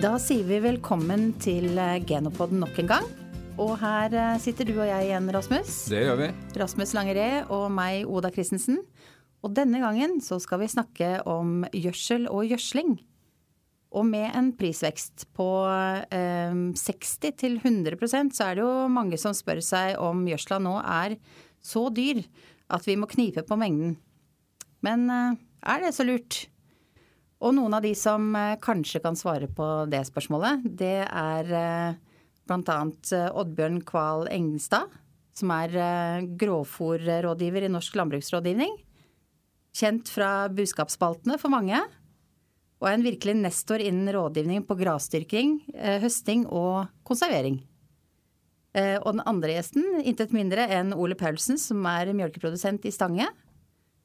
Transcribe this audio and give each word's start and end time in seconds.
Da 0.00 0.14
sier 0.16 0.46
vi 0.48 0.56
velkommen 0.64 1.34
til 1.44 1.76
Genopod 2.08 2.54
nok 2.56 2.78
en 2.80 2.86
gang. 2.88 3.08
Og 3.60 3.74
her 3.82 4.14
eh, 4.16 4.38
sitter 4.40 4.64
du 4.64 4.78
og 4.78 4.86
jeg 4.88 5.10
igjen, 5.10 5.26
Rasmus. 5.34 5.74
Det 5.92 5.98
gjør 6.06 6.16
vi. 6.16 6.28
Rasmus 6.56 6.94
Langeré 6.96 7.26
og 7.52 7.66
meg, 7.76 8.06
Oda 8.08 8.30
Christensen. 8.32 8.78
Og 9.44 9.52
denne 9.58 9.76
gangen 9.82 10.16
så 10.24 10.38
skal 10.40 10.62
vi 10.62 10.70
snakke 10.72 11.10
om 11.28 11.66
gjødsel 11.76 12.30
og 12.32 12.48
gjødsling. 12.48 12.94
Og 13.92 14.06
med 14.08 14.30
en 14.40 14.48
prisvekst 14.56 15.26
på 15.36 15.50
eh, 15.68 16.56
60 16.80 17.12
til 17.42 17.58
100% 17.60 18.32
så 18.38 18.46
er 18.46 18.56
det 18.56 18.64
jo 18.64 18.88
mange 18.88 19.20
som 19.20 19.36
spør 19.36 19.60
seg 19.60 20.00
om 20.00 20.24
gjødsla 20.30 20.62
nå 20.64 20.78
er 20.80 21.18
så 21.60 21.90
dyr 21.92 22.22
at 22.72 22.88
vi 22.88 22.96
må 22.96 23.10
knipe 23.10 23.44
på 23.44 23.60
mengden. 23.60 23.98
Men 24.80 25.04
eh, 25.12 25.36
er 25.60 25.84
det 25.84 25.92
så 25.98 26.08
lurt? 26.08 26.46
Og 27.40 27.54
noen 27.56 27.72
av 27.72 27.84
de 27.84 27.94
som 27.96 28.34
eh, 28.36 28.58
kanskje 28.60 29.00
kan 29.00 29.16
svare 29.16 29.48
på 29.48 29.66
det 29.88 30.02
spørsmålet, 30.10 30.66
det 30.76 31.06
er 31.06 31.52
eh, 31.56 31.94
bl.a. 32.48 32.80
Eh, 33.16 33.38
Oddbjørn 33.40 33.80
Kval 33.88 34.28
Engstad, 34.32 34.92
som 35.36 35.52
er 35.54 36.26
grovfòrrådgiver 36.36 37.64
i 37.64 37.72
Norsk 37.72 37.96
landbruksrådgivning. 37.96 38.74
Kjent 39.72 40.10
fra 40.12 40.50
buskapsspaltene 40.52 41.38
for 41.40 41.52
mange. 41.54 41.80
Og 42.80 42.88
er 42.88 42.96
en 42.96 43.06
virkelig 43.06 43.36
nestor 43.38 43.80
innen 43.80 44.10
rådgivning 44.12 44.66
på 44.68 44.76
grasdyrking, 44.76 45.54
høsting 46.02 46.46
og 46.48 46.90
konservering. 47.06 47.60
Og 48.74 49.08
den 49.12 49.22
andre 49.28 49.54
gjesten, 49.54 49.84
intet 50.00 50.32
mindre 50.34 50.64
enn 50.72 50.94
Ole 50.96 51.16
Paulsen, 51.16 51.60
som 51.60 51.84
er 51.88 52.10
mjølkeprodusent 52.16 52.88
i 52.88 52.92
Stange. 52.94 53.28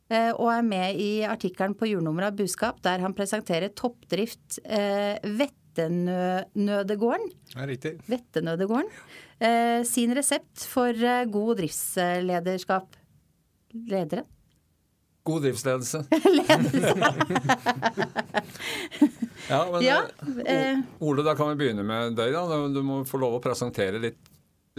Eh, 0.06 0.32
og 0.38 0.52
er 0.54 0.66
med 0.66 1.00
i 1.02 1.24
artikkelen 1.26 1.74
på 1.78 1.88
jordnummeret 1.90 2.34
av 2.34 2.38
Buskap, 2.38 2.82
der 2.86 3.02
han 3.02 3.16
presenterer 3.18 3.74
toppdrift 3.74 4.60
eh, 4.62 5.18
Vettenødegården. 5.40 7.32
Ja, 7.56 7.66
riktig. 7.66 7.96
Vettenødegården. 8.12 8.92
Eh, 9.40 9.82
sin 9.90 10.14
resept 10.16 10.68
for 10.70 10.94
eh, 10.94 11.26
god 11.26 11.58
driftslederskap. 11.64 12.94
Ledere? 13.90 14.28
God 15.26 15.42
driftsledelse. 15.42 16.04
Ledelse. 16.38 16.94
ja, 19.50 19.60
men 19.72 19.82
ja, 19.82 19.98
eh, 20.46 20.80
Ole, 21.00 21.26
da 21.26 21.34
kan 21.36 21.50
vi 21.50 21.56
begynne 21.64 21.82
med 21.82 22.14
deg. 22.14 22.30
da. 22.36 22.62
Du 22.70 22.84
må 22.86 23.02
få 23.10 23.18
lov 23.18 23.40
å 23.40 23.42
presentere 23.42 23.98
litt 24.04 24.22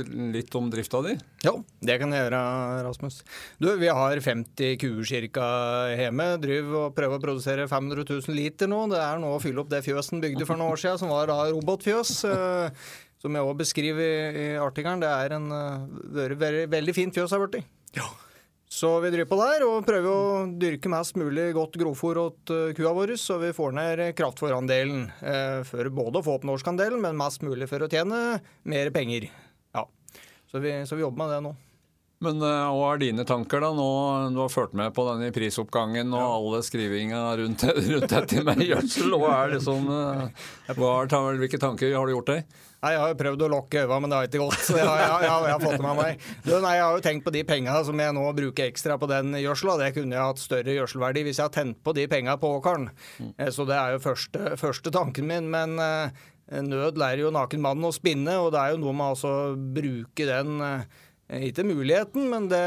litt 0.04 0.54
om 0.54 0.68
drifta 0.70 1.00
di? 1.04 1.14
Ja, 1.44 1.54
det 1.80 1.96
kan 2.00 2.12
jeg 2.12 2.26
gjøre, 2.26 2.40
Rasmus. 2.84 3.22
Du, 3.62 3.70
vi 3.80 3.88
har 3.88 4.20
50 4.20 4.76
kuer 4.82 5.28
ca. 5.32 5.48
hjemme. 5.96 6.28
Driver 6.42 6.76
og 6.82 6.98
prøver 6.98 7.16
å 7.16 7.22
produsere 7.22 7.68
500 7.70 8.04
000 8.04 8.36
liter 8.36 8.70
nå. 8.70 8.82
Det 8.92 9.00
er 9.00 9.22
nå 9.22 9.32
å 9.36 9.40
fylle 9.42 9.62
opp 9.62 9.72
det 9.72 9.84
fjøsen 9.86 10.22
bygde 10.24 10.48
for 10.48 10.60
noen 10.60 10.76
år 10.76 10.82
siden, 10.82 11.00
som 11.00 11.14
var 11.14 11.32
da 11.32 11.40
robotfjøs. 11.48 12.12
Eh, 12.28 12.84
som 13.22 13.32
jeg 13.32 13.48
òg 13.48 13.56
beskriver 13.58 14.36
i 14.36 14.46
artikkelen. 14.60 15.00
Det 15.02 15.08
er 15.08 15.38
en 15.38 15.48
veldig, 15.48 16.38
veldig, 16.44 16.68
veldig 16.76 16.94
fint 16.94 17.16
fjøs 17.16 17.32
her 17.32 17.42
borti. 17.42 17.64
Ja. 17.96 18.06
Så 18.68 18.90
vi 19.00 19.12
driver 19.14 19.28
på 19.30 19.38
der 19.38 19.62
og 19.64 19.86
prøver 19.86 20.10
å 20.10 20.46
dyrke 20.58 20.90
mest 20.90 21.16
mulig 21.16 21.52
godt 21.56 21.78
grovfòr 21.80 22.18
åt 22.20 22.52
eh, 22.52 22.74
kua 22.76 22.92
vår, 22.96 23.14
så 23.16 23.38
vi 23.40 23.52
får 23.56 23.76
ned 23.78 24.02
kraftfôrandelen. 24.18 25.06
Eh, 25.22 25.60
for 25.68 25.88
både 25.94 26.20
å 26.20 26.26
få 26.26 26.36
opp 26.36 26.46
norskandelen, 26.48 27.00
men 27.00 27.16
mest 27.16 27.46
mulig 27.46 27.70
for 27.70 27.86
å 27.86 27.90
tjene 27.90 28.40
mer 28.68 28.90
penger. 28.92 29.30
Så 30.56 30.60
vi, 30.60 30.86
så 30.88 30.96
vi 30.96 31.02
jobber 31.02 31.26
med 31.26 31.34
det 31.34 31.40
nå. 31.44 31.50
Men 32.24 32.38
uh, 32.40 32.70
hva 32.72 32.94
er 32.94 33.00
dine 33.02 33.26
tanker, 33.28 33.60
da? 33.60 33.74
Nå, 33.76 33.88
du 34.32 34.38
har 34.40 34.48
ført 34.48 34.72
med 34.72 34.94
på 34.96 35.04
denne 35.04 35.26
prisoppgangen 35.36 36.14
og 36.16 36.22
ja. 36.22 36.28
alle 36.38 36.60
skrivinga 36.64 37.18
rundt, 37.42 37.64
rundt 37.76 38.06
dette 38.08 38.44
med 38.46 38.62
gjødsel. 38.70 39.18
Hva 39.20 39.34
er 39.42 39.52
liksom, 39.52 39.90
hva 40.78 40.94
er, 41.04 41.42
hvilke 41.42 41.60
tanker 41.60 41.92
har 41.92 42.08
du 42.08 42.14
gjort 42.14 42.30
deg? 42.32 42.56
Nei, 42.86 42.92
Jeg 42.94 43.02
har 43.02 43.10
jo 43.12 43.18
prøvd 43.20 43.44
å 43.44 43.50
lokke 43.52 43.82
øynene, 43.82 43.98
men 44.00 44.14
det 44.14 44.16
har 44.16 44.30
ikke 44.30 44.40
gått. 44.46 44.62
så 44.64 44.78
jeg, 44.78 44.86
jeg, 44.88 45.10
jeg, 45.26 45.26
jeg 45.28 45.52
har 45.52 45.66
fått 45.66 45.84
med 45.84 46.00
meg. 46.00 46.24
Du, 46.46 46.52
nei, 46.54 46.72
jeg 46.78 46.84
har 46.86 46.96
jo 46.96 47.04
tenkt 47.04 47.26
på 47.26 47.34
de 47.34 47.42
pengene 47.48 47.82
som 47.88 48.00
jeg 48.00 48.14
nå 48.16 48.24
bruker 48.38 48.70
ekstra 48.70 48.96
på 49.02 49.08
den 49.12 49.36
gjødsla. 49.42 49.74
Det 49.82 49.90
kunne 49.98 50.16
jeg 50.16 50.30
hatt 50.30 50.40
større 50.40 50.78
gjødselverdi 50.78 51.26
hvis 51.26 51.42
jeg 51.42 51.50
hadde 51.50 51.58
tent 51.58 51.82
på 51.84 51.94
de 52.00 52.06
pengene 52.08 52.38
på 52.40 52.54
åkeren. 52.62 52.88
Mm. 53.20 53.34
Så 53.52 53.68
det 53.68 53.76
er 53.76 53.92
jo 53.98 54.00
første, 54.06 54.56
første 54.56 54.94
tanken 54.96 55.28
min. 55.28 55.52
Men 55.52 55.76
Nød 56.46 57.00
lærer 57.00 57.24
jo 57.24 57.32
naken 57.34 57.62
mann 57.64 57.82
å 57.82 57.90
spinne, 57.94 58.36
og 58.38 58.52
det 58.54 58.60
er 58.60 58.74
jo 58.74 58.82
noe 58.84 58.94
med 58.94 59.16
altså 59.16 59.30
å 59.32 59.54
bruke 59.56 60.28
den 60.28 60.60
eh, 60.62 60.84
ikke 61.48 61.64
muligheten, 61.66 62.28
men 62.30 62.46
det, 62.46 62.62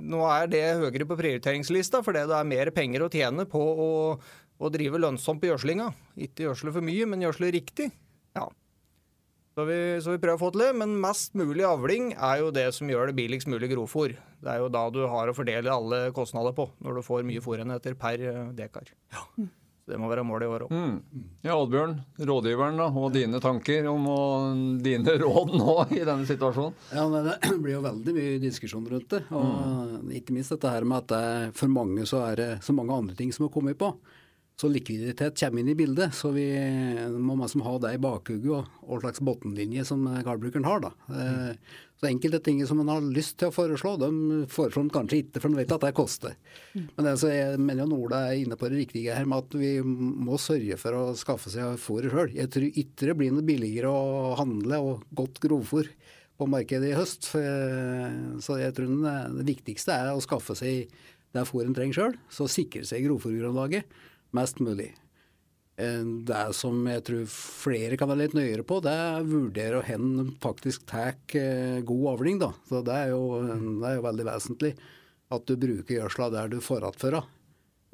nå 0.00 0.22
er 0.32 0.48
det 0.48 0.62
høyere 0.80 1.04
på 1.08 1.18
prioriteringslista 1.18 2.00
fordi 2.04 2.22
det 2.30 2.38
er 2.38 2.48
mer 2.48 2.70
penger 2.72 3.04
å 3.04 3.10
tjene 3.12 3.44
på 3.44 3.60
å, 3.60 3.88
å 4.56 4.70
drive 4.72 5.00
lønnsomt 5.02 5.42
på 5.42 5.50
gjødslinga. 5.50 5.90
Ikke 6.24 6.46
gjødsle 6.46 6.72
for 6.72 6.86
mye, 6.86 7.08
men 7.10 7.26
gjødsle 7.26 7.50
riktig. 7.52 7.90
Ja. 8.38 8.46
Så 9.54 9.66
vi, 9.68 9.76
så 10.02 10.14
vi, 10.14 10.22
prøver 10.22 10.38
å 10.38 10.40
få 10.40 10.50
til 10.54 10.64
det, 10.64 10.70
men 10.80 10.96
mest 11.02 11.36
mulig 11.38 11.66
avling 11.68 12.14
er 12.16 12.40
jo 12.40 12.48
det 12.54 12.70
som 12.74 12.88
gjør 12.90 13.12
det 13.12 13.18
billigst 13.20 13.50
mulig 13.52 13.68
grovfòr. 13.74 14.16
Det 14.40 14.50
er 14.50 14.64
jo 14.64 14.72
da 14.72 14.86
du 14.90 15.04
har 15.12 15.28
å 15.28 15.36
fordele 15.36 15.70
alle 15.70 16.00
kostnader 16.16 16.56
på, 16.56 16.66
når 16.82 16.98
du 16.98 17.04
får 17.06 17.28
mye 17.28 17.44
fôrenheter 17.44 17.94
per 18.00 18.24
eh, 18.24 18.40
dekar. 18.56 18.88
Ja. 19.12 19.28
Så 19.84 19.92
Det 19.92 19.98
må 20.00 20.08
være 20.08 20.24
målet 20.24 20.46
i 20.46 20.48
år 20.48 20.62
òg. 20.64 20.70
Mm. 20.72 21.24
Ja, 21.44 21.58
Oddbjørn, 21.60 21.98
rådgiveren 22.16 22.78
da, 22.80 22.86
og 22.88 23.10
dine 23.12 23.40
tanker 23.44 23.84
om 23.90 24.06
og 24.08 24.62
dine 24.84 25.16
råd 25.22 25.52
nå 25.60 25.74
i 25.92 26.00
denne 26.00 26.24
situasjonen? 26.28 26.72
Ja, 26.88 27.04
Det 27.12 27.36
blir 27.62 27.76
jo 27.76 27.82
veldig 27.84 28.14
mye 28.16 28.38
diskusjon 28.40 28.88
rundt 28.88 29.12
det. 29.12 29.24
og 29.28 29.44
mm. 29.44 30.12
Ikke 30.16 30.36
minst 30.36 30.54
dette 30.56 30.72
her 30.72 30.88
med 30.88 31.04
at 31.04 31.12
det, 31.12 31.52
for 31.60 31.68
mange 31.72 32.08
så 32.08 32.22
er 32.30 32.40
det 32.40 32.50
så 32.64 32.72
mange 32.76 32.96
andre 32.96 33.16
ting 33.18 33.32
som 33.34 33.44
har 33.44 33.52
kommet 33.52 33.76
på. 33.80 33.92
Så 34.54 34.68
likviditet 34.70 35.40
kommer 35.40 35.60
inn 35.60 35.72
i 35.72 35.74
bildet. 35.74 36.14
Så 36.14 36.30
vi 36.30 36.46
må 37.10 37.34
liksom 37.40 37.64
ha 37.66 37.72
det 37.82 37.96
i 37.96 38.02
bakhugget, 38.02 38.68
og 38.86 39.02
slags 39.02 39.22
bunnlinje 39.24 39.82
som 39.88 40.04
gårdbrukeren 40.06 40.68
har. 40.68 40.84
da. 40.84 40.92
Mm. 41.10 41.56
Så 41.98 42.06
enkelte 42.06 42.38
ting 42.44 42.60
som 42.66 42.80
en 42.82 42.92
har 42.92 43.02
lyst 43.02 43.36
til 43.40 43.50
å 43.50 43.54
foreslå, 43.54 43.96
de 43.98 44.44
foreslår 44.50 44.86
en 44.86 44.92
kanskje 44.94 45.20
ikke, 45.24 45.40
for 45.42 45.50
en 45.50 45.58
vet 45.58 45.74
at 45.74 45.86
det 45.86 45.92
koster. 45.98 46.36
Mm. 46.74 46.86
Men 46.96 47.10
altså, 47.14 47.32
jeg 47.32 47.60
mener 47.62 47.82
jo 47.82 47.98
Ola 48.06 48.20
er 48.28 48.42
inne 48.44 48.58
på 48.60 48.70
det 48.70 48.82
riktige 48.84 49.16
her, 49.18 49.26
med 49.30 49.42
at 49.42 49.58
vi 49.58 49.72
må 49.82 50.38
sørge 50.38 50.78
for 50.78 51.00
å 51.00 51.04
skaffe 51.18 51.50
seg 51.54 51.78
fôret 51.82 52.14
sjøl. 52.14 52.34
Jeg 52.36 52.52
tror 52.54 52.82
ikke 52.84 53.18
blir 53.18 53.34
noe 53.34 53.46
billigere 53.46 53.90
å 53.90 54.34
handle 54.38 54.82
og 54.84 55.08
godt 55.18 55.42
grovfôr 55.42 55.90
på 56.38 56.50
markedet 56.50 56.92
i 56.92 56.96
høst. 56.98 57.30
Så 57.32 58.58
jeg 58.58 58.74
tror 58.74 58.96
det 59.02 59.50
viktigste 59.50 59.98
er 59.98 60.14
å 60.14 60.22
skaffe 60.22 60.54
seg 60.58 60.90
det 61.34 61.46
fôret 61.48 61.66
en 61.66 61.74
trenger 61.74 61.98
sjøl, 61.98 62.18
så 62.30 62.46
sikre 62.50 62.84
seg 62.86 63.02
grovfòrgrunnlaget 63.08 63.90
mest 64.36 64.60
mulig. 64.62 64.92
Eh, 65.76 66.02
det 66.26 66.42
som 66.54 66.84
jeg 66.86 67.02
tror 67.08 67.24
flere 67.30 67.98
kan 67.98 68.10
være 68.10 68.24
litt 68.24 68.36
nøyere 68.38 68.66
på, 68.66 68.78
det 68.84 68.94
er 68.94 69.16
å 69.18 69.26
vurdere 69.26 69.80
hvor 69.82 70.28
faktisk 70.42 70.86
tar 70.90 71.16
eh, 71.38 71.80
god 71.86 72.10
avling. 72.14 72.38
Da. 72.42 72.52
Så 72.68 72.82
det 72.86 72.94
er, 72.94 73.14
jo, 73.14 73.24
det 73.42 73.88
er, 73.88 73.96
jo, 73.98 74.04
veldig 74.06 74.28
vesentlig 74.28 74.74
at 75.34 75.48
du 75.48 75.56
bruker 75.58 75.98
gjødsla 75.98 76.30
der 76.30 76.52
du 76.52 76.60
får 76.62 76.86
igjen. 76.92 77.24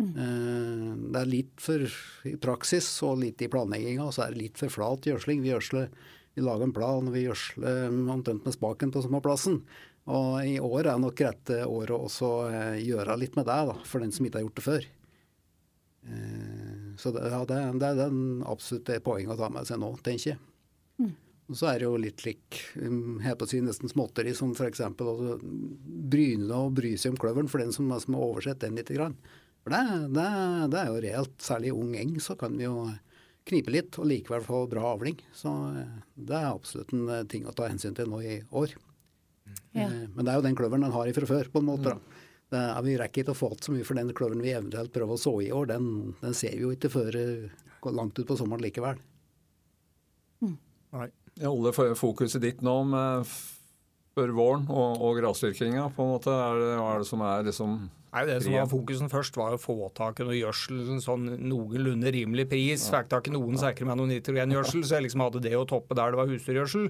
Mm. 0.01 0.13
Eh, 0.13 0.87
det 1.15 1.23
er 1.23 1.33
litt 1.33 1.57
for 1.61 1.89
i 2.29 2.37
praksis 2.41 2.89
og 3.07 3.23
litt 3.25 3.41
i 3.41 3.51
planlegginga, 3.53 4.11
så 4.13 4.27
er 4.27 4.35
det 4.35 4.45
litt 4.45 4.61
for 4.61 4.73
flat 4.77 5.09
gjødsling. 5.09 5.41
Vi, 5.47 5.57
vi 6.37 6.45
lager 6.45 6.69
en 6.69 6.77
plan, 6.77 7.13
vi 7.15 7.25
gjødsler 7.25 7.89
omtrent 8.13 8.45
med 8.45 8.61
spaken 8.61 8.93
på 8.93 9.07
samme 9.07 9.25
plassen. 9.25 9.63
Og 10.11 10.41
i 10.45 10.57
år 10.61 10.89
er 10.91 11.01
nok 11.01 11.21
rette 11.23 11.63
året 11.69 12.23
å 12.25 12.33
gjøre 12.77 13.21
litt 13.21 13.37
med 13.39 13.47
det, 13.49 13.61
da, 13.69 13.77
for 13.87 14.03
den 14.03 14.13
som 14.13 14.27
ikke 14.27 14.41
har 14.41 14.49
gjort 14.49 14.59
det 14.59 14.65
før. 14.65 14.89
Så 17.01 17.11
det, 17.13 17.27
ja, 17.29 17.41
det, 17.49 17.59
det 17.81 17.89
er 17.91 17.99
den 17.99 18.41
absolutt 18.49 18.87
det 18.89 19.03
poenget 19.05 19.35
å 19.35 19.41
ta 19.41 19.51
med 19.53 19.69
seg 19.69 19.81
nå, 19.83 19.91
tenker 20.05 20.33
jeg. 20.33 20.41
Mm. 21.01 21.13
Og 21.51 21.59
så 21.59 21.67
er 21.67 21.81
det 21.81 21.87
jo 21.89 21.99
litt 21.99 22.23
lik 22.23 22.61
helt 22.79 23.41
på 23.41 23.47
å 23.47 23.51
si 23.51 23.61
nesten 23.65 23.91
småtteri, 23.91 24.33
som 24.39 24.53
f.eks. 24.55 24.83
å 24.87 25.37
bryne 25.41 26.59
og 26.63 26.77
bry 26.79 26.95
seg 27.01 27.15
om 27.15 27.21
kløveren 27.21 27.51
for 27.51 27.63
den 27.63 27.75
som, 27.75 27.91
som 28.01 28.17
har 28.17 28.27
oversett 28.27 28.63
den 28.63 28.79
litt. 28.79 28.93
Grann. 28.95 29.17
For 29.65 29.75
det, 29.75 29.81
det, 30.15 30.27
det, 30.73 30.81
er 30.81 30.91
jo 30.91 31.01
reelt. 31.05 31.35
Særlig 31.43 31.73
i 31.73 31.77
ung 31.77 31.97
eng 31.99 32.15
så 32.23 32.37
kan 32.39 32.55
vi 32.57 32.69
jo 32.69 32.87
knipe 33.51 33.73
litt 33.73 33.99
og 34.01 34.09
likevel 34.09 34.45
få 34.47 34.63
bra 34.71 34.93
avling. 34.95 35.19
Så 35.37 35.51
eh, 35.81 35.99
det 36.15 36.39
er 36.39 36.49
absolutt 36.53 36.95
en 36.97 37.09
eh, 37.11 37.27
ting 37.31 37.49
å 37.49 37.55
ta 37.57 37.69
hensyn 37.69 37.97
til 37.99 38.11
nå 38.11 38.23
i 38.23 38.39
år. 38.57 38.77
Ja. 39.75 39.89
Eh, 39.89 40.07
men 40.15 40.23
det 40.23 40.33
er 40.33 40.39
jo 40.39 40.47
den 40.47 40.59
kløveren 40.59 40.87
en 40.87 40.95
har 40.95 41.11
ifra 41.11 41.29
før, 41.29 41.51
på 41.53 41.63
en 41.63 41.71
måte. 41.73 41.97
da. 41.97 42.27
Det, 42.51 42.65
vi 42.83 42.97
rekker 42.99 43.23
ikke 43.23 43.35
å 43.35 43.39
få 43.39 43.53
så 43.63 43.75
mye 43.75 43.87
for 43.87 43.99
den 43.99 44.11
kløveren 44.17 44.43
vi 44.43 44.55
eventuelt 44.57 44.93
prøver 44.95 45.15
å 45.15 45.23
så 45.23 45.37
i 45.45 45.53
år. 45.55 45.71
Den, 45.71 45.87
den 46.23 46.35
ser 46.37 46.57
vi 46.57 46.65
jo 46.67 46.75
ikke 46.75 46.91
før 46.93 47.21
langt 47.95 48.19
ut 48.19 48.27
på 48.27 48.37
sommeren 48.39 48.65
likevel. 48.65 48.99
Mm. 50.43 50.59
Nei. 50.99 51.09
Jeg 51.41 51.49
holder 51.49 51.95
fokuset 51.97 52.43
ditt 52.43 52.65
nå 52.67 52.75
med 52.91 53.31
før 54.19 54.35
våren 54.35 54.67
og, 54.69 54.99
og 54.99 55.17
grasdyrkinga, 55.21 55.87
på 55.95 56.05
en 56.05 56.13
måte. 56.17 56.35
Er 56.35 56.59
det, 56.59 56.75
er 56.83 57.01
det 57.01 57.09
som 57.09 57.25
er 57.25 57.47
liksom 57.47 57.81
Nei, 58.11 58.25
Det 58.27 58.41
som 58.43 58.57
var 58.57 58.67
fokusen 58.67 59.11
først, 59.11 59.37
var 59.39 59.55
å 59.55 59.61
få 59.63 59.77
tak 59.95 60.19
i 60.19 60.25
noe 60.27 60.35
gjødsel 60.35 60.97
sånn 60.99 61.29
noenlunde 61.47 62.11
rimelig 62.11 62.49
pris. 62.51 62.89
Ja. 62.89 62.99
Fikk 62.99 63.13
tak 63.13 63.31
i 63.31 63.35
noen 63.37 63.55
sikre 63.61 63.87
med 63.87 64.01
noe 64.01 64.11
nitrogengjødsel, 64.11 64.83
så 64.83 64.97
jeg 64.97 65.07
liksom 65.07 65.23
hadde 65.23 65.43
det 65.45 65.53
å 65.55 65.63
toppe 65.71 65.95
der 65.95 66.11
det 66.11 66.19
var 66.19 66.33
husdyrgjødsel. 66.33 66.89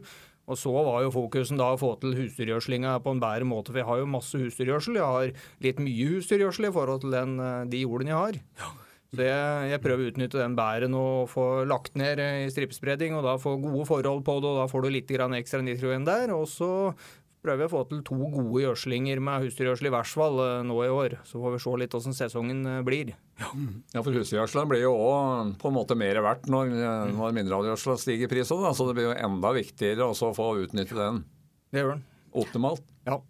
Og 0.50 0.58
så 0.58 0.74
var 0.74 1.04
jo 1.04 1.14
fokusen 1.14 1.60
da 1.60 1.70
å 1.72 1.80
få 1.80 1.94
til 2.02 2.16
husdyrgjødslinga 2.18 2.98
på 3.04 3.14
en 3.14 3.22
bedre 3.22 3.46
måte. 3.46 3.70
For 3.70 3.82
jeg 3.82 3.88
har 3.88 4.02
jo 4.02 4.10
masse 4.10 4.42
husdyrgjødsel. 4.42 4.98
Jeg 4.98 5.16
har 5.16 5.34
litt 5.66 5.82
mye 5.82 6.12
husdyrgjødsel 6.16 6.68
i 6.68 6.74
forhold 6.74 7.04
til 7.04 7.14
den, 7.14 7.36
eh, 7.40 7.66
de 7.70 7.84
jordene 7.84 8.14
jeg 8.14 8.22
har. 8.24 8.40
Ja. 8.60 8.72
Så 9.10 9.24
jeg, 9.26 9.70
jeg 9.72 9.82
prøver 9.82 10.04
å 10.04 10.10
utnytte 10.12 10.38
den 10.38 10.52
bæren 10.54 10.94
og 10.94 11.30
få 11.32 11.44
lagt 11.66 11.96
ned 11.98 12.20
i 12.22 12.50
stripespredning, 12.52 13.16
og 13.18 13.24
da 13.26 13.32
få 13.42 13.56
gode 13.58 13.82
forhold 13.88 14.22
på 14.26 14.36
det, 14.38 14.52
og 14.52 14.60
da 14.60 14.66
får 14.70 14.84
du 14.84 14.90
litt 14.94 15.10
grann 15.10 15.34
ekstra 15.34 15.58
nitrogen 15.66 16.06
der. 16.06 16.30
Og 16.36 16.46
så 16.50 16.70
prøver 17.44 17.64
jeg 17.64 17.70
å 17.70 17.72
få 17.72 17.82
til 17.88 18.02
to 18.04 18.18
gode 18.18 18.62
gjødslinger 18.64 19.22
med 19.24 19.46
husdyrgjødsel 19.46 19.88
i 19.88 19.94
hvert 19.94 20.10
fall 20.10 20.42
eh, 20.44 20.60
nå 20.68 20.76
i 20.84 20.92
år. 20.92 21.16
Så 21.28 21.40
får 21.40 21.56
vi 21.56 21.62
se 21.64 21.74
litt 21.82 21.96
hvordan 21.96 22.16
sesongen 22.16 22.60
eh, 22.68 22.82
blir. 22.86 23.14
Ja, 23.40 23.50
ja 23.96 24.04
for 24.04 24.16
husdyrgjødselen 24.16 24.70
blir 24.70 24.84
jo 24.84 24.92
òg 24.94 25.56
på 25.60 25.72
en 25.72 25.78
måte 25.78 25.96
mer 25.98 26.20
verdt 26.24 26.50
når, 26.52 26.76
eh, 26.76 27.10
når 27.16 27.36
mineralgjødselen 27.40 28.00
stiger 28.04 28.28
i 28.28 28.32
pris 28.34 28.52
òg, 28.54 28.68
så 28.76 28.88
det 28.90 28.98
blir 28.98 29.10
jo 29.10 29.16
enda 29.16 29.56
viktigere 29.56 30.12
også 30.12 30.30
å 30.30 30.36
få 30.36 30.52
utnytte 30.66 30.98
den. 30.98 31.24
Det 31.72 31.84
gjør 31.84 31.94
den. 31.96 32.06
Optimalt. 32.44 32.84
Ja. 33.08 33.22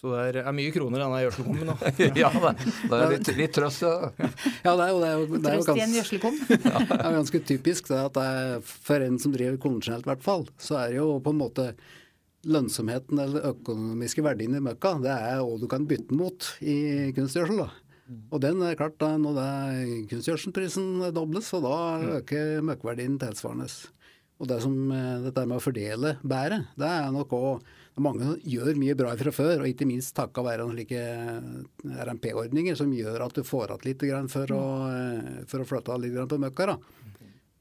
Så 0.00 0.14
det 0.14 0.40
er, 0.40 0.46
mye 0.56 0.72
kroner 0.72 0.96
i 0.96 1.02
denne 1.02 1.18
gjødselkummen 1.26 1.66
nå. 1.68 1.74
ja, 2.22 2.30
det, 2.32 2.52
det, 2.88 2.96
er 2.96 3.10
litt, 3.12 3.30
litt 3.36 3.52
trøst, 3.52 3.82
ja. 3.84 4.08
ja. 4.64 4.72
det 4.78 4.86
er 4.86 4.92
jo, 4.94 5.00
det 5.02 5.08
er 5.10 5.18
jo, 5.18 5.26
det 5.34 5.50
er 5.50 5.58
jo 5.58 5.64
ja, 6.70 6.78
det 6.88 6.96
er 6.96 7.16
ganske 7.18 7.40
typisk 7.50 7.90
det 7.90 7.98
at 8.06 8.14
det 8.16 8.24
er, 8.38 8.54
for 8.64 9.04
en 9.04 9.18
som 9.20 9.34
driver 9.34 9.58
konvensjonelt, 9.60 10.06
i 10.06 10.12
hvert 10.14 10.24
fall, 10.24 10.46
så 10.56 10.78
er 10.80 10.94
det 10.94 11.02
jo 11.02 11.18
på 11.20 11.34
en 11.34 11.42
måte 11.42 11.66
lønnsomheten 12.48 13.20
eller 13.20 13.50
økonomiske 13.52 14.24
verdien 14.24 14.56
i 14.56 14.64
møkka, 14.64 14.96
det 15.04 15.12
er 15.12 15.42
hva 15.44 15.58
du 15.60 15.68
kan 15.70 15.86
bytte 15.88 16.08
den 16.12 16.22
mot 16.22 16.50
i 16.60 17.10
kunstgjødsel. 17.16 17.64
da. 17.64 17.70
Og 18.34 18.40
den 18.42 18.62
er 18.66 18.78
klart 18.78 18.98
da, 18.98 19.12
når 19.20 19.38
kunstgjødselprisen 20.10 21.12
dobles, 21.14 21.50
så 21.52 21.60
da 21.62 21.76
øker 22.18 22.64
møkkverdien 22.66 23.20
tilsvarende. 23.22 23.68
Og 24.40 24.48
det 24.48 24.62
som, 24.64 24.72
eh, 24.90 25.20
dette 25.20 25.44
med 25.46 25.58
å 25.58 25.62
fordele 25.62 26.16
bæret, 26.24 26.66
det 26.80 26.88
er 26.88 27.12
nok 27.12 27.28
òg 27.36 27.62
mange 28.00 28.24
som 28.24 28.36
gjør 28.40 28.78
mye 28.80 28.96
bra 28.96 29.12
fra 29.20 29.30
før, 29.30 29.60
og 29.60 29.68
ikke 29.68 29.86
minst 29.86 30.14
takka 30.16 30.42
være 30.42 30.64
slike 30.72 30.96
eh, 30.96 32.04
RMP-ordninger 32.06 32.78
som 32.78 32.92
gjør 32.96 33.26
at 33.26 33.36
du 33.36 33.42
får 33.44 33.76
igjen 33.76 34.24
litt 34.24 34.32
for 34.32 34.46
å, 34.56 34.64
eh, 34.88 35.44
for 35.46 35.60
å 35.60 35.68
flytte 35.68 36.00
litt 36.00 36.16
på 36.28 36.40
møkka. 36.40 36.66
da. 36.72 36.78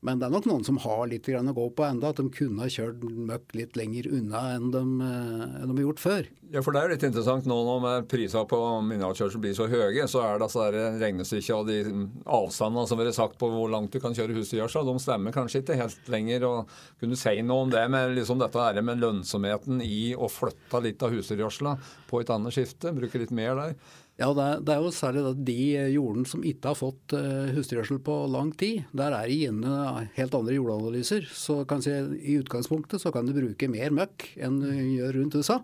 Men 0.06 0.20
det 0.20 0.30
er 0.30 0.32
nok 0.32 0.46
noen 0.48 0.64
som 0.64 0.78
har 0.80 1.10
litt 1.12 1.28
å 1.28 1.54
gå 1.56 1.66
på 1.76 1.84
enda, 1.84 2.14
at 2.14 2.20
de 2.22 2.32
kunne 2.32 2.64
ha 2.64 2.72
kjørt 2.72 3.02
møkk 3.04 3.56
litt 3.58 3.76
lenger 3.76 4.08
unna 4.16 4.44
enn 4.56 4.70
de, 4.72 4.84
eh, 5.04 5.58
enn 5.60 5.68
de 5.68 5.76
har 5.76 5.88
gjort 5.90 6.04
før. 6.04 6.30
Ja, 6.54 6.64
for 6.64 6.72
det 6.72 6.80
er 6.80 6.88
jo 6.88 6.94
litt 6.96 7.04
interessant 7.04 7.46
nå 7.46 7.58
når 7.68 8.08
prisene 8.10 8.48
på 8.48 8.60
mineralkjørsel 8.88 9.44
blir 9.44 9.58
så 9.58 9.68
høye, 9.68 10.08
så 10.08 10.24
er 10.24 10.40
det 10.40 10.48
altså 10.48 10.70
regnestykket 11.04 11.52
og 11.58 11.68
de 11.68 12.08
avstandene 12.26 12.88
som 12.88 13.04
har 13.04 13.12
sagt 13.12 13.38
på 13.42 13.52
hvor 13.52 13.70
langt 13.70 13.92
du 13.92 14.00
kan 14.00 14.16
kjøre 14.16 14.38
husdyrgjødsel, 14.40 14.88
de 14.88 15.04
stemmer 15.04 15.36
kanskje 15.36 15.66
ikke 15.66 15.78
helt 15.84 16.10
lenger. 16.10 16.48
og 16.48 16.74
Kunne 17.00 17.18
du 17.18 17.20
si 17.20 17.36
noe 17.44 17.68
om 17.68 17.74
det 17.76 17.84
med 17.92 18.16
liksom 18.16 18.40
dette 18.40 18.56
her 18.56 18.82
med 18.82 19.04
lønnsomheten 19.04 19.84
i 19.84 20.16
å 20.16 20.32
flytte 20.32 20.82
litt 20.86 21.04
av 21.04 21.12
husdyrgjødselen 21.12 21.90
på 22.08 22.24
et 22.24 22.32
annet 22.34 22.56
skifte? 22.56 22.96
Bruke 22.96 23.20
litt 23.20 23.36
mer 23.36 23.60
der? 23.60 23.76
Ja, 24.20 24.34
det 24.36 24.44
er, 24.44 24.64
det 24.68 24.74
er, 24.74 24.84
jo 24.84 24.92
særlig 24.92 25.22
de 25.48 25.58
jordene 25.94 26.28
som 26.28 26.42
ikke 26.44 26.74
har 26.74 26.76
fått 26.76 27.14
uh, 27.16 27.52
husdyrgjødsel 27.56 28.02
på 28.04 28.16
lang 28.28 28.50
tid. 28.60 28.82
Der 28.92 29.14
er 29.16 29.30
det 29.30 29.38
gjerne 29.46 30.08
helt 30.18 30.34
andre 30.36 30.58
jordanalyser. 30.58 31.30
Så 31.32 31.62
si, 31.86 31.94
I 32.20 32.40
utgangspunktet 32.42 33.00
så 33.00 33.14
kan 33.16 33.30
du 33.30 33.32
bruke 33.38 33.70
mer 33.72 33.96
møkk 33.96 34.26
enn 34.44 34.60
du 34.60 34.74
gjør 34.74 35.22
rundt 35.22 35.38
USA. 35.40 35.62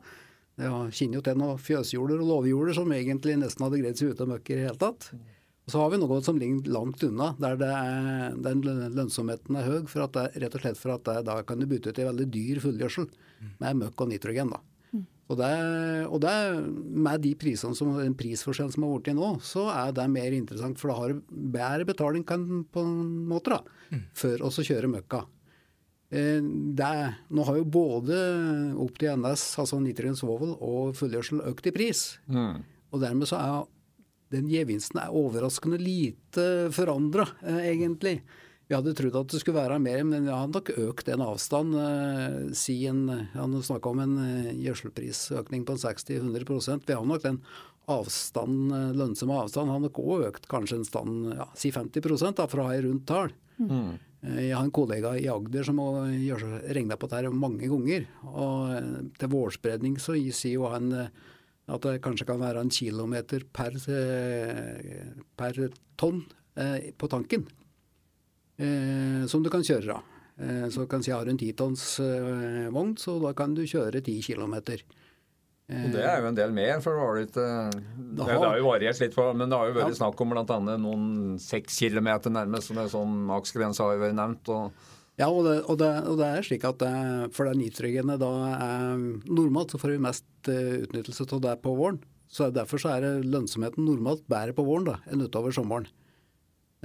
Jeg 0.55 0.95
kjenner 0.95 1.19
jo 1.19 1.23
til 1.25 1.39
noen 1.41 1.59
fjøsjorder 1.59 2.21
og 2.23 2.29
låvejorder 2.29 2.77
som 2.77 2.93
egentlig 2.95 3.35
nesten 3.41 3.65
hadde 3.65 3.81
greid 3.81 3.99
seg 3.99 4.13
uten 4.15 4.31
møkk 4.31 4.53
i 4.53 4.55
det 4.55 4.67
hele 4.69 4.79
tatt. 4.85 5.09
Og 5.65 5.73
så 5.73 5.81
har 5.81 5.91
vi 5.91 5.99
noe 5.99 6.19
som 6.23 6.39
ligger 6.39 6.69
langt 6.71 7.03
unna, 7.03 7.31
der 7.41 7.59
er, 7.65 8.37
den 8.39 8.61
lønnsomheten 8.63 9.57
er 9.59 9.67
høy. 9.67 9.81
For 9.91 10.05
det, 10.15 10.29
rett 10.45 10.55
og 10.55 10.63
slett 10.63 10.79
for 10.79 10.95
at 10.95 11.03
det, 11.09 11.25
da 11.27 11.41
kan 11.43 11.59
du 11.59 11.67
bytte 11.67 11.91
ut 11.91 11.99
i 11.99 12.07
veldig 12.07 12.29
dyr 12.31 12.63
fullgjødsel 12.63 13.09
med 13.59 13.83
møkk 13.83 14.05
og 14.05 14.13
nitrogen. 14.13 14.55
da. 14.55 14.61
Og, 15.25 15.39
det, 15.39 15.53
og 16.05 16.19
det, 16.21 16.33
med 16.85 17.23
de 17.23 17.31
prisene 17.41 17.73
som, 17.77 17.95
den 17.97 18.13
prisforskjellen 18.17 18.73
som 18.75 18.85
har 18.85 18.99
blitt 18.99 19.17
nå, 19.17 19.31
så 19.41 19.63
er 19.73 19.95
det 19.97 20.05
mer 20.13 20.35
interessant. 20.37 20.77
For 20.77 20.91
da 20.91 20.97
har 20.99 21.13
du 21.13 21.23
bedre 21.55 21.87
betaling 21.89 22.25
kan, 22.27 22.43
på 22.69 22.83
en 22.85 23.23
måte 23.29 23.55
da, 23.55 23.61
mm. 23.89 24.03
for 24.21 24.45
å 24.45 24.51
kjøre 24.53 24.91
møkka. 24.91 25.23
Eh, 26.13 26.41
det, 26.77 26.91
nå 27.33 27.47
har 27.47 27.57
jo 27.57 27.65
både 27.73 28.19
opp 28.85 29.01
til 29.01 29.17
NS, 29.17 29.47
altså 29.63 29.81
nitrogen 29.81 30.19
svovel, 30.19 30.53
og 30.61 30.93
fullgjødsel 30.99 31.41
økt 31.49 31.71
i 31.71 31.73
pris. 31.73 32.05
Mm. 32.29 32.61
Og 32.93 33.01
dermed 33.01 33.29
så 33.31 33.41
er 33.41 33.65
den 34.35 34.49
gevinsten 34.49 35.01
er 35.01 35.13
overraskende 35.15 35.79
lite 35.81 36.69
forandra, 36.75 37.27
eh, 37.45 37.71
egentlig. 37.73 38.19
Vi 38.65 38.73
hadde 38.73 38.95
trodd 38.97 39.17
at 39.19 39.29
det 39.29 39.41
skulle 39.43 39.61
være 39.61 39.77
mer, 39.81 40.01
men 40.07 40.25
vi 40.25 40.33
har 40.33 40.49
nok 40.49 40.71
økt 40.73 41.09
en 41.13 41.23
avstand. 41.25 41.75
Eh, 41.77 42.37
si 42.57 42.79
en, 42.89 43.05
Han 43.35 43.53
snakka 43.61 43.91
om 43.91 44.01
en 44.01 44.15
eh, 44.23 44.55
gjødselprisøkning 44.65 45.67
på 45.67 45.77
60-100% 45.77 46.87
Vi 46.87 46.97
har 46.97 47.05
nok 47.05 47.21
den 47.21 47.41
avstand, 47.91 48.71
eh, 48.73 48.95
lønnsomme 48.97 49.37
avstanden 49.37 49.73
har 49.75 49.83
nok 49.83 49.99
òg 50.01 50.25
økt 50.31 50.49
kanskje 50.49 50.79
en 50.79 50.87
stand, 50.87 51.27
ja, 51.37 51.45
si 51.53 51.69
50% 51.69 52.41
da, 52.41 52.47
fra 52.49 52.71
ei 52.73 52.81
rundt 52.87 53.05
tall. 53.05 53.33
Mm. 53.61 53.99
Jeg 54.25 54.55
har 54.55 54.65
en 54.65 54.73
kollega 54.73 55.11
i 55.21 55.27
Agder 55.29 55.67
som 55.67 55.77
regna 55.77 56.95
på 56.97 57.09
dette 57.11 57.29
mange 57.29 57.69
ganger. 57.69 58.07
og 58.25 59.11
Til 59.19 59.29
vårspredning 59.29 59.99
så 60.01 60.15
sier 60.33 60.55
jo 60.55 60.65
han 60.71 60.89
at 60.95 61.85
det 61.85 62.01
kanskje 62.01 62.25
kan 62.25 62.41
være 62.41 62.63
en 62.65 62.73
kilometer 62.73 63.45
per, 63.53 63.77
per 65.37 65.61
tonn 66.01 66.25
på 66.97 67.11
tanken 67.13 67.45
eh, 68.57 69.23
som 69.31 69.43
du 69.43 69.49
kan 69.53 69.65
kjøre 69.65 69.97
av. 69.97 70.11
Eh, 70.35 70.67
så 70.69 70.83
kan 70.87 71.03
si 71.03 71.11
har 71.11 71.19
har 71.23 71.31
en 71.31 71.37
titonns 71.37 71.99
eh, 71.99 72.67
vogn, 72.69 72.97
så 72.97 73.19
da 73.19 73.33
kan 73.33 73.55
du 73.55 73.63
kjøre 73.63 74.03
ti 74.03 74.21
kilometer. 74.21 74.83
Og 75.65 75.93
Det 75.95 76.03
er 76.05 76.19
jo 76.21 76.27
en 76.29 76.35
del 76.37 76.51
mer, 76.53 76.81
for 76.83 76.93
det 76.93 77.01
var 77.01 77.15
litt 77.17 77.37
eh, 77.41 77.69
det, 77.97 78.25
det 78.25 78.35
har 78.37 78.57
jo 78.59 78.67
variert 78.67 78.99
litt, 79.01 79.15
for, 79.15 79.33
men 79.33 79.49
det 79.49 79.57
har 79.57 79.71
jo 79.71 79.77
vært 79.79 79.95
ja. 79.95 80.01
snakk 80.01 80.19
om 80.21 80.35
bl.a. 80.35 80.59
noen 80.77 81.07
seks 81.41 81.79
kilometer 81.79 82.29
nærmest, 82.29 82.69
som 82.69 82.81
er 82.81 82.91
sånn 82.91 83.15
maksgrense 83.31 83.81
har 83.81 83.95
jo 83.95 84.03
vært 84.03 84.19
nevnt. 84.19 84.51
og 84.53 84.91
ja, 85.15 85.29
og 85.31 85.45
det, 85.47 85.61
og, 85.63 85.77
det, 85.79 85.91
og 86.11 86.19
det, 86.19 86.27
er 86.27 86.43
slik 86.43 86.65
at 86.67 86.81
det, 86.83 86.95
for 87.31 87.47
det 87.47 87.55
nitrogenet 87.55 88.19
da 88.19 88.31
er 88.51 88.97
Normalt 89.31 89.71
så 89.71 89.79
får 89.79 89.93
vi 89.93 90.01
mest 90.03 90.25
uh, 90.51 90.81
utnyttelse 90.83 91.23
av 91.29 91.39
det 91.45 91.53
på 91.63 91.71
våren. 91.77 92.01
så 92.27 92.49
Derfor 92.51 92.81
så 92.83 92.97
er 92.97 93.23
lønnsomheten 93.23 93.87
normalt 93.87 94.25
bedre 94.27 94.51
på 94.57 94.65
våren 94.67 94.89
da, 94.89 94.97
enn 95.07 95.23
utover 95.23 95.55
sommeren. 95.55 95.87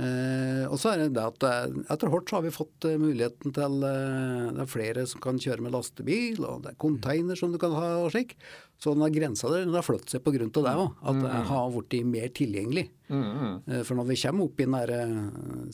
Eh, 0.00 0.64
og 0.70 0.78
så 0.80 0.94
er 0.94 1.02
det 1.02 1.10
det 1.18 1.24
at 1.26 1.44
eh, 1.44 1.78
etter 1.92 2.08
hvert 2.08 2.30
så 2.30 2.38
har 2.38 2.44
vi 2.46 2.54
fått 2.54 2.86
eh, 2.88 2.96
muligheten 3.00 3.52
til 3.52 3.82
eh, 3.84 4.46
Det 4.56 4.62
er 4.64 4.70
flere 4.70 5.04
som 5.10 5.20
kan 5.20 5.40
kjøre 5.42 5.64
med 5.66 5.74
lastebil, 5.74 6.40
og 6.46 6.62
det 6.64 6.72
er 6.72 6.78
container 6.80 7.36
som 7.36 7.52
du 7.52 7.58
kan 7.60 7.74
ha 7.76 7.90
og 8.00 8.12
slik. 8.14 8.36
Så 8.80 8.94
den 8.94 9.04
har 9.04 9.12
grensa 9.12 9.50
der 9.52 9.66
den 9.66 9.76
har 9.76 9.84
flyttet 9.84 10.14
seg 10.14 10.24
pga. 10.24 10.38
det 10.40 10.62
òg. 10.72 10.94
At 11.04 11.20
det 11.20 11.42
har 11.50 11.74
blitt 11.74 12.06
mer 12.08 12.30
tilgjengelig. 12.32 12.86
Mm. 13.12 13.82
For 13.84 13.98
når 13.98 14.06
vi 14.08 14.20
kommer 14.22 14.46
opp 14.46 14.62
i 14.62 14.68
nære 14.72 15.00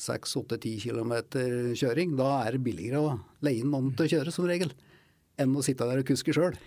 6-8-10 0.03 0.89
km 0.89 1.13
kjøring, 1.79 2.17
da 2.19 2.33
er 2.41 2.57
det 2.57 2.65
billigere 2.67 3.05
å 3.05 3.15
leie 3.47 3.63
inn 3.63 3.71
noen 3.71 3.93
til 3.95 4.09
å 4.09 4.13
kjøre 4.17 4.35
som 4.35 4.49
regel, 4.51 4.75
enn 5.39 5.55
å 5.55 5.63
sitte 5.63 5.87
der 5.87 6.03
og 6.03 6.09
kuske 6.09 6.35
sjøl. 6.35 6.59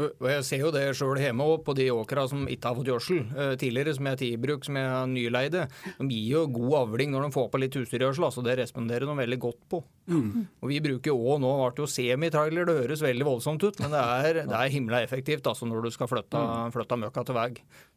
Og 0.00 0.24
Jeg 0.24 0.44
ser 0.48 0.62
jo 0.62 0.70
det 0.72 0.86
sjøl 0.96 1.20
hjemme 1.20 1.44
òg, 1.44 1.58
på 1.66 1.74
de 1.76 1.90
åkra 1.92 2.24
som 2.30 2.46
ikke 2.48 2.70
har 2.70 2.78
fått 2.78 2.88
gjødsel 2.88 3.18
uh, 3.36 3.52
tidligere, 3.60 3.92
som 3.92 4.08
jeg 4.08 4.16
har 4.16 4.24
i 4.24 4.30
bruk, 4.40 4.64
som 4.64 4.78
jeg 4.80 4.88
har 4.88 5.10
nyleide. 5.10 5.66
De 5.98 6.08
gir 6.08 6.30
jo 6.32 6.46
god 6.54 6.76
avling 6.80 7.12
når 7.12 7.26
de 7.26 7.36
får 7.36 7.50
på 7.52 7.60
litt 7.60 7.76
husdyrgjødsel, 7.76 8.24
altså 8.30 8.44
det 8.46 8.56
responderer 8.62 9.04
de 9.10 9.18
veldig 9.20 9.40
godt 9.42 9.60
på. 9.68 9.82
Mm. 10.08 10.48
Og 10.64 10.72
Vi 10.72 10.80
bruker 10.88 11.12
òg, 11.12 11.42
nå 11.44 11.52
ble 11.60 11.84
jo 11.84 11.90
semitrailer, 11.92 12.68
det 12.68 12.78
høres 12.80 13.04
veldig 13.04 13.28
voldsomt 13.28 13.68
ut, 13.68 13.84
men 13.84 13.92
det 13.92 14.02
er, 14.02 14.42
det 14.48 14.58
er 14.58 14.72
himla 14.72 15.02
effektivt 15.04 15.46
altså 15.50 15.68
når 15.68 15.84
du 15.84 15.94
skal 15.94 16.08
flytte, 16.08 16.40
flytte 16.72 17.00
møkka 17.04 17.26
til 17.28 17.36
vei. 17.36 17.50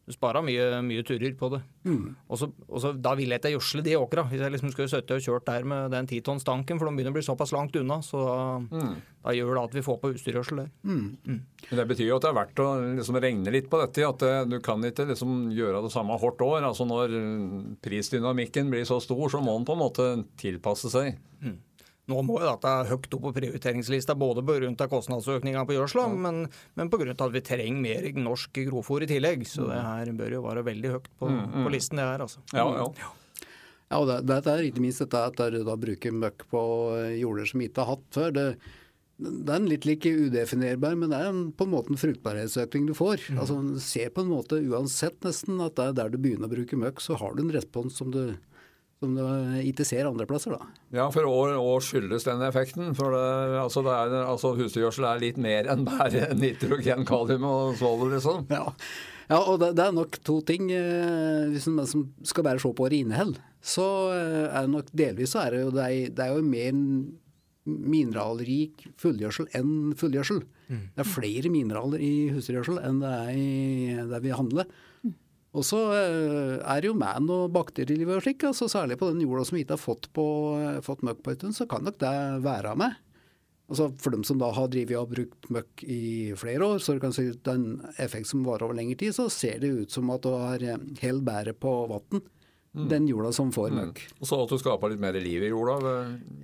Du 0.05 0.13
sparer 0.13 0.43
mye, 0.45 0.65
mye 0.85 1.01
turer 1.05 1.33
på 1.37 1.47
det. 1.49 1.59
Mm. 1.87 2.11
Og, 2.29 2.37
så, 2.37 2.49
og 2.69 2.81
så, 2.81 2.91
Da 2.93 3.15
vil 3.17 3.31
jeg 3.33 3.41
ikke 3.41 3.55
gjødsle 3.55 3.81
de 3.85 3.95
åkra. 3.97 4.27
Hvis 4.29 4.43
jeg 4.43 4.53
liksom 4.53 4.73
skulle 4.73 4.91
sittet 4.91 5.15
og 5.15 5.23
kjørt 5.25 5.47
der 5.49 5.65
med 5.65 5.95
den 5.95 6.09
titonnstanken, 6.11 6.77
for 6.77 6.85
de 6.85 6.93
begynner 6.93 7.15
å 7.15 7.17
bli 7.17 7.25
såpass 7.25 7.53
langt 7.55 7.77
unna, 7.79 7.97
så 8.05 8.21
da, 8.21 8.37
mm. 8.69 8.93
da 9.25 9.33
gjør 9.33 9.57
det 9.57 9.63
at 9.63 9.77
vi 9.79 9.85
får 9.87 9.99
på 10.03 10.13
husdyrgjødsel 10.13 10.61
der. 10.61 10.69
Mm. 10.85 11.03
mm. 11.25 11.41
Det 11.71 11.87
betyr 11.89 12.11
jo 12.11 12.19
at 12.19 12.27
det 12.27 12.29
er 12.29 12.37
verdt 12.37 12.61
å 12.61 12.69
liksom 12.99 13.17
regne 13.25 13.55
litt 13.55 13.69
på 13.71 13.81
dette. 13.81 14.05
At 14.05 14.21
det, 14.21 14.33
du 14.53 14.59
kan 14.65 14.85
ikke 14.85 15.07
liksom 15.09 15.47
gjøre 15.57 15.81
det 15.87 15.93
samme 15.95 16.19
hvert 16.21 16.45
år. 16.45 16.59
Altså 16.69 16.85
Når 16.85 17.17
prisdynamikken 17.85 18.69
blir 18.69 18.85
så 18.85 19.01
stor, 19.01 19.25
så 19.33 19.41
må 19.41 19.57
den 19.57 19.65
på 19.65 19.73
en 19.73 19.85
måte 19.87 20.11
tilpasse 20.41 20.93
seg. 20.93 21.17
Mm. 22.05 22.13
Nå 22.13 22.21
må 22.27 22.37
jo 22.41 22.47
dette 22.51 22.71
høyt 22.91 23.17
opp 23.17 23.23
på 23.25 23.33
prioriteringslista, 23.39 24.15
både 24.19 24.43
pga. 24.45 24.87
kostnadsøkninga 24.91 25.65
på 25.65 25.77
gjødsla, 25.77 26.07
ja. 26.07 26.21
men, 26.27 26.47
men 26.77 26.93
pga. 26.93 27.11
at 27.15 27.33
vi 27.33 27.41
trenger 27.41 27.81
mer 27.81 28.09
norsk 28.21 28.61
grovfòr 28.69 29.07
i 29.07 29.11
tillegg. 29.15 29.45
Så 29.49 29.67
det 29.71 29.81
her 29.81 30.13
bør 30.17 30.37
jo 30.37 30.45
være 30.45 30.65
veldig 30.69 30.95
høyt 30.95 31.11
på, 31.19 31.29
mm, 31.29 31.43
mm. 31.43 31.61
på 31.65 31.75
listen, 31.75 32.01
det 32.01 32.07
her. 32.07 32.25
altså. 32.27 32.45
Ja, 32.53 32.69
ja. 32.77 33.11
ja 33.89 33.99
og 33.99 34.09
det, 34.11 34.21
det, 34.29 34.41
er 34.53 34.65
ikke 34.69 34.85
minst 34.85 35.01
dette 35.01 35.27
at 35.31 35.45
du 35.53 35.61
da 35.65 35.77
bruker 35.77 36.17
møkk 36.23 36.47
på 36.51 36.63
jorder 37.17 37.49
som 37.49 37.63
ikke 37.65 37.83
har 37.85 37.95
hatt 37.95 38.09
før. 38.19 38.35
det 38.35 38.49
det 39.15 39.47
er 39.47 39.61
en 39.61 39.69
litt 39.69 39.85
like 39.87 40.09
udefinerbar, 40.11 40.95
men 40.99 41.13
det 41.13 41.19
er 41.21 41.29
en, 41.29 41.45
på 41.55 41.63
en 41.63 41.71
måte 41.71 41.93
en 41.93 41.99
fruktbarhetsøkning 41.99 42.89
du 42.89 42.95
får. 42.97 43.21
Mm. 43.31 43.37
Altså, 43.39 43.59
Se 43.79 44.09
på 44.11 44.25
en 44.25 44.31
måte 44.33 44.59
uansett 44.59 45.15
nesten 45.23 45.61
at 45.63 45.77
det 45.77 45.85
er 45.85 45.95
der 46.01 46.11
du 46.11 46.17
begynner 46.19 46.49
å 46.49 46.51
bruke 46.51 46.79
møkk, 46.79 46.99
så 47.03 47.15
har 47.21 47.35
du 47.35 47.45
en 47.45 47.53
respons 47.55 47.95
som 47.95 48.11
du 48.11 48.35
som 49.05 49.15
ikke 49.61 49.87
ser 49.87 50.09
andre 50.09 50.27
plasser, 50.29 50.57
da. 50.57 50.69
Ja, 50.95 51.07
for 51.13 51.29
hva 51.29 51.79
skyldes 51.85 52.27
den 52.27 52.43
effekten? 52.45 52.93
For 52.97 53.15
det, 53.15 53.25
altså, 53.63 53.85
det 53.85 53.95
er, 53.95 54.15
altså, 54.25 54.55
husdyrgjødsel 54.57 55.07
er 55.07 55.21
litt 55.23 55.41
mer 55.41 55.69
enn 55.71 55.85
bare 55.87 56.31
nitrogen, 56.43 57.05
kalium 57.07 57.45
og 57.47 57.75
svovel, 57.79 58.17
liksom? 58.17 58.47
Ja. 58.51 58.71
Ja, 59.25 59.39
og 59.41 59.59
det, 59.61 59.71
det, 59.77 59.85
er 59.87 59.93
nok 59.95 60.17
to 60.25 60.39
ting. 60.45 60.69
Eh, 60.73 61.49
hvis 61.53 61.67
man 61.73 61.87
skal 61.89 62.45
bare 62.45 62.61
se 62.61 62.71
på 62.77 62.89
innhold, 62.93 63.39
så 63.65 63.85
eh, 64.13 64.43
er 64.51 64.65
det 64.65 64.73
nok 64.73 64.91
delvis 64.93 65.33
så 65.33 65.45
er 65.45 65.55
det 65.55 65.61
jo, 65.63 65.71
det 65.73 65.85
er, 65.85 66.11
det 66.13 66.25
er 66.25 66.35
jo 66.35 66.45
mer 66.45 66.75
mineralrik 67.65 68.85
fullgjødsel 69.01 69.49
enn 69.57 69.95
fullgjødsel. 69.97 70.43
Mm. 70.69 70.83
Det 70.93 71.01
er 71.01 71.09
flere 71.09 71.51
mineraler 71.53 72.03
i 72.05 72.13
husdyrgjødsel 72.35 72.77
enn 72.85 73.01
det 73.01 73.13
er 73.15 73.31
i 73.33 73.95
det 74.11 74.21
vi 74.21 74.35
handler. 74.37 74.69
Og 75.55 75.63
så 75.63 75.79
eh, 75.95 76.57
er 76.59 76.83
det 76.83 76.89
jo 76.89 76.97
med 76.99 77.31
og 77.31 77.47
bakterieliv 77.55 78.11
og 78.17 78.23
slik, 78.25 78.43
altså 78.43 78.67
særlig 78.71 78.99
på 78.99 79.09
den 79.13 79.23
jorda 79.23 79.45
som 79.47 79.59
ikke 79.59 79.77
har 79.77 79.81
fått, 79.81 80.09
på, 80.15 80.25
fått 80.83 81.03
møkk 81.07 81.23
på 81.23 81.31
en 81.31 81.39
stund, 81.39 81.57
så 81.57 81.67
kan 81.71 81.85
nok 81.87 81.99
det 82.03 82.15
være 82.43 82.75
med. 82.79 82.97
Altså 83.65 83.87
For 83.97 84.13
dem 84.13 84.25
som 84.27 84.37
da 84.37 84.51
har 84.53 84.69
drevet 84.69 84.99
og 84.99 85.09
brukt 85.15 85.47
møkk 85.53 85.85
i 85.89 86.33
flere 86.37 86.67
år, 86.67 86.83
så 86.83 86.93
det 86.93 87.01
kan 87.05 87.15
se 87.15 87.29
ut 87.31 87.49
en 87.49 87.79
effekt 88.01 88.29
som 88.29 88.43
varer 88.45 88.67
over 88.67 88.77
lengre 88.77 88.99
tid, 88.99 89.15
så 89.15 89.25
ser 89.33 89.61
det 89.63 89.71
ut 89.73 89.95
som 89.95 90.11
at 90.13 90.25
du 90.25 90.33
har 90.35 90.61
eh, 90.65 90.87
hell 91.01 91.23
bæret 91.25 91.57
på 91.61 91.73
vann. 91.89 92.25
Mm. 92.75 92.89
Den 92.91 93.05
jorda 93.07 93.31
som 93.31 93.53
får 93.55 93.71
mm. 93.71 93.77
møkk. 93.79 94.01
Og 94.19 94.27
så 94.27 94.37
at 94.43 94.51
du 94.51 94.59
skaper 94.59 94.91
litt 94.91 94.99
mer 94.99 95.15
liv 95.15 95.45
i 95.47 95.53
jorda? 95.53 95.95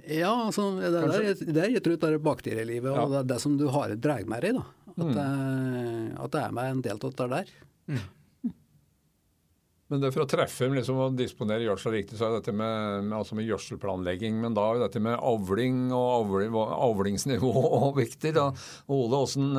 Ja, 0.08 0.32
altså, 0.48 0.70
det, 0.80 0.88
er, 0.96 1.44
det 1.44 1.66
er 1.66 1.74
jeg 1.76 1.84
tror 1.84 2.00
det 2.00 2.08
er 2.08 2.24
bakterielivet 2.24 2.96
og 2.96 3.18
det 3.18 3.26
det 3.34 3.42
som 3.44 3.58
du 3.60 3.68
har 3.76 3.92
drar 4.00 4.24
med 4.32 4.48
deg. 4.48 4.62
At, 4.96 5.04
mm. 5.04 5.12
det, 5.18 5.28
at 6.24 6.32
det 6.32 6.42
er 6.46 6.56
med 6.56 6.72
en 6.72 6.84
del 6.88 7.04
av 7.04 7.16
det 7.20 7.30
der. 7.36 7.54
Mm. 7.92 8.02
Men 9.92 10.00
det 10.00 10.14
for 10.16 10.24
å 10.24 10.30
treffe 10.30 10.70
liksom, 10.72 11.02
og 11.04 11.20
disponere 11.20 11.66
gjødsel 11.66 11.98
riktig, 11.98 12.16
så 12.16 12.30
er 12.30 12.38
dette 12.38 12.56
med, 12.56 13.04
med, 13.10 13.18
altså 13.18 13.36
med 13.36 13.50
gjødselplanlegging. 13.50 14.40
Men 14.40 14.56
da 14.56 14.70
er 14.72 14.86
dette 14.86 15.04
med 15.04 15.20
avling 15.20 15.90
og 15.92 16.08
avling, 16.22 16.56
avlingsnivå 16.56 17.54
viktig. 18.02 18.32
da. 18.40 18.50
Ole, 18.88 19.20
åssen 19.20 19.52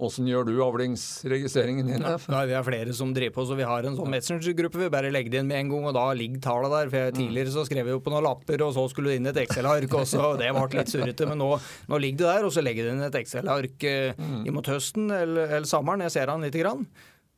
Åssen 0.00 0.24
gjør 0.30 0.46
du 0.48 0.54
avlingsregistreringen 0.64 1.90
din? 1.90 2.00
Ja, 2.00 2.16
vi 2.48 2.54
er 2.56 2.64
flere 2.64 2.94
som 2.96 3.10
driver 3.12 3.34
på, 3.36 3.44
så 3.50 3.56
vi 3.58 3.66
har 3.68 3.84
en 3.84 3.98
sånn 3.98 4.08
Messenger-gruppe. 4.14 4.80
Vi 4.80 4.88
bare 4.92 5.10
legger 5.12 5.34
det 5.34 5.42
inn 5.42 5.50
med 5.50 5.60
en 5.60 5.72
gang, 5.74 5.88
og 5.90 5.96
da 5.96 6.06
ligger 6.16 6.40
tallet 6.46 6.72
der. 6.72 6.88
For 6.88 7.04
jeg, 7.04 7.16
Tidligere 7.18 7.52
så 7.52 7.66
skrev 7.68 7.84
vi 7.84 7.92
jo 7.92 8.00
på 8.00 8.14
noen 8.14 8.24
lapper, 8.24 8.64
og 8.64 8.72
så 8.78 8.86
skulle 8.88 9.12
det 9.12 9.20
inn 9.20 9.28
et 9.28 9.42
Excel-ark. 9.44 9.92
og 9.92 10.08
så 10.08 10.32
Det 10.40 10.48
ble 10.56 10.66
litt 10.72 10.94
surrete, 10.94 11.28
men 11.28 11.42
nå, 11.42 11.50
nå, 11.92 12.00
ligger 12.00 12.22
det 12.22 12.30
der. 12.30 12.48
Og 12.48 12.56
så 12.56 12.64
legger 12.64 12.88
det 12.88 12.96
inn 12.96 13.08
et 13.10 13.20
Excel-ark 13.20 13.88
eh, 13.90 14.16
mm. 14.16 14.42
imot 14.48 14.72
høsten 14.72 15.12
eller, 15.12 15.52
eller 15.58 15.68
sommeren. 15.68 16.06
Jeg 16.08 16.16
ser 16.16 16.32
han 16.32 16.48
lite 16.48 16.64
grann. 16.64 16.88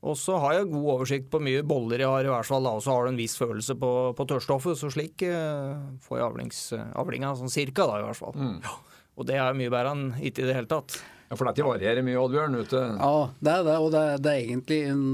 Og 0.02 0.16
så 0.18 0.34
har 0.42 0.56
jeg 0.56 0.70
god 0.72 0.88
oversikt 0.96 1.28
på 1.30 1.38
mye 1.38 1.62
boller 1.62 2.02
jeg 2.02 2.10
har, 2.10 2.26
i 2.26 2.32
hvert 2.32 2.48
fall, 2.48 2.66
og 2.66 2.80
så 2.82 2.90
har 2.96 3.06
du 3.06 3.12
en 3.12 3.20
viss 3.20 3.36
følelse 3.38 3.76
på, 3.78 3.90
på 4.18 4.26
tørrstoffet. 4.32 4.74
Så 4.80 4.90
slik 4.90 5.22
eh, 5.28 5.76
får 6.02 6.18
jeg 6.18 6.26
avlings, 6.26 6.62
avlinga 6.98 7.36
sånn 7.38 7.52
cirka, 7.54 7.86
da, 7.86 8.00
i 8.02 8.06
hvert 8.08 8.18
fall. 8.18 8.34
Mm. 8.34 8.56
Ja. 8.66 8.78
Og 9.20 9.28
det 9.28 9.36
er 9.38 9.54
mye 9.54 9.70
bedre 9.70 9.92
enn 9.94 10.06
ikke 10.18 10.42
i 10.42 10.48
det 10.48 10.56
hele 10.56 10.70
tatt. 10.70 10.96
Ja, 11.30 11.36
For 11.38 11.48
dette 11.48 11.64
varierer 11.64 12.04
mye, 12.04 12.18
Oddbjørn? 12.20 12.58
ute? 12.60 12.80
Ja, 12.98 13.12
det 13.40 13.52
er 13.54 13.62
det. 13.68 13.76
Og 13.80 13.88
det, 13.94 14.02
det 14.24 14.32
er 14.34 14.42
egentlig 14.42 14.80
en, 14.90 15.04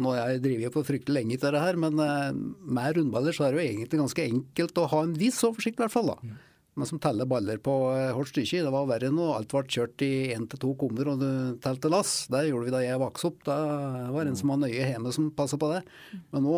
Nå 0.00 0.14
har 0.14 0.30
jeg 0.32 0.44
drevet 0.46 0.72
på 0.76 0.84
fryktelig 0.86 1.18
lenge 1.18 1.40
til 1.42 1.52
det 1.52 1.60
her, 1.64 1.80
men 1.82 1.98
eh, 2.00 2.30
med 2.78 2.96
rundballer 2.96 3.36
så 3.36 3.48
er 3.48 3.52
det 3.52 3.60
jo 3.60 3.68
egentlig 3.74 4.00
ganske 4.04 4.28
enkelt 4.30 4.80
å 4.80 4.86
ha 4.94 5.02
en 5.04 5.18
viss 5.18 5.42
oversikt, 5.48 5.76
i 5.80 5.84
hvert 5.84 5.92
fall. 5.98 6.14
da. 6.14 6.36
Men 6.80 6.88
som 6.88 7.00
teller 7.02 7.28
baller 7.28 7.58
på 7.60 7.72
hardt 7.92 8.30
eh, 8.30 8.30
stykke. 8.30 8.62
Det 8.64 8.72
var 8.72 8.88
verre 8.88 9.10
nå. 9.12 9.26
alt 9.36 9.52
ble 9.52 9.64
kjørt 9.68 10.04
i 10.06 10.12
én 10.32 10.46
til 10.48 10.62
to 10.62 10.72
kummer 10.80 11.12
og 11.12 11.20
du 11.20 11.30
telte 11.60 11.90
lass. 11.92 12.14
Det 12.32 12.46
gjorde 12.48 12.70
vi 12.70 12.74
da 12.74 12.80
jeg 12.84 13.02
vokste 13.02 13.28
opp. 13.28 13.42
Det 13.44 13.58
var 14.16 14.30
en 14.30 14.38
som 14.40 14.54
var 14.54 14.62
nøye 14.64 14.88
hjemme 14.94 15.12
som 15.12 15.28
passa 15.36 15.60
på 15.60 15.68
det. 15.74 15.82
Men 16.32 16.48
nå 16.48 16.56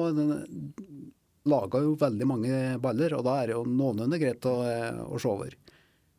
laga 1.50 1.82
jo 1.84 1.92
veldig 2.00 2.26
mange 2.28 2.58
baller, 2.80 3.18
og 3.18 3.26
da 3.26 3.36
er 3.40 3.50
det 3.50 3.56
jo 3.58 3.66
noenlunde 3.68 4.20
greit 4.20 4.46
å, 4.48 4.56
eh, 4.64 5.02
å 5.04 5.20
se 5.20 5.28
over. 5.28 5.56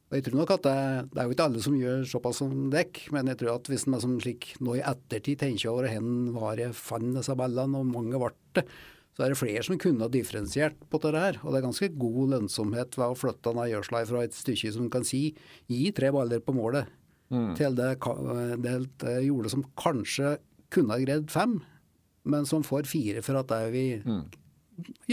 Og 0.05 0.17
jeg 0.19 0.25
tror 0.27 0.37
nok 0.37 0.51
at 0.53 0.65
det, 0.67 0.77
det, 1.09 1.17
er 1.17 1.25
jo 1.25 1.33
ikke 1.33 1.47
alle 1.49 1.61
som 1.65 1.77
gjør 1.79 2.03
såpass 2.09 2.41
som 2.43 2.51
dekk, 2.73 2.99
men 3.15 3.31
jeg 3.31 3.39
tror 3.41 3.55
at 3.55 3.69
hvis 3.71 3.87
en 3.89 3.97
som 4.03 4.19
slik 4.21 4.51
nå 4.61 4.77
i 4.77 4.83
ettertid 4.85 5.41
tenker 5.41 5.71
over 5.71 5.89
hvor 5.89 6.43
var 6.43 6.61
jeg 6.61 6.77
fant 6.77 7.15
disse 7.17 7.33
ballene, 7.37 7.81
og 7.81 7.89
mange 7.89 8.21
ble 8.21 8.29
det, 8.59 8.67
så 9.15 9.23
er 9.23 9.31
det 9.31 9.39
flere 9.39 9.63
som 9.63 9.79
kunne 9.79 10.03
ha 10.03 10.11
differensiert 10.11 10.75
på 10.91 10.99
det 11.03 11.13
her. 11.15 11.37
Og 11.43 11.53
det 11.53 11.61
er 11.61 11.67
ganske 11.69 11.89
god 11.95 12.33
lønnsomhet 12.33 12.97
ved 12.99 13.13
å 13.13 13.15
flytte 13.15 13.47
denne 13.47 13.69
gjødsla 13.71 14.03
fra 14.09 14.23
et 14.27 14.35
stykke 14.35 14.73
som 14.75 14.89
kan 14.91 15.07
si 15.07 15.29
gi 15.71 15.87
tre 15.95 16.11
baller 16.11 16.43
på 16.43 16.55
målet, 16.57 16.91
mm. 17.31 17.53
til 17.55 17.77
det, 17.79 17.93
det 18.99 19.15
jordet 19.23 19.53
som 19.55 19.63
kanskje 19.79 20.35
kunne 20.73 20.97
ha 20.97 20.99
greid 20.99 21.31
fem, 21.31 21.61
men 22.27 22.47
som 22.49 22.65
får 22.65 22.89
fire 22.89 23.23
for 23.23 23.39
at 23.39 23.51
det 23.51 23.59
er 23.63 23.73
vi 23.73 23.85
mm. 24.03 24.23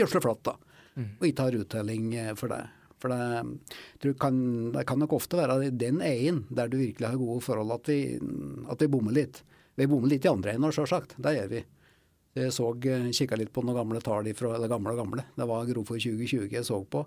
gjødsler 0.00 0.24
flatt, 0.24 0.44
da. 0.50 0.56
Mm. 0.98 1.10
Og 1.20 1.26
ikke 1.28 1.46
har 1.46 1.58
uttelling 1.62 2.08
eh, 2.18 2.32
for 2.36 2.52
det. 2.52 2.62
For 3.02 3.10
det 3.10 4.12
kan, 4.22 4.36
det, 4.74 4.84
kan, 4.86 5.00
nok 5.02 5.16
ofte 5.16 5.38
være 5.40 5.72
den 5.74 5.98
egen 6.06 6.44
der 6.54 6.70
du 6.70 6.76
virkelig 6.78 7.08
har 7.08 7.18
gode 7.18 7.42
forhold, 7.42 7.72
at 7.74 7.90
vi, 7.90 8.18
at 8.70 8.82
vi 8.82 8.90
bommer 8.90 9.14
litt. 9.16 9.42
Vi 9.78 9.88
bommer 9.90 10.10
litt 10.12 10.26
i 10.26 10.30
andre 10.30 10.54
enden, 10.54 10.74
sjølsagt. 10.74 11.16
Det 11.22 11.34
gjør 11.34 11.50
vi. 11.50 11.62
Jeg 12.32 12.52
så, 12.56 12.70
eh, 12.88 13.10
kikka 13.12 13.36
litt 13.36 13.52
på 13.52 13.62
noen 13.64 13.76
gamle 13.76 14.00
tall 14.00 14.28
fra 14.34 14.54
Eller 14.56 14.68
gamle 14.68 14.94
og 14.94 15.02
gamle. 15.04 15.24
Det 15.36 15.46
var 15.46 15.66
Grofjord 15.68 16.00
2020 16.00 16.48
jeg 16.50 16.64
så 16.64 16.80
på. 16.84 17.04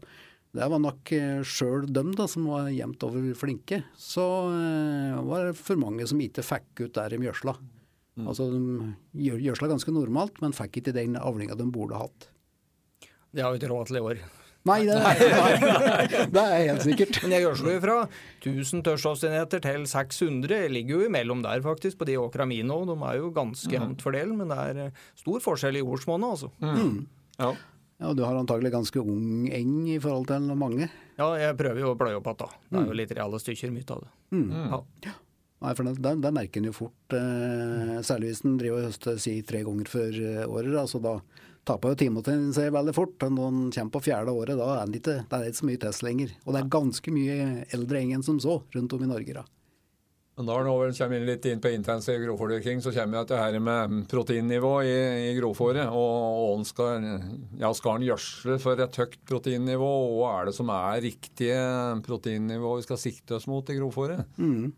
Det 0.55 0.70
var 0.72 0.79
nok 0.79 1.12
eh, 1.12 1.41
sjøl 1.44 1.88
dem 1.91 2.13
da, 2.15 2.27
som 2.27 2.46
var 2.48 2.70
jevnt 2.70 3.03
over 3.03 3.34
flinke. 3.36 3.84
Så 3.98 4.24
uh, 4.24 5.24
var 5.27 5.50
det 5.50 5.58
for 5.58 5.75
mange 5.75 6.05
som 6.08 6.22
ikke 6.22 6.46
fikk 6.46 6.86
ut 6.86 6.94
der 6.94 7.10
de 7.10 7.25
gjødsla. 7.25 7.58
Mm. 8.15 8.27
Altså, 8.29 8.48
de 8.53 9.34
gjødsla 9.44 9.67
ganske 9.67 9.91
normalt, 9.91 10.39
men 10.39 10.55
fikk 10.55 10.79
ikke 10.79 10.96
den 10.96 11.17
avlinga 11.20 11.58
de 11.60 11.67
burde 11.67 12.00
hatt. 12.00 12.29
Det 13.36 13.44
har 13.44 13.51
vi 13.51 13.60
ikke 13.60 13.74
råd 13.74 13.89
til 13.89 14.00
i 14.00 14.05
år. 14.05 14.22
Nei, 14.65 14.79
det 14.88 14.95
er, 14.98 16.15
det 16.34 16.41
er 16.41 16.63
helt 16.72 16.86
sikkert. 16.86 17.19
Men 17.22 17.36
jeg 17.36 17.45
gjør 17.45 17.60
jo 17.69 17.75
fra 17.84 17.98
1000 18.41 18.81
tørrstoffenheter 18.88 19.62
til 19.62 19.86
600. 19.89 20.65
Ligger 20.74 20.98
jo 20.98 21.10
imellom 21.10 21.43
der, 21.45 21.62
faktisk, 21.65 22.00
på 22.00 22.07
de 22.10 22.17
åkra 22.17 22.48
mine 22.50 22.74
òg. 22.74 22.88
De 22.89 22.95
er 23.05 23.19
jo 23.19 23.29
ganske 23.36 23.69
mm. 23.69 23.75
jevnt 23.77 24.05
fordelt, 24.05 24.34
men 24.39 24.50
det 24.50 24.57
er 24.63 24.81
eh, 24.88 25.03
stor 25.22 25.43
forskjell 25.45 25.77
i 25.77 25.86
jordsmonnet, 25.86 26.34
altså. 26.38 26.50
Mm. 26.63 26.79
mm. 26.79 26.98
Ja. 27.36 27.51
ja. 28.01 28.15
Du 28.17 28.24
har 28.25 28.39
antagelig 28.39 28.74
ganske 28.74 29.03
ung 29.03 29.45
eng 29.53 29.75
i 29.91 30.00
forhold 30.01 30.31
til 30.31 30.50
mange? 30.57 30.89
Ja, 31.19 31.29
jeg 31.39 31.60
prøver 31.62 31.84
jo 31.84 31.93
å 31.93 32.00
pløye 32.00 32.17
opp 32.17 32.31
igjen, 32.31 32.41
da. 32.41 32.50
Det 32.65 32.81
er 32.81 32.89
jo 32.89 32.95
mm. 32.95 33.00
litt 33.03 33.15
reale 33.19 33.43
stykker, 33.45 33.75
mye 33.75 33.89
av 33.93 34.01
det. 34.01 34.13
Mm. 34.34 34.51
Ja. 35.05 35.15
Nei, 35.65 35.72
for 35.77 35.88
det, 35.88 36.17
det, 36.22 36.31
merker 36.36 36.62
en 36.62 36.69
jo 36.72 36.75
fort, 36.75 37.13
eh, 37.15 37.98
særlig 38.05 38.34
hvis 38.34 38.43
en 38.45 38.57
driver 38.60 38.81
og 38.81 38.89
høster 38.89 39.22
si 39.22 39.38
tre 39.48 39.62
ganger 39.65 39.89
før 39.89 40.17
eh, 40.19 40.45
året. 40.45 40.74
altså 40.81 41.00
da 41.01 41.19
taper 41.65 41.93
jo 41.93 42.00
Timothy 42.00 42.38
seg 42.55 42.72
veldig 42.75 42.93
fort. 42.95 43.17
Når 43.25 43.50
han 43.50 43.60
kommer 43.74 43.95
på 43.98 44.03
fjerde 44.07 44.36
året, 44.36 44.57
da 44.60 44.69
er 44.79 44.91
det 44.91 45.01
ikke, 45.01 45.19
det 45.25 45.39
er 45.39 45.50
ikke 45.50 45.62
så 45.62 45.69
mye 45.72 45.84
test 45.88 46.05
lenger. 46.05 46.38
Og 46.45 46.53
det 46.53 46.62
er 46.62 46.72
ganske 46.77 47.13
mye 47.15 47.38
eldre 47.75 48.01
eng 48.01 48.15
enn 48.17 48.25
som 48.25 48.39
så 48.43 48.62
rundt 48.75 48.98
om 48.98 49.05
i 49.05 49.12
Norge. 49.12 49.38
da. 49.41 49.45
Men 50.36 50.50
da 50.50 50.55
når 50.67 50.81
vi 50.81 50.98
kommer 50.98 51.22
litt 51.24 51.45
inn 51.48 51.62
på 51.63 51.72
intensiv 51.72 52.19
grovfòrdyrking, 52.25 52.81
så 52.84 52.91
kommer 52.91 53.22
vi 53.22 53.29
til 53.29 53.39
dette 53.39 53.62
med 53.63 54.01
proteinnivå 54.12 54.72
i, 54.84 54.95
i 55.29 55.36
grovfòret. 55.38 55.88
Og, 55.95 56.39
og 56.60 56.65
skal, 56.67 57.05
ja, 57.62 57.69
skal 57.77 58.01
en 58.01 58.07
gjødsle 58.10 58.57
for 58.60 58.84
et 58.84 59.00
høyt 59.00 59.15
proteinnivå? 59.31 59.91
Og 60.10 60.17
hva 60.19 60.34
er 60.41 60.50
det 60.50 60.55
som 60.57 60.74
er 60.75 61.05
riktige 61.07 61.62
proteinnivå 62.03 62.74
vi 62.81 62.88
skal 62.88 63.00
sikte 63.00 63.39
oss 63.39 63.48
mot 63.48 63.72
i 63.72 63.77
grovfòret? 63.79 64.36
Mm. 64.36 64.74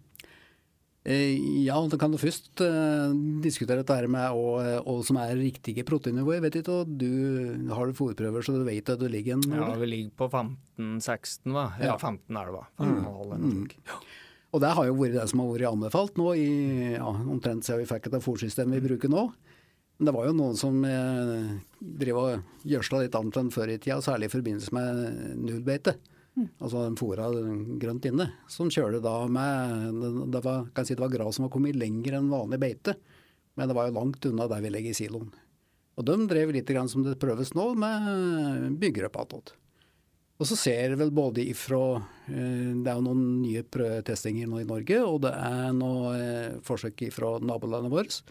Eh, 1.08 1.40
ja, 1.64 1.78
da 1.88 1.96
kan 2.00 2.12
du 2.12 2.18
først 2.20 2.60
uh, 2.60 3.14
diskutere 3.40 3.80
dette 3.80 3.96
her 3.96 4.10
med 4.12 4.28
hva 4.36 4.96
som 5.08 5.20
er 5.22 5.38
riktige 5.40 5.86
proteinnivåer. 5.88 6.42
Vet 6.44 6.60
ikke, 6.60 6.82
og 6.82 6.96
du 7.00 7.70
har 7.72 7.88
du 7.88 7.96
fòrprøver 7.96 8.44
så 8.44 8.58
du 8.58 8.66
vet 8.68 8.92
at 8.92 9.00
du 9.00 9.08
ligger 9.12 9.38
en 9.38 9.46
Ja, 9.56 9.70
vi 9.80 9.88
ligger 9.88 10.12
på 10.20 10.28
15-16, 10.28 11.54
hva? 11.56 11.70
Ja, 11.80 11.96
15 11.96 12.28
er 12.42 12.52
det, 12.52 12.58
hva. 12.58 12.66
Mm. 12.84 13.46
Mm. 13.48 14.02
Og 14.52 14.64
det 14.64 14.74
har 14.76 14.90
jo 14.90 14.98
vært 15.00 15.16
det 15.16 15.30
som 15.32 15.44
har 15.44 15.54
vært 15.54 15.72
anbefalt 15.72 16.20
nå, 16.20 16.28
i, 16.36 16.52
ja, 16.98 17.08
omtrent 17.08 17.64
siden 17.64 17.86
vi 17.86 17.88
fikk 17.88 18.12
det 18.12 18.24
fòrsystemet 18.26 18.82
vi 18.82 18.90
bruker 18.92 19.12
nå. 19.12 19.30
Men 19.98 20.10
det 20.10 20.14
var 20.14 20.28
jo 20.28 20.36
noen 20.38 20.60
som 20.60 20.84
eh, 20.86 21.56
drev 21.80 22.20
og 22.20 22.68
gjødsla 22.68 23.06
litt 23.06 23.16
annet 23.18 23.40
enn 23.40 23.56
før 23.56 23.72
i 23.74 23.80
tida, 23.80 23.98
særlig 24.04 24.28
i 24.28 24.36
forbindelse 24.36 24.76
med 24.76 25.02
nullbeite. 25.40 25.96
Mm. 25.96 26.17
Altså 26.38 26.84
den 26.86 26.98
fôra 27.00 27.28
grønt 27.82 28.08
inne. 28.10 28.30
Som 28.52 28.72
kjører 28.74 29.02
da 29.04 29.20
med 29.32 30.02
Det 30.34 30.42
var, 30.46 30.68
kan 30.76 30.88
si 30.88 30.96
det 30.96 31.04
var 31.04 31.14
gras 31.14 31.38
som 31.38 31.48
var 31.48 31.54
kommet 31.54 31.78
lenger 31.78 32.20
enn 32.20 32.32
vanlig 32.32 32.60
beite, 32.62 32.98
men 33.58 33.70
det 33.70 33.78
var 33.78 33.90
jo 33.90 33.98
langt 33.98 34.26
unna 34.30 34.50
der 34.50 34.64
vi 34.64 34.74
legger 34.74 34.98
siloen. 34.98 35.32
Og 35.98 36.06
de 36.06 36.18
drev 36.30 36.52
litt 36.54 36.70
grann 36.70 36.90
som 36.92 37.02
det 37.06 37.18
prøves 37.18 37.56
nå, 37.58 37.72
med 37.80 38.78
bygger 38.78 39.08
opp 39.10 39.18
attåt. 39.24 39.56
Og 40.38 40.46
så 40.46 40.58
ser 40.60 40.94
vel 41.00 41.10
både 41.10 41.42
ifra 41.50 41.98
eh, 42.30 42.74
Det 42.78 42.92
er 42.92 43.00
jo 43.00 43.06
noen 43.08 43.24
nye 43.42 43.64
prøvetestinger 43.66 44.46
nå 44.50 44.62
i 44.62 44.68
Norge, 44.70 45.00
og 45.02 45.24
det 45.26 45.32
er 45.34 45.72
noen 45.74 46.20
eh, 46.20 46.60
forsøk 46.66 47.08
fra 47.16 47.38
nabolandet 47.42 47.94
vårt 47.94 48.22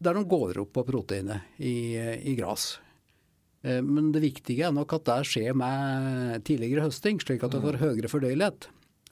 der 0.00 0.16
de 0.16 0.24
går 0.24 0.62
opp 0.62 0.72
på 0.72 0.84
proteinet 0.88 1.60
i, 1.60 1.92
i 2.24 2.32
gras. 2.38 2.78
Eh, 3.62 3.80
men 3.84 4.10
det 4.14 4.22
viktige 4.24 4.68
er 4.68 4.74
nok 4.74 4.96
at 4.96 5.06
det 5.08 5.22
skjer 5.28 5.56
med 5.58 6.44
tidligere 6.48 6.86
høsting, 6.88 7.20
slik 7.20 7.44
at 7.44 7.54
du 7.54 7.60
får 7.62 7.80
høyere 7.82 8.10
fordøyelighet. 8.10 8.70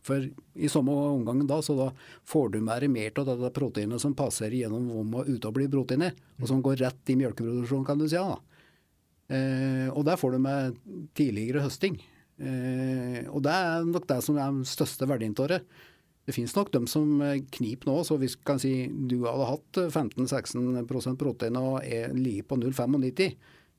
For 0.08 0.24
i 0.24 0.70
samme 0.72 0.94
omgang 1.10 1.42
da, 1.48 1.58
så 1.64 1.74
da 1.76 1.88
får 2.28 2.54
du 2.54 2.60
mer 2.64 2.86
mer 2.88 3.18
av 3.20 3.28
det 3.28 3.50
proteinet 3.56 4.00
som 4.00 4.16
passer 4.16 4.54
gjennom 4.54 4.86
vom 4.94 5.18
og 5.20 5.28
uteblir 5.28 5.68
proteinet, 5.72 6.16
og 6.38 6.48
som 6.48 6.62
går 6.64 6.80
rett 6.84 7.12
i 7.12 7.18
melkeproduksjon, 7.20 7.84
kan 7.84 8.00
du 8.00 8.06
si. 8.08 8.16
da. 8.16 8.38
Eh, 9.28 9.88
og 9.92 10.06
der 10.08 10.16
får 10.16 10.32
du 10.32 10.40
med 10.40 10.78
tidligere 11.18 11.66
høsting. 11.66 12.00
Eh, 12.38 13.26
og 13.28 13.42
det 13.44 13.52
er 13.52 13.84
nok 13.84 14.08
det 14.08 14.22
som 14.24 14.38
er 14.38 14.48
den 14.48 14.64
største 14.68 15.08
verdien 15.10 15.36
av 15.36 15.52
det. 15.52 15.62
Det 16.28 16.34
finnes 16.36 16.52
nok 16.56 16.70
dem 16.72 16.86
som 16.88 17.20
kniper 17.56 17.88
nå, 17.88 18.00
så 18.04 18.18
hvis 18.20 18.36
kan 18.44 18.58
si 18.60 18.72
du 18.88 19.22
hadde 19.24 19.46
hatt 19.48 19.78
15-16% 19.88 21.16
protein 21.16 21.56
og 21.56 21.78
er 21.80 22.12
ligget 22.12 22.50
på 22.50 22.58
0,95 22.60 23.32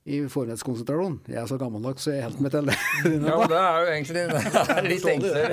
i 0.08 0.20
forhetskonsentrasjon. 0.32 1.18
Jeg 1.28 1.38
er 1.42 1.48
så 1.50 1.58
gammeldags 1.60 2.06
så 2.06 2.14
jeg 2.14 2.24
holder 2.24 2.44
meg 2.44 2.54
til 2.54 2.70
det. 2.70 2.76
Ja, 3.28 3.34
men 3.36 3.50
det 3.50 3.58
er 3.60 3.80
jo 3.80 3.90
egentlig 3.94 4.22
det 4.30 4.76
er 4.76 4.86
litt 4.86 5.08
enklere. 5.12 5.50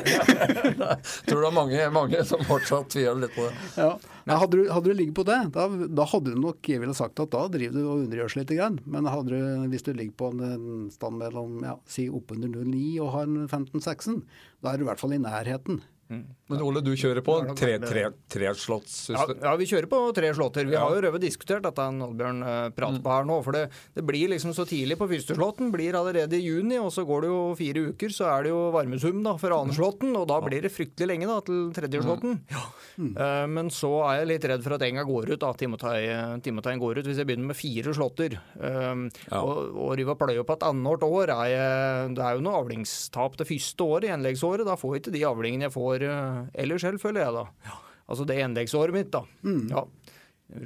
Tror 1.27 1.41
det 1.43 1.49
er 1.49 1.57
mange, 1.57 1.89
mange 1.97 2.21
som 2.29 2.43
fortsatt 2.47 2.89
tviler 2.93 3.19
litt 3.25 3.35
på 3.35 3.47
det. 3.49 3.53
Ja. 3.75 3.91
Men 4.27 4.41
hadde 4.41 4.59
du, 4.59 4.63
hadde 4.71 4.91
du 4.91 4.97
ligget 4.97 5.17
på 5.19 5.27
det, 5.27 5.37
da, 5.55 5.67
da 5.99 6.07
hadde 6.13 6.33
du 6.33 6.41
nok 6.41 6.71
jeg 6.71 6.83
ville 6.83 6.95
sagt 6.97 7.19
at 7.23 7.31
da 7.35 7.43
driver 7.51 7.75
du 7.75 7.83
og 7.83 8.05
undergjørs 8.05 8.37
litt. 8.39 8.55
Grann. 8.57 8.79
Men 8.87 9.07
du, 9.27 9.35
hvis 9.71 9.83
du 9.83 9.91
ligger 9.91 10.15
på 10.17 10.31
en 10.31 10.87
stand 10.93 11.19
mellom 11.19 11.59
ja, 11.67 11.75
si 11.89 12.07
oppunder 12.07 12.51
0,9 12.51 12.81
og 13.03 13.13
har 13.17 13.27
en 13.27 13.47
15-16, 13.47 14.21
da 14.63 14.71
er 14.71 14.79
du 14.79 14.87
i 14.87 14.89
hvert 14.89 15.03
fall 15.03 15.15
i 15.17 15.21
nærheten. 15.21 15.81
Men 16.47 16.61
Ole, 16.63 16.79
du 16.79 16.93
kjører 16.95 17.23
på 17.25 17.33
tre, 17.59 17.73
tre, 17.81 18.05
treslåttssystem? 18.31 19.39
Ja, 19.41 19.49
ja, 19.49 19.55
vi 19.59 19.67
kjører 19.67 19.87
på 19.91 19.99
tre 20.15 20.29
slåtter. 20.35 20.67
Vi 20.69 20.77
har 20.79 20.93
jo 20.95 21.01
røvet 21.03 21.23
diskutert 21.25 21.65
dette 21.65 21.87
Oddbjørn 22.05 22.39
uh, 22.45 22.69
prater 22.75 23.01
på 23.03 23.11
her 23.11 23.27
nå. 23.27 23.39
For 23.43 23.57
det, 23.57 23.63
det, 23.97 24.03
blir 24.07 24.31
liksom 24.31 24.53
så 24.55 24.63
tidlig 24.67 24.95
på 24.99 25.09
første 25.11 25.35
slåtten. 25.35 25.73
Blir 25.73 25.97
allerede 25.99 26.39
i 26.39 26.45
juni, 26.45 26.77
og 26.79 26.93
så 26.95 27.03
går 27.07 27.25
det 27.25 27.31
jo 27.33 27.41
fire 27.59 27.83
uker, 27.89 28.13
så 28.15 28.29
er 28.31 28.47
det 28.47 28.53
jo 28.53 28.61
varmesum 28.75 29.19
da, 29.25 29.33
for 29.41 29.55
andre 29.57 29.75
slåtten. 29.75 30.15
Og 30.15 30.27
da 30.31 30.37
blir 30.45 30.63
det 30.63 30.71
fryktelig 30.71 31.09
lenge 31.11 31.27
da, 31.27 31.41
til 31.49 31.65
tredje 31.75 32.03
slåtten. 32.05 32.39
Ja. 32.53 32.63
Uh, 32.95 33.43
men 33.51 33.73
så 33.73 33.91
er 34.07 34.21
jeg 34.21 34.31
litt 34.31 34.47
redd 34.53 34.63
for 34.63 34.77
at 34.77 34.87
enga 34.87 35.03
går 35.07 35.33
ut. 35.33 35.43
da, 35.43 35.51
Timoteien 35.59 36.83
går 36.85 37.01
ut 37.01 37.11
hvis 37.11 37.19
jeg 37.19 37.27
begynner 37.27 37.51
med 37.51 37.59
fire 37.59 37.95
slåtter. 37.97 38.39
Um, 38.55 39.09
ja. 39.25 39.43
Og, 39.43 39.75
og 39.75 39.93
rive 39.99 40.15
og 40.15 40.23
pløye 40.23 40.39
opp 40.45 40.55
et 40.55 40.65
annethvert 40.69 41.03
år 41.09 41.35
er 41.35 41.51
jeg, 41.51 42.15
Det 42.15 42.23
er 42.23 42.39
jo 42.39 42.47
noe 42.47 42.63
avlingstap 42.63 43.35
det 43.43 43.51
første 43.51 43.91
året, 43.91 44.07
i 44.07 44.15
enleggsåret. 44.15 44.63
Da 44.67 44.79
får 44.79 44.95
jeg 44.95 45.03
ikke 45.03 45.17
de 45.19 45.27
avlingene 45.27 45.67
jeg 45.67 45.75
får 45.75 45.97
år 45.97 46.05
eh, 46.37 46.63
ellers 46.63 46.85
selv, 46.85 47.01
føler 47.03 47.25
jeg 47.25 47.35
da. 47.35 47.45
Ja. 47.67 47.81
Altså 48.07 48.23
det 48.27 48.39
endeksåret 48.39 48.95
mitt, 48.95 49.11
da. 49.11 49.25
Mm. 49.43 49.67
Ja. 49.71 49.83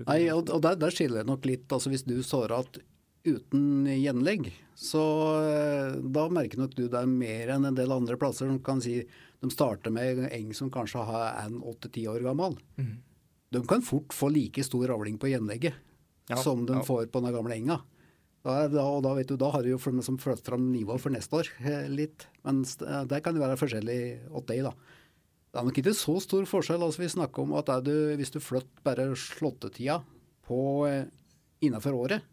Nei, 0.05 0.21
og, 0.29 0.45
der, 0.61 0.77
der, 0.77 0.93
skiller 0.93 1.23
det 1.23 1.29
nok 1.31 1.45
litt. 1.49 1.65
altså 1.73 1.89
Hvis 1.89 2.05
du 2.05 2.19
sårer 2.25 2.59
at 2.59 2.81
uten 3.25 3.85
gjenlegg, 3.89 4.49
så 4.77 5.03
eh, 5.45 5.97
da 6.01 6.25
merker 6.33 6.61
nok 6.61 6.73
du 6.77 6.87
det 6.87 7.01
er 7.01 7.09
mer 7.09 7.53
enn 7.55 7.67
en 7.69 7.77
del 7.77 7.93
andre 7.93 8.17
plasser 8.21 8.49
som 8.49 8.59
kan 8.65 8.81
si 8.81 8.99
de 9.41 9.49
starter 9.53 9.93
med 9.93 10.27
eng 10.29 10.51
som 10.57 10.71
kanskje 10.73 11.01
er 11.01 11.47
en 11.47 11.61
åtte-ti 11.65 12.05
år 12.09 12.21
gammel. 12.25 12.57
Mm. 12.77 12.99
De 13.51 13.61
kan 13.67 13.83
fort 13.85 14.13
få 14.15 14.29
like 14.33 14.63
stor 14.65 14.93
avling 14.93 15.17
på 15.21 15.29
gjenlegget 15.31 15.77
ja, 16.29 16.37
som 16.39 16.63
de 16.65 16.77
ja. 16.77 16.85
får 16.85 17.09
på 17.13 17.23
den 17.25 17.33
gamle 17.35 17.57
enga. 17.57 17.81
Da, 18.41 18.63
da, 18.71 18.85
og 18.89 19.03
da, 19.05 19.13
vet 19.17 19.29
du, 19.29 19.35
da 19.37 19.51
har 19.53 19.65
du 19.65 19.69
jo 19.69 19.77
liksom 19.81 20.17
flyttet 20.21 20.47
fram 20.49 20.71
nivået 20.71 21.01
for 21.03 21.13
neste 21.13 21.41
år 21.41 21.49
eh, 21.61 21.89
litt. 21.89 22.25
Men 22.45 22.63
der 22.65 23.21
kan 23.21 23.37
det 23.37 23.43
være 23.43 23.59
forskjellig 23.59 23.99
åt 24.29 24.49
deg, 24.49 24.65
da. 24.69 24.73
Det 25.51 25.59
er 25.59 25.67
nok 25.67 25.79
ikke 25.81 25.95
så 25.97 26.15
stor 26.23 26.45
forskjell. 26.47 26.83
altså 26.85 27.03
Vi 27.03 27.11
snakker 27.11 27.43
om 27.43 27.55
at 27.59 27.69
du, 27.83 27.93
hvis 28.15 28.31
du 28.31 28.39
flytter 28.39 28.83
bare 28.85 29.09
slåttetida 29.19 29.99
på 30.47 30.59
eh, 30.87 31.09
innenfor 31.61 31.97
året, 31.97 32.23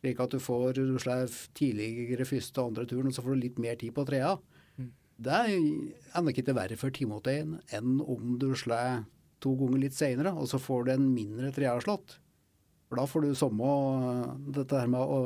slik 0.00 0.20
at 0.20 0.34
du 0.34 0.40
får 0.40 0.76
du 0.76 0.98
slår 1.00 1.32
tidligere 1.56 2.28
første 2.28 2.60
og 2.60 2.72
andre 2.72 2.86
turen, 2.88 3.08
og 3.08 3.16
så 3.16 3.24
får 3.24 3.36
du 3.36 3.42
litt 3.46 3.60
mer 3.60 3.80
tid 3.80 3.94
på 3.96 4.04
trea, 4.08 4.34
mm. 4.76 4.92
det 5.24 5.40
er 5.40 6.24
nok 6.24 6.40
ikke 6.40 6.56
verre 6.56 6.76
for 6.80 6.92
Timoteien 6.92 7.56
enn 7.76 7.98
om 8.00 8.36
du 8.40 8.50
slår 8.56 9.06
to 9.40 9.54
ganger 9.56 9.80
litt 9.80 9.96
seinere, 9.96 10.34
og 10.36 10.48
så 10.50 10.60
får 10.60 10.86
du 10.86 10.94
en 10.94 11.10
mindre 11.14 11.52
treaslått. 11.56 12.18
For 12.90 13.00
da 13.00 13.06
får 13.08 13.24
du 13.24 13.36
samme 13.38 13.74
dette 14.52 14.76
her 14.76 14.88
med 14.90 15.00
å, 15.00 15.20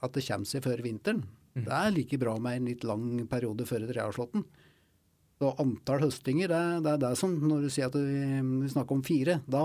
at 0.00 0.16
det 0.16 0.24
kommer 0.24 0.48
seg 0.48 0.64
før 0.64 0.80
vinteren. 0.84 1.24
Mm. 1.54 1.64
Det 1.66 1.74
er 1.76 1.92
like 1.92 2.18
bra 2.22 2.38
med 2.40 2.56
en 2.56 2.68
litt 2.70 2.84
lang 2.88 3.08
periode 3.30 3.66
før 3.68 3.84
treaslåtten. 3.90 4.46
Så 5.44 5.50
antall 5.60 6.06
høstinger, 6.06 6.48
det, 6.48 6.62
det, 6.86 6.92
er 6.94 7.00
det 7.02 7.16
som 7.20 7.34
Når 7.36 7.66
du 7.66 7.72
sier 7.72 7.90
at 7.90 7.96
vi, 7.98 8.20
vi 8.62 8.70
snakker 8.72 8.96
om 8.96 9.02
fire, 9.04 9.40
da, 9.44 9.64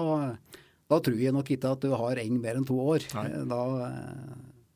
da, 0.91 0.99
tror 0.99 1.15
jeg 1.15 1.35
nok 1.35 1.51
ikke 1.55 1.71
at 1.71 1.85
du 1.85 1.93
har 1.95 2.19
eng 2.19 2.39
mer 2.43 2.59
enn 2.59 2.67
to 2.67 2.75
år. 2.83 3.05
Nei. 3.15 3.27
Da, 3.47 3.61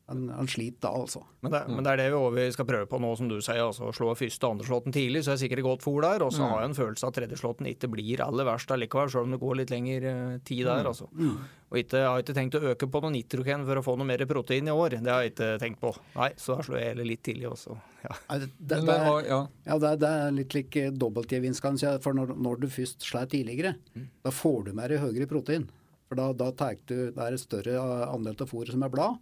han, 0.06 0.28
han, 0.28 0.48
sliter 0.48 0.82
da, 0.84 0.90
altså. 1.00 1.22
Men 1.40 1.52
det, 1.52 1.60
men 1.70 1.84
det, 1.84 1.92
er 1.94 2.00
det 2.02 2.20
vi 2.34 2.44
skal 2.52 2.66
prøve 2.68 2.86
på 2.90 2.98
nå, 3.00 3.14
som 3.16 3.28
du 3.30 3.38
sier. 3.40 3.62
altså 3.64 3.88
Slå 3.96 4.12
første 4.18 4.44
og 4.44 4.56
andre 4.56 4.66
slåtten 4.68 4.92
tidlig, 4.92 5.22
så 5.24 5.32
er 5.32 5.38
det 5.38 5.44
sikkert 5.46 5.64
godt 5.64 5.84
fôr 5.84 6.04
der. 6.04 6.24
Og 6.26 6.32
så 6.34 6.42
mm. 6.42 6.48
har 6.50 6.60
jeg 6.60 6.70
en 6.70 6.76
følelse 6.76 7.06
av 7.06 7.12
at 7.12 7.18
tredje 7.20 7.38
slåtten 7.40 7.68
ikke 7.70 7.88
blir 7.94 8.22
aller 8.24 8.48
verst 8.48 8.74
allikevel, 8.74 9.12
selv 9.14 9.24
om 9.24 9.32
det 9.32 9.40
går 9.40 9.58
litt 9.62 9.72
lengre 9.72 10.12
uh, 10.12 10.34
tid 10.44 10.60
der. 10.68 10.84
Mm. 10.84 10.90
altså. 10.92 11.08
Mm. 11.16 11.38
Og 11.72 11.80
ikke, 11.80 12.02
Jeg 12.02 12.10
har 12.10 12.22
ikke 12.22 12.36
tenkt 12.36 12.58
å 12.58 12.62
øke 12.70 12.88
på 12.92 13.02
noe 13.02 13.14
nitrogen 13.14 13.64
for 13.66 13.80
å 13.80 13.84
få 13.86 13.96
noe 13.98 14.10
mer 14.12 14.26
protein 14.28 14.68
i 14.68 14.76
år. 14.76 14.98
Det 15.00 15.14
har 15.14 15.24
jeg 15.24 15.32
ikke 15.32 15.50
tenkt 15.64 15.80
på. 15.80 15.96
Nei, 16.18 16.30
så 16.36 16.58
da 16.58 16.68
slår 16.68 16.80
jeg 16.82 16.92
heller 16.92 17.08
litt 17.08 17.24
tidlig 17.24 17.48
også. 17.50 17.80
Ja. 18.04 18.16
Det, 18.28 18.52
det, 18.60 18.80
det, 18.84 18.98
er, 19.08 19.28
ja 19.64 19.78
det, 19.80 20.10
er 20.10 20.34
litt 20.36 20.54
lik 20.54 20.76
eh, 20.82 20.92
dobbeltgevinst, 20.92 21.64
kanskje. 21.64 21.96
For 22.04 22.16
når, 22.16 22.36
når, 22.36 22.60
du 22.60 22.68
først 22.76 23.08
slår 23.08 23.32
tidligere, 23.32 23.78
mm. 23.96 24.10
da 24.28 24.36
får 24.36 24.68
du 24.68 24.74
mer 24.76 24.92
høyere 25.00 25.30
protein. 25.30 25.64
For 26.04 26.20
da, 26.20 26.28
da 26.36 26.52
tar 26.52 26.76
du, 26.84 26.98
det 27.08 27.24
er 27.24 27.34
et 27.34 27.42
større 27.42 27.80
andel 28.10 28.36
av 28.36 28.52
fôret 28.52 28.76
som 28.76 28.84
er 28.84 28.92
blad. 28.92 29.16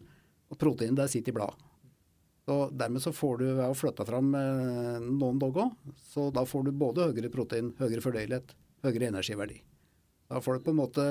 Og 0.53 0.61
proteinet 0.61 1.01
der 1.01 1.11
sitter 1.11 1.33
i 1.33 1.39
bladet. 1.41 1.69
Så 2.43 2.57
Dermed 2.75 3.03
så 3.05 3.13
får 3.15 3.37
du 3.39 3.45
ved 3.49 3.67
å 3.69 3.75
flytte 3.79 4.05
fram 4.07 4.33
noen 4.35 5.13
noen 5.15 5.39
dogger, 5.39 5.69
så 6.11 6.27
da 6.35 6.43
får 6.49 6.67
du 6.67 6.73
både 6.75 7.07
høyere 7.13 7.31
protein, 7.31 7.71
høyere 7.79 8.03
fordøyelighet, 8.03 8.57
høyere 8.83 9.13
energiverdi. 9.13 9.61
Da 10.33 10.41
får 10.41 10.59
du 10.59 10.65
på 10.65 10.73
en 10.73 10.79
måte 10.79 11.03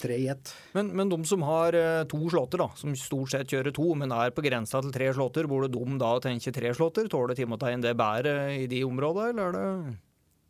tre 0.00 0.16
i 0.20 0.26
ett. 0.28 0.50
Men, 0.76 0.90
men, 0.96 1.08
de 1.08 1.16
som 1.24 1.44
har 1.48 1.76
eh, 1.76 2.02
to 2.10 2.18
slåtter, 2.28 2.60
da, 2.60 2.66
som 2.76 2.92
stort 3.00 3.32
sett 3.32 3.48
kjører 3.48 3.72
to, 3.74 3.86
men 3.96 4.12
er 4.12 4.34
på 4.36 4.44
grensa 4.44 4.82
til 4.84 4.92
tre 4.92 5.08
slåtter, 5.16 5.48
burde 5.48 5.70
de 5.72 5.96
da 6.00 6.10
tenke 6.20 6.52
tre 6.52 6.74
slåtter? 6.76 7.08
Tåler 7.08 7.38
timotein 7.38 7.84
det 7.84 7.94
bedre 7.96 8.34
i 8.58 8.66
de 8.68 8.82
områdene, 8.84 9.30
eller 9.32 9.48
er 9.48 9.56
det 9.56 9.96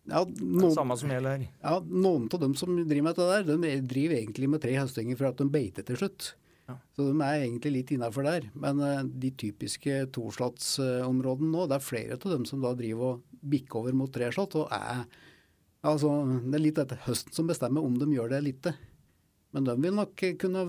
ja, 0.09 0.24
noen, 0.40 0.74
samme 0.74 0.96
som 0.98 1.12
gjelder? 1.14 1.46
Ja, 1.62 1.79
Noen 1.85 2.27
av 2.33 2.42
dem 2.42 2.59
som 2.59 2.74
driver 2.81 3.07
med 3.07 3.14
dette 3.14 3.31
der, 3.31 3.62
de 3.62 3.72
driver 3.87 4.18
egentlig 4.18 4.51
med 4.51 4.64
tre 4.64 4.74
høstinger 4.81 5.20
for 5.20 5.31
at 5.31 5.38
de 5.38 5.46
beiter 5.53 5.87
til 5.87 6.01
slutt. 6.01 6.33
Så 6.68 7.07
de 7.07 7.14
er 7.24 7.44
egentlig 7.44 7.72
litt 7.72 7.94
innafor 7.94 8.26
der. 8.26 8.48
Men 8.59 8.83
uh, 8.83 9.00
de 9.07 9.31
typiske 9.40 10.02
toslottsområdene 10.14 11.52
nå, 11.54 11.64
det 11.70 11.78
er 11.78 11.87
flere 11.87 12.18
av 12.18 12.35
dem 12.35 12.44
som 12.48 12.61
da 12.64 12.74
driver 12.76 13.14
og 13.14 13.40
bikker 13.48 13.81
over 13.81 13.96
mot 13.96 14.12
treslott. 14.12 14.59
og 14.61 14.74
er, 14.74 15.07
altså, 15.87 16.12
Det 16.44 16.59
er 16.59 16.64
litt 16.66 16.83
etter 16.83 17.00
høsten 17.07 17.37
som 17.37 17.48
bestemmer 17.48 17.87
om 17.87 17.96
de 18.00 18.11
gjør 18.12 18.35
det 18.35 18.42
eller 18.42 18.57
ikke. 18.57 18.76
Men 19.57 19.64
de 19.64 19.74
vil 19.81 19.94
nok 19.96 20.22
kunne 20.42 20.62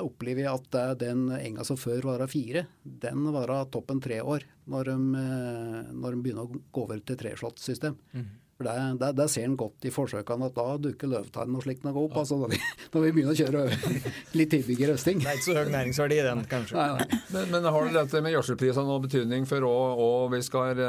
oppleve 0.00 0.46
at 0.48 0.78
den 1.02 1.26
enga 1.36 1.64
som 1.68 1.76
før 1.76 2.06
var 2.08 2.24
fire, 2.32 2.64
den 2.82 3.26
var 3.34 3.52
toppen 3.68 4.00
tre 4.00 4.22
år 4.24 4.46
når 4.72 4.88
de, 4.88 4.94
eh, 5.20 5.90
når 5.92 6.14
de 6.14 6.22
begynner 6.24 6.46
å 6.46 6.62
gå 6.72 6.86
over 6.86 7.02
til 7.04 7.18
treslåttsystem. 7.20 7.98
Mm. 8.16 8.30
For 8.54 8.68
det, 8.68 8.74
det, 9.00 9.08
det, 9.18 9.26
ser 9.32 9.48
en 9.48 9.56
godt 9.58 9.86
i 9.88 9.90
forsøkene 9.90 10.46
at 10.46 10.54
da 10.54 10.76
dukker 10.78 11.10
løvtann 11.10 11.56
og 11.58 11.64
slikt 11.64 11.82
noe 11.86 12.04
opp. 12.04 12.14
altså 12.20 12.38
når 12.38 12.52
vi, 12.52 12.60
når 12.92 13.02
vi, 13.04 13.10
begynner 13.16 13.34
å 13.34 13.38
kjøre 13.40 13.64
litt 14.38 14.52
tidligere 14.52 14.94
røsting. 14.94 15.18
Det 15.22 15.30
er 15.30 15.40
ikke 15.40 15.48
så 15.48 15.56
høy 15.58 15.72
næringsverdi 15.72 16.20
i 16.20 16.26
den, 16.28 16.44
kanskje. 16.50 16.78
Nei, 16.78 17.00
nei. 17.00 17.20
Men, 17.34 17.50
men, 17.50 17.68
har 17.74 17.90
dette 17.96 18.22
med 18.22 18.36
gjødselprisene 18.36 18.86
noen 18.86 19.04
betydning 19.08 19.48
for 19.50 19.66
hva 19.66 20.12
vi, 20.36 20.40
skal, 20.46 20.84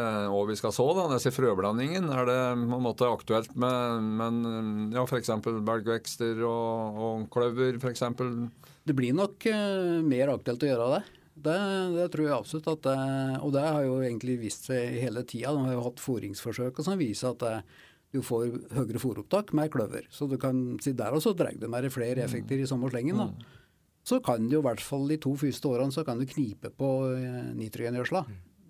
vi 0.52 0.60
skal 0.62 0.78
så? 0.78 0.88
da, 1.00 1.08
Disse 1.16 1.34
frøblandingen, 1.34 2.12
er 2.14 2.30
det 2.30 2.40
på 2.62 2.80
en 2.80 2.86
måte 2.86 3.10
aktuelt 3.10 3.58
med, 3.58 4.14
med 4.22 4.96
ja, 5.00 5.08
f.eks. 5.08 5.34
belgvekster 5.42 6.46
og, 6.46 7.02
og 7.10 7.28
kløver 7.34 7.82
f.eks.? 7.82 8.06
Det 8.86 8.94
blir 8.94 9.18
nok 9.18 9.48
uh, 9.50 10.02
mer 10.06 10.36
aktuelt 10.36 10.62
å 10.62 10.70
gjøre 10.70 10.90
det. 11.00 11.06
Det, 11.36 11.56
det, 11.92 12.06
tror 12.14 12.30
jeg 12.30 12.36
absolutt. 12.36 12.70
at 12.72 12.86
det, 12.88 13.00
Og 13.44 13.52
det 13.56 13.66
har 13.66 13.84
jo 13.84 13.98
egentlig 14.00 14.38
vist 14.46 14.70
seg 14.70 14.96
hele 15.04 15.26
tida. 15.28 15.52
De 15.52 15.66
har 15.68 15.76
jo 15.76 15.84
hatt 15.90 16.04
foringsforsøk 16.04 16.80
som 16.86 17.00
viser 17.00 17.34
at 17.34 17.44
det, 17.44 17.58
du 18.16 18.22
får 18.24 18.48
høyere 18.78 19.02
fôropptak 19.02 19.52
med 19.58 19.74
kløver. 19.74 20.08
Så 20.14 20.30
du 20.32 20.38
kan 20.40 20.78
si 20.84 20.96
der 20.96 21.16
også 21.16 21.36
drar 21.36 21.56
du 21.60 21.68
med 21.72 21.92
flere 21.92 22.24
effekter 22.24 22.62
i 22.62 22.70
samme 22.70 22.90
slengen. 22.94 23.20
da. 23.20 23.28
Mm. 23.28 23.62
Så 24.06 24.22
kan 24.24 24.48
du 24.48 24.60
i 24.60 24.64
hvert 24.64 24.84
fall 24.86 25.08
de 25.10 25.18
to 25.20 25.34
første 25.40 25.68
årene 25.68 25.92
så 25.92 26.06
kan 26.06 26.20
du 26.22 26.28
knipe 26.30 26.70
på 26.78 26.90
eh, 27.18 27.54
nitrogengjødsla 27.58 28.22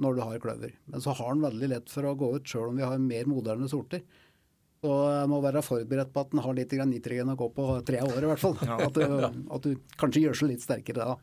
når 0.01 0.15
du 0.15 0.21
har 0.23 0.43
kløver. 0.43 0.75
Men 0.91 1.03
så 1.03 1.13
har 1.15 1.33
den 1.35 1.43
veldig 1.43 1.71
lett 1.71 1.91
for 1.91 2.07
å 2.07 2.15
gå 2.17 2.31
ut 2.37 2.47
sjøl 2.47 2.71
om 2.71 2.79
vi 2.79 2.87
har 2.87 3.01
mer 3.03 3.27
moderne 3.29 3.67
sorter. 3.71 4.01
Så 4.85 4.95
jeg 5.11 5.29
må 5.31 5.39
være 5.43 5.63
forberedt 5.65 6.11
på 6.13 6.23
at 6.23 6.31
den 6.31 6.41
har 6.45 6.55
litt 6.55 6.73
nitrogen 6.87 7.31
å 7.33 7.37
gå 7.39 7.47
på 7.55 7.67
tre 7.87 8.01
år 8.05 8.19
i 8.21 8.29
hvert 8.29 8.41
fall. 8.41 8.57
At 8.87 8.97
du, 8.97 9.05
at 9.55 9.65
du 9.65 9.95
kanskje 9.97 10.27
gjør 10.27 10.37
seg 10.37 10.51
litt 10.51 10.65
sterkere 10.65 11.07
da 11.09 11.15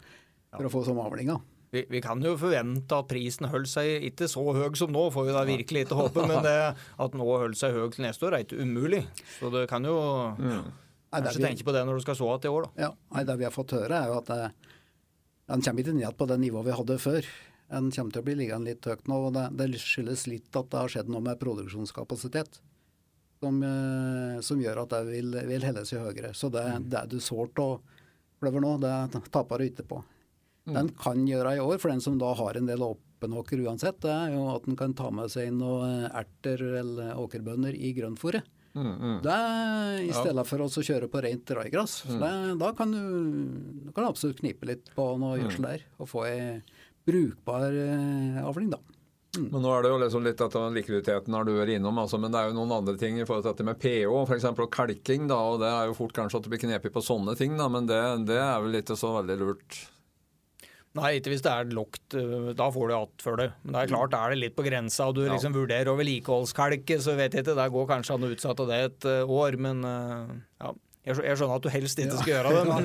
for 0.53 0.69
å 0.69 0.73
få 0.73 0.85
sånn 0.87 1.01
avlinga. 1.03 1.38
Vi, 1.73 1.87
vi, 1.88 2.03
kan 2.05 2.21
jo 2.21 2.35
forvente 2.37 2.97
at 3.01 3.09
prisen 3.09 3.49
holder 3.49 3.71
seg 3.71 4.05
ikke 4.11 4.27
så 4.29 4.43
høy 4.53 4.75
som 4.77 4.93
nå, 4.93 5.07
får 5.15 5.25
vi 5.25 5.37
da 5.37 5.45
virkelig 5.49 5.87
ikke 5.87 5.97
håpe. 5.97 6.27
Men 6.29 6.45
det, 6.45 6.57
at 6.77 7.15
nå 7.17 7.29
holder 7.31 7.57
seg 7.57 7.79
høy 7.79 7.87
til 7.95 8.05
neste 8.05 8.29
år 8.29 8.37
er 8.37 8.45
ikke 8.45 8.61
umulig. 8.61 9.01
Så 9.38 9.49
det 9.55 9.65
kan 9.71 9.88
jo 9.88 9.97
mm. 10.37 10.67
kanskje 11.15 11.38
vi, 11.38 11.47
tenke 11.47 11.65
på 11.65 11.73
det 11.73 11.87
når 11.88 11.97
du 11.97 12.05
skal 12.05 12.19
så 12.19 12.29
igjen 12.29 12.51
i 12.51 12.53
år, 12.53 12.69
da. 12.69 12.87
Ja, 12.87 12.93
nei, 13.17 13.25
Det 13.31 13.38
vi 13.41 13.49
har 13.49 13.55
fått 13.57 13.73
høre, 13.79 14.03
er 14.03 14.12
jo 14.12 14.21
at 14.21 14.35
en 14.37 14.53
den 15.53 15.62
kommer 15.65 15.83
ikke 15.83 15.97
ned 15.97 16.17
på 16.17 16.27
det 16.31 16.38
nivået 16.41 16.69
vi 16.69 16.77
hadde 16.77 16.99
før. 17.03 17.27
Den 17.73 17.88
kommer 17.93 18.15
til 18.15 18.23
å 18.23 18.27
bli 18.27 18.37
liggende 18.38 18.71
litt 18.71 18.87
høyt 18.87 19.09
nå. 19.11 19.19
og 19.29 19.35
det, 19.37 19.47
det, 19.59 19.81
skyldes 19.81 20.27
litt 20.31 20.57
at 20.57 20.71
det 20.71 20.79
har 20.79 20.93
skjedd 20.93 21.11
noe 21.12 21.25
med 21.25 21.41
produksjonskapasitet. 21.41 22.61
Som, 23.43 23.59
eh, 23.67 24.38
som 24.47 24.61
gjør 24.62 24.85
at 24.85 24.95
det 24.95 25.03
vil, 25.09 25.35
vil 25.49 25.67
helle 25.67 25.83
seg 25.88 26.05
høyere. 26.05 26.31
Så 26.37 26.49
det, 26.55 26.62
mm. 26.62 26.87
det 26.93 27.03
du 27.11 27.19
sår 27.21 27.51
av 27.59 27.81
kløver 28.41 28.62
nå, 28.62 28.77
det 28.83 29.23
taper 29.35 29.61
du 29.61 29.67
ikke 29.67 29.88
på. 29.88 30.03
Mm. 30.66 30.75
Den 30.79 30.88
kan 30.94 31.25
gjøre 31.27 31.57
i 31.57 31.62
år, 31.62 31.79
for 31.83 31.90
den 31.90 32.01
som 32.05 32.18
da 32.20 32.33
har 32.38 32.55
en 32.57 32.68
del 32.68 32.83
åpen 32.87 33.33
åker 33.38 33.61
uansett, 33.66 34.01
det 34.05 34.11
er 34.14 34.35
jo 34.37 34.44
at 34.55 34.64
den 34.68 34.77
kan 34.79 34.94
ta 34.94 35.09
med 35.11 35.31
seg 35.33 35.51
noen 35.57 36.05
erter 36.11 36.62
eller 36.83 37.16
åkerbønner 37.18 37.75
i 37.75 37.90
grønnfòret. 37.96 38.46
Mm, 38.72 38.92
mm. 38.96 39.16
Det 39.27 39.33
er 39.37 39.98
I 40.07 40.12
stedet 40.16 40.46
for 40.48 40.62
å 40.64 40.68
kjøre 40.70 41.09
på 41.12 41.20
rent 41.20 41.44
draigress. 41.51 41.98
Mm. 42.09 42.57
Da 42.62 42.70
kan 42.79 42.94
du, 42.94 43.03
du 43.85 43.90
kan 43.92 44.07
absolutt 44.09 44.38
knipe 44.40 44.64
litt 44.70 44.88
på 44.96 45.11
noe 45.20 45.37
Mm. 45.37 45.42
gjødsel 45.44 45.66
der, 45.66 45.85
og 45.98 46.09
få 46.09 46.25
ei 46.31 46.62
brukbar 47.05 47.68
eh, 47.75 48.40
avling, 48.46 48.70
da. 48.72 48.79
Men 49.37 49.62
nå 49.64 49.70
er 49.72 49.83
det 49.87 49.90
jo 49.92 49.98
liksom 50.03 50.25
litt 50.27 50.40
at 50.44 50.57
likviditeten 50.77 51.33
har 51.33 51.44
du 51.48 51.55
vært 51.57 51.72
innom, 51.79 51.96
altså, 51.98 52.18
men 52.20 52.31
det 52.35 52.38
er 52.40 52.51
jo 52.51 52.57
noen 52.59 52.75
andre 52.79 52.98
ting 53.01 53.16
i 53.18 53.25
forhold 53.25 53.46
til 53.46 53.55
dette 53.55 53.64
med 53.64 53.79
pH, 53.81 54.12
f.eks. 54.29 54.44
og 54.53 54.70
kalking. 54.70 55.27
da, 55.31 55.38
og 55.53 55.61
Det 55.62 55.70
er 55.72 55.87
jo 55.88 55.94
fort 55.96 56.12
kanskje 56.16 56.37
at 56.38 56.44
det 56.44 56.53
blir 56.53 56.61
knepig 56.66 56.92
på 56.92 57.03
sånne 57.05 57.35
ting, 57.38 57.57
da, 57.57 57.68
men 57.72 57.88
det, 57.88 58.01
det 58.29 58.37
er 58.37 58.61
vel 58.61 58.77
ikke 58.83 58.96
så 59.01 59.14
veldig 59.20 59.38
lurt. 59.40 59.79
Nei, 60.94 61.14
ikke 61.16 61.31
hvis 61.33 61.40
det 61.44 61.48
er 61.52 61.70
lågt. 61.72 62.14
øh, 62.20 62.52
Da 62.55 62.66
får 62.70 62.88
du 62.88 62.94
att 62.94 63.22
for 63.24 63.37
det. 63.40 63.52
Men 63.64 63.72
det 63.72 63.83
er 63.83 63.92
klart, 63.94 64.12
er 64.12 64.31
det 64.35 64.38
litt 64.42 64.57
på 64.57 64.64
grensa, 64.66 65.07
og 65.09 65.14
du 65.16 65.22
liksom 65.28 65.55
vurderer 65.57 65.88
å 65.88 65.96
vedlikeholdskalke, 65.96 66.98
så 67.00 67.14
vet 67.16 67.33
jeg 67.33 67.44
ikke. 67.46 67.55
Det 67.57 67.68
går 67.72 67.87
kanskje 67.88 68.14
an 68.14 68.26
å 68.26 68.33
utsette 68.35 68.66
det 68.68 68.81
et 68.85 69.05
øh, 69.09 69.31
år, 69.31 69.57
men 69.57 69.85
øh, 69.85 70.35
ja. 70.61 70.72
Jeg 71.02 71.16
skjønner 71.18 71.57
at 71.57 71.64
du 71.64 71.68
helst 71.74 71.98
ikke 71.98 72.14
skal 72.20 72.31
gjøre 72.31 72.50
det, 72.55 72.61
men 72.68 72.85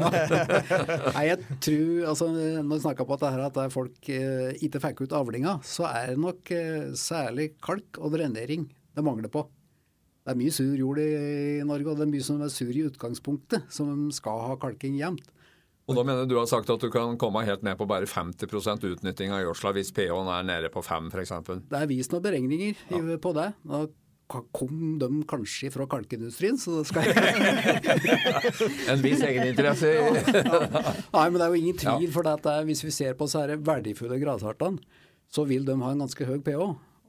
Nei, 1.17 1.25
jeg 1.27 1.37
tror, 1.61 2.07
altså 2.09 2.29
Når 2.33 2.71
vi 2.71 2.79
snakker 2.81 3.05
på 3.05 3.13
at, 3.13 3.21
det 3.21 3.29
her, 3.35 3.43
at 3.45 3.73
folk 3.75 4.09
eh, 4.09 4.55
ikke 4.65 4.81
fikk 4.81 5.03
ut 5.05 5.13
avlinga, 5.13 5.59
så 5.61 5.85
er 5.91 6.15
det 6.15 6.23
nok 6.23 6.49
eh, 6.55 6.87
særlig 6.97 7.51
kalk 7.61 7.99
og 8.01 8.15
drenering 8.15 8.65
det 8.97 9.03
mangler 9.05 9.29
på. 9.29 9.43
Det 10.25 10.33
er 10.33 10.39
mye 10.41 10.51
sur 10.51 10.73
jord 10.75 10.97
i, 10.97 11.05
i 11.59 11.63
Norge, 11.67 11.91
og 11.91 11.99
det 12.01 12.07
er 12.07 12.13
mye 12.15 12.25
som 12.25 12.41
er 12.41 12.49
sur 12.49 12.73
i 12.73 12.87
utgangspunktet, 12.89 13.69
som 13.69 14.07
skal 14.11 14.41
ha 14.47 14.55
kalking 14.65 14.97
jevnt. 14.97 15.29
Og 15.88 15.95
da 15.95 16.04
mener 16.04 16.28
du 16.28 16.36
har 16.36 16.47
sagt 16.52 16.69
at 16.69 16.84
du 16.84 16.89
kan 16.91 17.15
komme 17.19 17.45
helt 17.47 17.63
ned 17.63 17.78
på 17.80 17.88
bare 17.88 18.08
50% 18.10 18.84
utnytting 18.89 19.32
av 19.32 19.45
gjødsla 19.45 19.71
hvis 19.78 19.93
pH-en 19.95 20.28
er 20.34 20.43
nede 20.50 20.71
på 20.73 20.84
5 20.84 21.08
f.eks. 21.13 21.32
Det 21.47 21.80
er 21.80 21.88
vist 21.88 22.12
noen 22.12 22.26
beregninger 22.26 22.82
ja. 22.91 23.19
på 23.23 23.32
det. 23.38 23.54
Da 23.63 23.86
kom 24.28 24.97
de 25.00 25.08
kanskje 25.30 25.71
fra 25.71 25.86
kalkindustrien, 25.88 26.58
så 26.60 26.82
skal 26.88 27.08
jeg 27.08 28.67
En 28.91 29.00
viss 29.00 29.23
egeninteresse 29.23 29.93
i 29.93 30.02
Nei, 30.04 31.23
men 31.30 31.39
det 31.39 31.45
er 31.45 31.54
jo 31.54 31.62
ingen 31.62 31.80
tvil, 31.80 32.12
for 32.12 32.28
at 32.28 32.43
det 32.43 32.58
er, 32.58 32.67
hvis 32.67 32.84
vi 32.84 32.91
ser 32.91 33.15
på 33.15 33.30
så 33.32 33.45
er 33.45 33.56
verdifulle 33.56 34.19
grasartene, 34.19 34.84
så 35.32 35.47
vil 35.47 35.63
de 35.67 35.78
ha 35.80 35.93
en 35.93 36.04
ganske 36.04 36.28
høy 36.28 36.41
pH. 36.43 36.67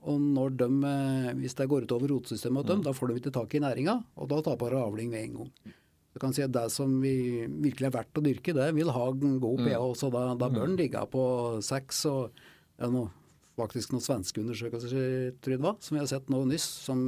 Og 0.09 0.23
når 0.23 0.55
de, 0.61 0.71
eh, 0.87 1.35
hvis 1.41 1.59
det 1.59 1.67
går 1.71 1.89
utover 1.89 2.15
rotsystemet 2.15 2.63
mm. 2.63 2.71
dem, 2.71 2.87
da 2.87 2.95
får 2.95 3.11
de 3.11 3.19
ikke 3.19 3.35
tak 3.35 3.59
i 3.59 3.63
næringa, 3.67 3.99
og 4.15 4.31
da 4.31 4.39
taper 4.47 4.79
avling 4.79 5.11
med 5.11 5.25
en 5.25 5.37
gang. 5.41 5.75
Du 6.19 6.25
kan 6.25 6.35
si 6.35 6.43
at 6.43 6.51
Det 6.51 6.67
som 6.75 6.97
vi 6.99 7.47
virkelig 7.47 7.87
er 7.87 7.95
verdt 7.95 8.19
å 8.19 8.25
dyrke, 8.25 8.55
det 8.57 8.73
vil 8.75 8.91
ha 8.91 9.07
en 9.13 9.39
god 9.39 9.63
pH, 9.63 9.83
så 10.01 10.11
da, 10.11 10.33
da 10.35 10.51
bør 10.51 10.67
den 10.67 10.79
ligge 10.81 11.05
på 11.13 11.23
seks. 11.63 12.03
og 12.11 12.35
er 12.79 12.91
noe, 12.91 13.13
faktisk 13.59 13.95
noen 13.95 14.03
svenske 14.03 14.43
undersøkelser 14.43 15.37
tror 15.43 15.63
var, 15.63 15.77
som 15.83 15.97
vi 15.97 16.03
har 16.03 16.11
sett 16.11 16.29
nå 16.31 16.45
nyss, 16.51 16.67
som 16.89 17.01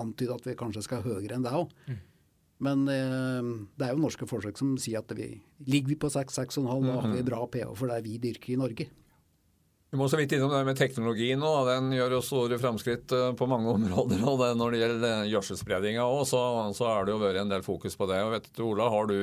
antyder 0.00 0.36
at 0.36 0.48
vi 0.48 0.56
kanskje 0.60 0.84
skal 0.84 1.04
høyere 1.04 1.36
enn 1.36 1.44
det 1.44 1.52
òg. 1.56 1.72
Men 2.62 2.84
eh, 2.92 3.50
det 3.80 3.88
er 3.88 3.96
jo 3.96 4.04
norske 4.04 4.28
forsøk 4.28 4.60
som 4.60 4.76
sier 4.80 5.00
at 5.00 5.12
vi 5.16 5.32
ligger 5.66 5.94
vi 5.94 6.00
på 6.04 6.12
6-6,5, 6.12 6.62
da 6.86 7.00
har 7.00 7.16
vi 7.16 7.24
bra 7.26 7.42
pH 7.48 7.72
for 7.72 7.90
det 7.90 8.02
vi 8.04 8.20
dyrker 8.22 8.54
i 8.54 8.60
Norge. 8.60 8.88
Vi 9.92 9.98
må 10.00 10.06
så 10.08 10.16
vidt 10.16 10.32
innom 10.32 10.48
det 10.54 10.62
med 10.64 10.78
teknologi 10.78 11.34
nå. 11.36 11.50
Den 11.68 11.90
gjør 11.92 12.14
jo 12.16 12.22
store 12.24 12.56
framskritt 12.60 13.12
eh, 13.12 13.34
på 13.36 13.48
mange 13.50 13.68
områder. 13.76 14.22
og 14.24 14.40
det, 14.40 14.50
Når 14.56 14.72
det 14.72 14.80
gjelder 14.80 15.26
gjødselspredninga 15.28 16.06
òg, 16.08 16.22
så, 16.30 16.40
så 16.76 16.88
er 16.94 17.04
det 17.04 17.12
jo 17.12 17.20
vært 17.20 17.42
en 17.42 17.52
del 17.52 17.64
fokus 17.66 17.98
på 18.00 18.08
det. 18.08 18.22
og 18.24 18.32
vet 18.38 18.48
du, 18.56 18.62
Ola, 18.70 18.88
Har 18.92 19.10
du 19.10 19.18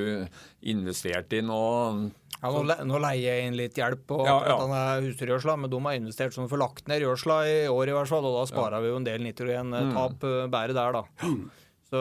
investert 0.69 1.33
i 1.33 1.41
noe 1.45 2.11
ja, 2.39 2.51
nå, 2.53 2.61
le- 2.69 2.83
nå 2.87 2.99
leier 3.03 3.33
jeg 3.33 3.47
inn 3.49 3.57
litt 3.59 3.75
hjelp 3.75 4.05
på 4.07 4.19
Ja, 4.23 4.37
ja. 4.47 4.59
er 4.63 5.01
husdyrgjødsla, 5.03 5.57
men 5.59 5.71
de 5.73 5.79
har 5.83 5.97
investert 5.97 6.31
så 6.35 6.45
de 6.45 6.51
får 6.53 6.61
lagt 6.61 6.85
ned 6.87 7.03
gjødsla 7.03 7.39
i 7.49 7.57
år 7.67 7.91
i 7.91 7.95
hvert 7.97 8.11
fall, 8.13 8.29
og 8.29 8.37
da 8.37 8.45
sparer 8.47 8.85
vi 8.85 8.93
jo 8.93 8.99
en 9.01 9.07
del 9.07 9.25
nitrogentap 9.25 10.23
mm. 10.23 10.53
bare 10.53 10.77
der, 10.77 11.01
da. 11.01 11.03
Så, 11.89 11.99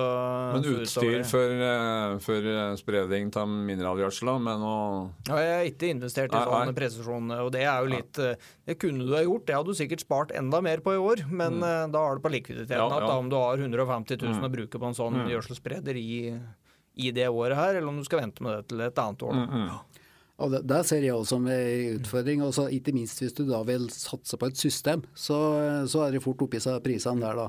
Men 0.53 0.66
utstyr 0.68 1.22
for, 1.24 1.53
eh, 1.64 2.18
for 2.20 2.44
eh, 2.53 2.74
spredning 2.77 3.31
av 3.40 3.48
mineralgjødsla 3.48 4.35
men 4.44 4.64
å 4.68 4.74
Ja, 5.31 5.38
jeg 5.40 5.55
har 5.55 5.68
ikke 5.70 5.88
investert 5.94 6.35
i 6.37 6.42
sånn 6.44 6.74
presisjon, 6.77 7.33
og 7.33 7.48
det 7.55 7.62
er 7.64 7.79
jo 7.81 7.88
litt 7.94 8.20
eh, 8.20 8.51
Det 8.68 8.77
kunne 8.83 9.07
du 9.09 9.14
ha 9.16 9.22
gjort, 9.24 9.46
det 9.48 9.57
hadde 9.57 9.72
du 9.72 9.79
sikkert 9.79 10.05
spart 10.05 10.35
enda 10.37 10.61
mer 10.61 10.85
på 10.85 10.92
i 10.92 11.01
år, 11.01 11.24
men 11.31 11.57
mm. 11.62 11.94
da 11.94 12.05
har 12.05 12.18
du 12.18 12.24
på 12.24 12.35
likviditeten 12.37 12.77
Mm. 12.79 12.85
Ja, 12.85 12.98
at. 12.98 13.03
Mm. 13.03 13.09
da 13.09 13.16
om 13.16 13.31
du 13.33 13.37
har 13.40 13.64
150 13.64 14.20
000 14.20 14.44
å 14.44 14.53
bruke 14.53 14.79
på 14.83 14.90
en 14.90 14.98
sånn 14.98 15.16
gjødselspreder 15.31 15.96
i, 15.96 16.37
i 17.01 17.11
det 17.16 17.31
året 17.33 17.57
her, 17.57 17.79
eller 17.79 17.88
om 17.88 17.96
du 17.96 18.05
skal 18.05 18.20
vente 18.20 18.44
med 18.44 18.59
det 18.59 18.68
til 18.68 18.85
et 18.85 19.01
annet 19.01 19.24
år. 19.24 19.40
Mm, 19.40 19.66
da. 19.70 20.05
Og 20.38 20.53
det, 20.53 20.62
Der 20.68 20.85
ser 20.87 21.03
jeg 21.03 21.16
også 21.16 21.38
som 21.38 21.48
en 21.51 21.98
utfordring. 21.98 22.44
og 22.44 22.53
så 22.55 22.68
Ikke 22.70 22.94
minst 22.94 23.18
hvis 23.22 23.35
du 23.35 23.44
da 23.48 23.62
vil 23.66 23.88
satse 23.90 24.37
på 24.38 24.53
et 24.53 24.61
system, 24.61 25.03
så, 25.14 25.38
så 25.88 26.07
er 26.07 26.14
det 26.14 26.22
fort 26.22 26.44
oppi 26.44 26.61
seg 26.62 26.83
prisene 26.85 27.24
der, 27.24 27.40
da. 27.40 27.48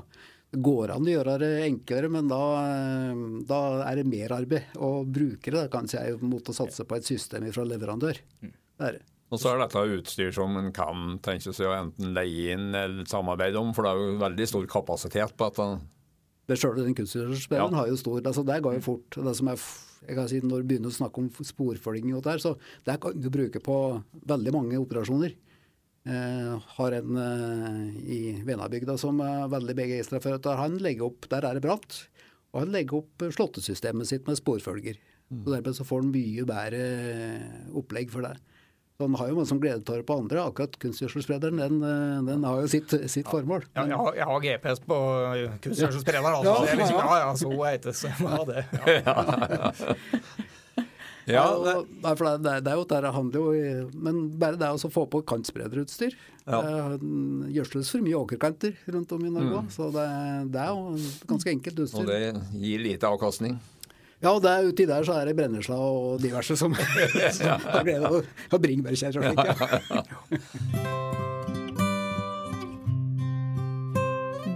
Det 0.50 0.58
går 0.66 0.90
an 0.96 1.06
å 1.06 1.12
gjøre 1.12 1.36
det 1.38 1.50
enklere, 1.68 2.08
men 2.10 2.26
da, 2.30 2.40
eh, 2.64 3.20
da 3.46 3.60
er 3.86 4.00
det 4.00 4.06
merarbeid 4.10 4.74
å 4.82 5.04
bruke 5.06 5.52
det, 5.54 5.68
kan 5.70 5.86
jeg 5.86 6.18
mot 6.22 6.42
å 6.42 6.54
satse 6.56 6.82
på 6.84 6.96
et 6.98 7.06
system 7.06 7.46
fra 7.54 7.62
leverandør. 7.68 8.18
Det 8.42 8.88
er 8.88 8.92
det. 8.98 9.02
Og 9.30 9.38
så 9.38 9.52
er 9.52 9.60
dette 9.62 9.84
utstyr 9.94 10.32
som 10.34 10.56
en 10.58 10.72
kan 10.74 11.20
tenke 11.22 11.52
seg 11.54 11.68
å 11.68 11.76
enten 11.76 12.10
leie 12.16 12.56
inn 12.56 12.74
eller 12.74 13.06
samarbeide 13.06 13.60
om, 13.62 13.70
for 13.76 13.86
det 13.86 13.92
er 13.92 14.00
jo 14.02 14.16
veldig 14.24 14.46
stor 14.50 14.66
kapasitet 14.66 15.36
på 15.38 15.46
dette. 15.52 15.68
Det 16.50 16.56
sjøle 16.58 16.82
den 16.82 16.96
kunstgjødselsprederen 16.98 17.70
Ja. 17.70 17.78
har 17.78 17.86
jo 17.86 17.94
stor 18.00 18.18
altså 18.26 18.42
Det 18.44 18.56
går 18.64 18.74
jo 18.74 18.80
fort. 18.80 19.10
Det 19.22 19.36
som 19.38 19.46
er, 19.52 19.60
jeg 20.08 20.16
kan 20.16 20.26
si, 20.28 20.40
når 20.40 20.64
du 20.64 20.66
begynner 20.66 20.90
å 20.90 20.98
snakke 20.98 21.22
om 21.22 21.30
sporfølging, 21.30 22.16
og 22.16 22.24
der, 22.24 22.38
så 22.42 22.56
det 22.84 22.98
kan 23.00 23.14
du 23.14 23.30
bruke 23.30 23.62
på 23.62 24.02
veldig 24.26 24.52
mange 24.52 24.82
operasjoner. 24.82 25.36
Eh, 26.08 26.60
har 26.76 26.92
en 26.96 27.16
eh, 27.16 27.80
i 28.08 28.20
Venabygda 28.46 28.96
som 28.98 29.18
er 29.20 29.50
veldig 29.52 29.74
begeistra 29.76 30.16
for 30.24 30.38
at 30.38 30.46
han 30.56 30.78
legger 30.80 31.10
opp 31.10 31.28
Der 31.28 31.44
er 31.44 31.58
det 31.58 31.64
bratt. 31.66 32.06
Og 32.54 32.62
han 32.64 32.72
legger 32.72 33.02
opp 33.02 33.26
slåttesystemet 33.28 34.08
sitt 34.08 34.28
med 34.28 34.38
sporfølger. 34.40 34.96
og 35.30 35.50
Dermed 35.52 35.76
så 35.76 35.84
får 35.84 36.00
han 36.00 36.14
mye 36.14 36.46
bedre 36.48 36.80
eh, 36.80 37.68
opplegg 37.76 38.08
for 38.14 38.24
det. 38.24 38.32
Så 38.96 39.06
Han 39.06 39.14
har 39.20 39.28
jo 39.28 39.36
masse 39.38 39.56
gledetårer 39.60 40.02
på 40.08 40.16
andre. 40.22 40.42
Akkurat 40.42 40.74
kunstgjødselsprederen 40.80 41.60
den, 41.60 41.78
den 42.26 42.48
har 42.48 42.64
jo 42.64 42.68
sitt, 42.68 42.92
sitt 43.08 43.28
formål. 43.28 43.64
Ja, 43.76 43.84
jeg, 43.88 44.00
har, 44.00 44.16
jeg 44.16 44.28
har 44.32 44.42
GPS 44.44 44.82
på 44.84 44.98
kunstgjødselsprederen, 45.68 46.32
altså. 46.40 46.50
Ja, 46.50 46.56
så 46.56 46.72
jeg 46.72 46.80
liksom, 46.80 46.98
ja. 46.98 47.06
ja 47.06 47.20
ja, 47.22 47.36
så 47.44 47.52
er 47.70 47.78
det 47.86 47.96
så 47.96 48.10
jeg 48.10 48.24
må 48.24 48.34
ha 48.34 48.42
det. 48.50 48.64
Ja. 49.00 50.49
Ja, 51.34 51.46
det, 51.64 51.74
nei, 52.02 52.12
for 52.18 52.28
det, 52.28 52.54
det, 52.66 52.72
er 52.72 52.78
jo 52.80 52.86
der 52.90 53.06
det 53.06 53.12
handler 53.14 53.40
jo 53.40 53.88
Men 54.06 54.20
bare 54.40 54.60
det 54.60 54.70
å 54.70 54.92
få 54.92 55.06
på 55.10 55.22
kantsprederutstyr 55.30 56.14
Ja. 56.44 56.60
Det 56.60 57.52
gjødsles 57.56 57.90
for 57.92 58.04
mye 58.04 58.18
åkerkanter 58.18 58.78
rundt 58.90 59.12
om 59.16 59.26
i 59.26 59.32
Norge 59.32 59.64
mm. 59.66 59.68
så 59.74 59.90
det, 59.94 60.06
det 60.54 60.62
er 60.62 60.72
jo 60.72 61.12
ganske 61.30 61.52
enkelt 61.52 61.84
utstyr. 61.84 62.00
og 62.02 62.10
det 62.10 62.64
gir 62.64 62.82
lite 62.82 63.10
avkastning. 63.10 63.60
Ja, 64.20 64.34
og 64.34 64.42
der, 64.44 64.58
er 64.58 64.68
uti 64.68 64.84
der 64.88 65.06
så 65.06 65.16
er 65.16 65.30
det 65.30 65.36
brennesla 65.38 65.78
og 65.80 66.18
diverse 66.20 66.56
som 66.58 66.74
har 66.76 67.86
glede 67.86 68.10
av 68.10 68.58
bringebærkjerr 68.60 69.20
og 69.20 69.30
slikt. 69.30 70.50
Ja. 70.74 71.09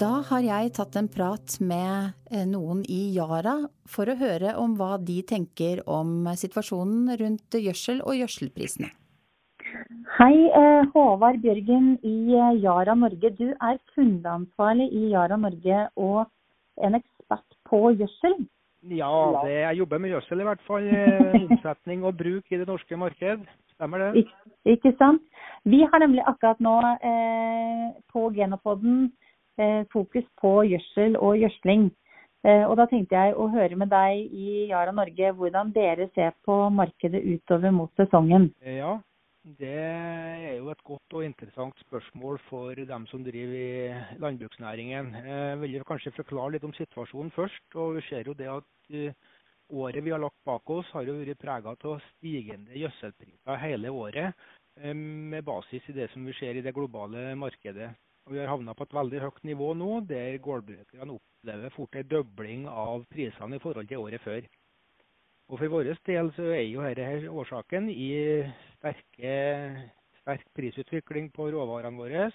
Da 0.05 0.19
har 0.29 0.43
jeg 0.45 0.73
tatt 0.77 0.97
en 1.01 1.07
prat 1.09 1.55
med 1.65 2.11
eh, 2.29 2.43
noen 2.45 2.83
i 2.93 3.15
Yara 3.15 3.55
for 3.89 4.11
å 4.11 4.17
høre 4.21 4.51
om 4.61 4.75
hva 4.77 4.99
de 5.01 5.23
tenker 5.25 5.81
om 5.89 6.27
situasjonen 6.37 7.15
rundt 7.21 7.57
gjødsel 7.57 8.03
og 8.05 8.19
gjødselprisene. 8.19 8.91
Hei, 10.19 10.35
eh, 10.61 10.83
Håvard 10.93 11.41
Bjørgen 11.47 11.95
i 12.05 12.37
eh, 12.37 12.51
Yara 12.67 12.99
Norge. 12.99 13.33
Du 13.39 13.47
er 13.55 13.81
kundeansvarlig 13.95 14.91
i 14.93 15.07
Yara 15.15 15.41
Norge 15.41 15.87
og 15.97 16.21
en 16.85 17.01
ekspert 17.01 17.59
på 17.71 17.81
gjødsel. 17.95 18.37
Ja, 18.93 19.15
det, 19.41 19.57
jeg 19.57 19.81
jobber 19.81 20.05
med 20.05 20.17
gjødsel 20.19 20.45
i 20.45 20.49
hvert 20.51 20.69
fall. 20.69 20.95
Omsetning 21.41 22.05
og 22.05 22.19
bruk 22.21 22.53
i 22.53 22.61
det 22.61 22.69
norske 22.69 23.01
marked. 23.01 23.49
Stemmer 23.79 24.05
det? 24.05 24.27
Ik 24.27 24.39
ikke 24.77 24.97
sant? 25.01 25.25
Vi 25.65 25.81
har 25.81 26.05
nemlig 26.05 26.27
akkurat 26.29 26.61
nå 26.61 26.81
eh, 27.01 27.93
på 28.13 28.29
Genopoden 28.37 29.07
eh, 29.07 29.24
fokus 29.93 30.25
på 30.41 30.57
gjødsel 30.67 31.17
og 31.17 31.39
gjødsling. 31.39 31.91
Eh, 32.45 32.65
og 32.69 32.77
da 32.77 32.85
tenkte 32.91 33.17
jeg 33.17 33.37
å 33.41 33.47
høre 33.49 33.77
med 33.81 33.89
deg 33.89 34.29
i 34.37 34.67
Yara 34.69 34.93
Norge 34.93 35.31
hvordan 35.39 35.73
dere 35.73 36.11
ser 36.13 36.35
på 36.45 36.67
markedet 36.77 37.23
utover 37.25 37.73
mot 37.73 37.93
sesongen. 37.97 38.51
Eh, 38.61 38.77
Ja, 38.83 38.99
det 39.61 39.73
er 39.73 40.59
jo 40.59 40.69
et 40.73 40.83
godt 40.85 41.17
og 41.17 41.25
interessant 41.25 41.79
spørsmål 41.87 42.39
for 42.51 42.75
dem 42.75 43.07
som 43.07 43.25
driver 43.25 43.57
i 43.57 44.19
landbruksnæringen. 44.21 45.15
Jeg 45.25 45.61
vil 45.61 45.85
kanskje 45.89 46.13
forklare 46.17 46.57
litt 46.57 46.65
om 46.65 46.77
situasjonen 46.77 47.33
først. 47.33 47.65
og 47.75 47.97
Vi 47.97 48.05
ser 48.11 48.29
jo 48.29 48.37
det 48.37 48.49
at 48.53 48.93
eh, 48.93 49.13
året 49.73 50.05
vi 50.05 50.13
har 50.13 50.21
lagt 50.21 50.45
bak 50.45 50.69
oss 50.69 50.93
har 50.93 51.09
jo 51.09 51.17
vært 51.17 51.41
preget 51.41 51.85
av 51.89 52.01
stigende 52.13 52.77
gjødselpriser 52.77 53.61
hele 53.65 53.89
året, 53.89 54.35
eh, 54.83 54.93
med 54.93 55.45
basis 55.45 55.89
i 55.89 55.97
det 55.97 56.11
som 56.13 56.25
vi 56.29 56.37
ser 56.37 56.57
i 56.57 56.65
det 56.65 56.75
globale 56.77 57.33
markedet. 57.37 57.95
Og 58.25 58.33
Vi 58.33 58.41
har 58.41 58.49
havna 58.49 58.73
på 58.73 58.87
et 58.87 58.95
veldig 58.97 59.21
høyt 59.21 59.43
nivå 59.45 59.73
nå, 59.77 59.89
der 60.09 60.39
gårdbrukerne 60.41 61.13
opplever 61.13 61.73
fort 61.75 61.97
en 62.01 62.09
dobling 62.09 62.63
av 62.69 63.05
prisene 63.13 63.59
i 63.59 63.61
forhold 63.61 63.89
til 63.91 64.01
året 64.01 64.25
før. 64.25 64.47
Og 65.53 65.59
For 65.61 65.69
vår 65.69 65.91
del 66.09 66.31
så 66.33 66.47
er 66.57 66.65
jo 66.65 66.87
dette 66.87 67.29
årsaken 67.29 67.91
i 67.93 68.09
sterke, 68.79 69.35
sterk 70.23 70.47
prisutvikling 70.57 71.29
på 71.37 71.51
råvarene 71.53 72.01
våre. 72.01 72.31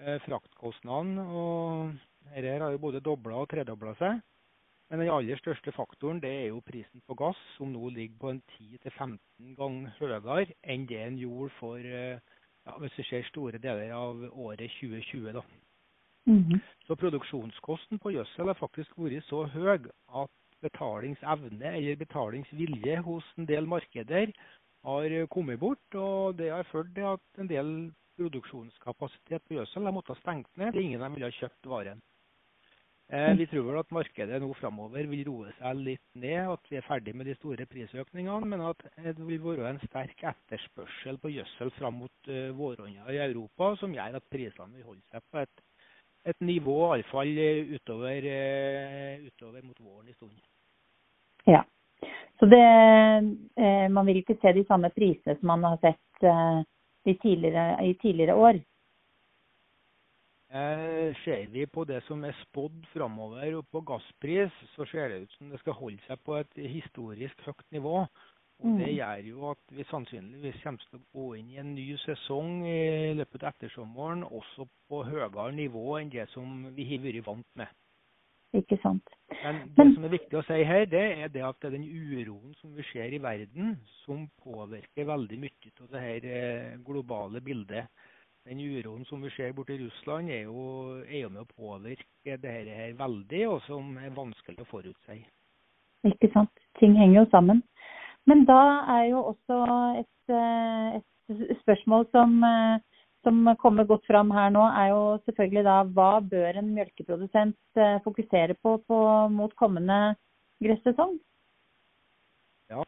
Eh, 0.00 0.16
fraktkostnadene 0.24 1.26
og 1.28 1.92
dette 2.32 2.56
har 2.64 2.72
jo 2.72 2.80
både 2.80 3.04
dobla 3.04 3.42
og 3.42 3.50
tredobla 3.52 3.92
seg. 4.00 4.22
Men 4.88 5.04
den 5.04 5.12
aller 5.12 5.36
største 5.40 5.72
faktoren 5.76 6.20
det 6.24 6.30
er 6.38 6.48
jo 6.50 6.64
prisen 6.64 7.04
på 7.04 7.16
gass, 7.20 7.38
som 7.58 7.68
nå 7.72 7.92
ligger 7.92 8.16
på 8.20 8.32
en 8.32 8.40
10-15 8.56 9.52
ganger 9.60 9.92
høyere 10.00 10.46
enn 10.64 10.88
det 10.88 11.04
en 11.04 11.20
gjorde 11.20 11.52
for 11.60 11.92
ja, 12.66 12.78
hvis 12.78 12.98
vi 12.98 13.04
ser 13.08 13.28
store 13.28 13.58
deler 13.58 13.92
av 13.96 14.22
året 14.32 14.70
2020. 14.80 15.32
da. 15.32 15.42
Mm. 16.26 16.60
Så 16.86 16.94
produksjonskosten 16.94 17.98
på 17.98 18.12
gjødsel 18.14 18.46
har 18.46 18.58
faktisk 18.58 18.98
vært 18.98 19.26
så 19.26 19.44
høy 19.50 19.88
at 20.22 20.30
betalingsevne 20.62 21.72
eller 21.76 21.98
betalingsvilje 21.98 23.00
hos 23.02 23.26
en 23.38 23.48
del 23.48 23.66
markeder 23.66 24.30
har 24.86 25.26
kommet 25.34 25.58
bort. 25.58 25.94
Og 25.94 26.38
det 26.38 26.52
har 26.52 26.68
ført 26.70 26.94
til 26.94 27.08
at 27.14 27.42
en 27.42 27.50
del 27.50 27.72
produksjonskapasitet 28.20 29.42
på 29.48 29.58
gjødsel 29.58 29.88
har 29.88 29.96
måttet 29.98 30.20
stengt 30.22 30.56
ned. 30.56 30.78
Ingen 30.78 31.00
som 31.02 31.14
ville 31.14 31.30
ha 31.30 31.38
kjøpt 31.40 31.70
varen. 31.74 32.02
Eh, 33.12 33.34
vi 33.36 33.46
tror 33.46 33.66
vel 33.66 33.76
at 33.76 33.90
markedet 33.92 34.38
nå 34.40 34.48
framover 34.56 35.04
vil 35.10 35.26
roe 35.26 35.50
seg 35.58 35.80
litt 35.84 36.04
ned, 36.16 36.46
at 36.54 36.70
vi 36.70 36.78
er 36.78 36.86
ferdig 36.86 37.12
med 37.12 37.28
de 37.28 37.34
store 37.36 37.66
prisøkningene, 37.68 38.48
men 38.48 38.62
at 38.64 38.80
det 39.04 39.18
vil 39.18 39.42
være 39.44 39.74
en 39.74 39.82
sterk 39.82 40.24
etterspørsel 40.30 41.18
på 41.20 41.34
gjødsel 41.34 41.74
fram 41.76 42.00
mot 42.00 42.30
uh, 42.32 42.48
våronna 42.56 43.12
i 43.12 43.20
Europa, 43.26 43.74
som 43.82 43.92
gjør 43.92 44.16
at 44.16 44.30
prisene 44.32 44.78
vil 44.78 44.88
holde 44.88 45.04
seg 45.12 45.28
på 45.28 45.42
et, 45.42 45.62
et 46.32 46.40
nivå 46.40 46.78
iallfall 46.94 47.36
utover, 47.76 48.30
utover 49.28 49.60
mot 49.68 49.84
våren 49.84 50.08
i 50.08 50.16
stund. 50.16 50.40
Ja. 51.52 51.60
Så 52.40 52.48
det, 52.48 52.64
eh, 53.60 53.88
man 53.92 54.06
vil 54.06 54.22
ikke 54.22 54.38
se 54.40 54.56
de 54.56 54.64
samme 54.66 54.88
prisene 54.96 55.36
som 55.36 55.52
man 55.52 55.68
har 55.68 55.76
sett 55.84 56.24
eh, 56.26 57.16
tidligere, 57.22 57.76
i 57.86 57.92
tidligere 58.00 58.34
år? 58.34 58.58
Eh, 60.52 61.14
ser 61.24 61.46
vi 61.48 61.64
på 61.66 61.86
det 61.88 62.02
som 62.04 62.20
er 62.28 62.34
spådd 62.42 62.82
framover 62.92 63.54
og 63.56 63.64
på 63.72 63.80
gasspris, 63.88 64.52
så 64.74 64.84
ser 64.90 65.08
det 65.08 65.22
ut 65.22 65.36
som 65.38 65.48
det 65.48 65.60
skal 65.62 65.78
holde 65.78 66.04
seg 66.04 66.20
på 66.26 66.36
et 66.36 66.60
historisk 66.74 67.40
høyt 67.46 67.64
nivå. 67.72 68.02
Og 68.62 68.74
Det 68.78 68.90
mm. 68.90 68.96
gjør 68.98 69.22
jo 69.30 69.46
at 69.48 69.72
vi 69.72 69.86
sannsynligvis 69.88 70.60
kommer 70.60 70.84
til 70.90 71.00
å 71.00 71.06
gå 71.16 71.24
inn 71.38 71.48
i 71.54 71.58
en 71.62 71.72
ny 71.72 71.86
sesong 72.04 72.66
i 72.68 73.14
løpet 73.16 73.46
av 73.46 73.54
ettersommeren 73.54 74.26
også 74.28 74.68
på 74.92 75.00
høyere 75.08 75.48
nivå 75.56 75.96
enn 76.02 76.12
det 76.12 76.28
som 76.36 76.68
vi 76.76 76.86
har 76.92 77.00
vært 77.00 77.24
vant 77.32 77.48
med. 77.56 77.72
Ikke 78.52 78.76
sant. 78.84 79.08
Men 79.32 79.64
det 79.72 79.90
som 79.94 80.04
er 80.04 80.16
viktig 80.18 80.36
å 80.36 80.44
si 80.44 80.62
her, 80.68 80.84
det 80.84 81.06
er 81.24 81.32
det 81.32 81.48
at 81.48 81.64
det 81.64 81.70
er 81.70 81.78
den 81.78 81.88
uroen 81.88 82.52
som 82.60 82.76
vi 82.76 82.84
ser 82.92 83.08
i 83.08 83.24
verden, 83.24 83.78
som 84.04 84.28
påvirker 84.44 85.08
veldig 85.08 85.44
mye 85.46 85.78
av 85.80 85.94
det 85.96 86.08
her 86.10 86.32
eh, 86.36 86.74
globale 86.84 87.40
bildet 87.40 87.88
den 88.48 88.60
uroen 88.60 89.04
som 89.06 89.22
vi 89.22 89.30
ser 89.36 89.52
borte 89.54 89.74
i 89.76 89.80
Russland, 89.84 90.30
er 90.30 90.46
jo, 90.48 90.62
er 91.06 91.24
jo 91.24 91.30
med 91.30 91.44
å 91.44 91.52
påvirke 91.54 92.36
dette 92.38 92.54
her 92.74 92.96
veldig, 92.98 93.42
og 93.48 93.60
som 93.68 93.96
er 94.02 94.14
vanskelig 94.16 94.64
å 94.64 94.70
forutse. 94.70 95.18
Ikke 96.08 96.30
sant. 96.34 96.64
Ting 96.80 96.96
henger 96.98 97.22
jo 97.22 97.28
sammen. 97.30 97.62
Men 98.26 98.44
da 98.46 98.62
er 98.96 99.04
jo 99.12 99.22
også 99.32 99.58
et, 100.00 100.34
eh, 100.34 100.98
et 100.98 101.60
spørsmål 101.62 102.06
som, 102.10 102.34
eh, 102.44 102.78
som, 103.22 103.42
kommer 103.62 103.86
godt 103.86 104.06
fram 104.06 104.30
her 104.34 104.50
nå, 104.50 104.62
er 104.62 104.90
jo 104.90 105.02
selvfølgelig 105.26 105.64
da 105.64 105.76
hva 105.84 106.12
bør 106.20 106.58
en 106.58 106.74
melkeprodusent 106.74 107.78
eh, 107.78 107.98
fokusere 108.02 108.54
på, 108.62 108.78
på 108.86 108.98
mot 109.30 109.54
kommende 109.54 110.16
gressesong? 110.62 111.18
Ja, 112.70 112.82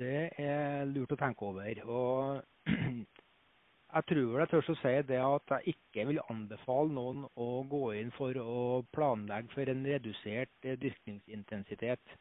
det 0.00 0.30
er 0.40 0.84
lurt 0.88 1.12
å 1.12 1.20
tenke 1.20 1.48
over. 1.52 1.84
Og 1.84 2.40
jeg 3.94 4.06
tror 4.10 4.40
jeg 4.40 4.50
tør 4.50 4.68
å 4.72 4.74
si 4.80 4.92
det 5.08 5.20
at 5.22 5.52
jeg 5.54 5.74
ikke 5.74 6.06
vil 6.08 6.20
anbefale 6.32 6.90
noen 6.96 7.24
å 7.38 7.48
gå 7.70 7.82
inn 8.00 8.10
for 8.16 8.36
å 8.40 8.82
planlegge 8.94 9.54
for 9.54 9.70
en 9.70 9.86
redusert 9.86 10.66
eh, 10.66 10.78
dyrkningsintensitet. 10.82 12.16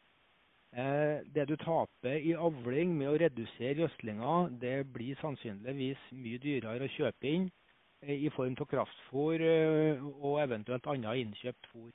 Eh, 0.73 1.25
det 1.33 1.47
du 1.49 1.55
taper 1.62 2.19
i 2.19 2.36
avling 2.38 2.93
med 2.99 3.09
å 3.09 3.17
redusere 3.23 3.81
gjødslinga, 3.81 4.38
det 4.62 4.75
blir 4.93 5.17
sannsynligvis 5.21 6.05
mye 6.13 6.41
dyrere 6.45 6.86
å 6.86 6.93
kjøpe 6.95 7.31
inn 7.31 7.49
eh, 8.05 8.15
i 8.27 8.29
form 8.38 8.57
av 8.59 8.69
kraftfôr 8.69 9.45
og 10.13 10.39
eventuelt 10.45 10.89
annet 10.93 11.25
innkjøpt 11.25 11.71
fôr. 11.73 11.91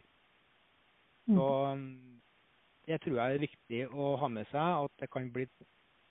Så 1.29 1.49
mm. 1.79 1.91
Det 2.89 2.97
tror 3.05 3.19
jeg 3.21 3.35
er 3.35 3.43
viktig 3.43 3.81
å 3.93 4.15
ha 4.17 4.29
med 4.33 4.47
seg, 4.49 4.87
at 4.87 5.03
det 5.03 5.11
kan 5.13 5.27
bli 5.29 5.45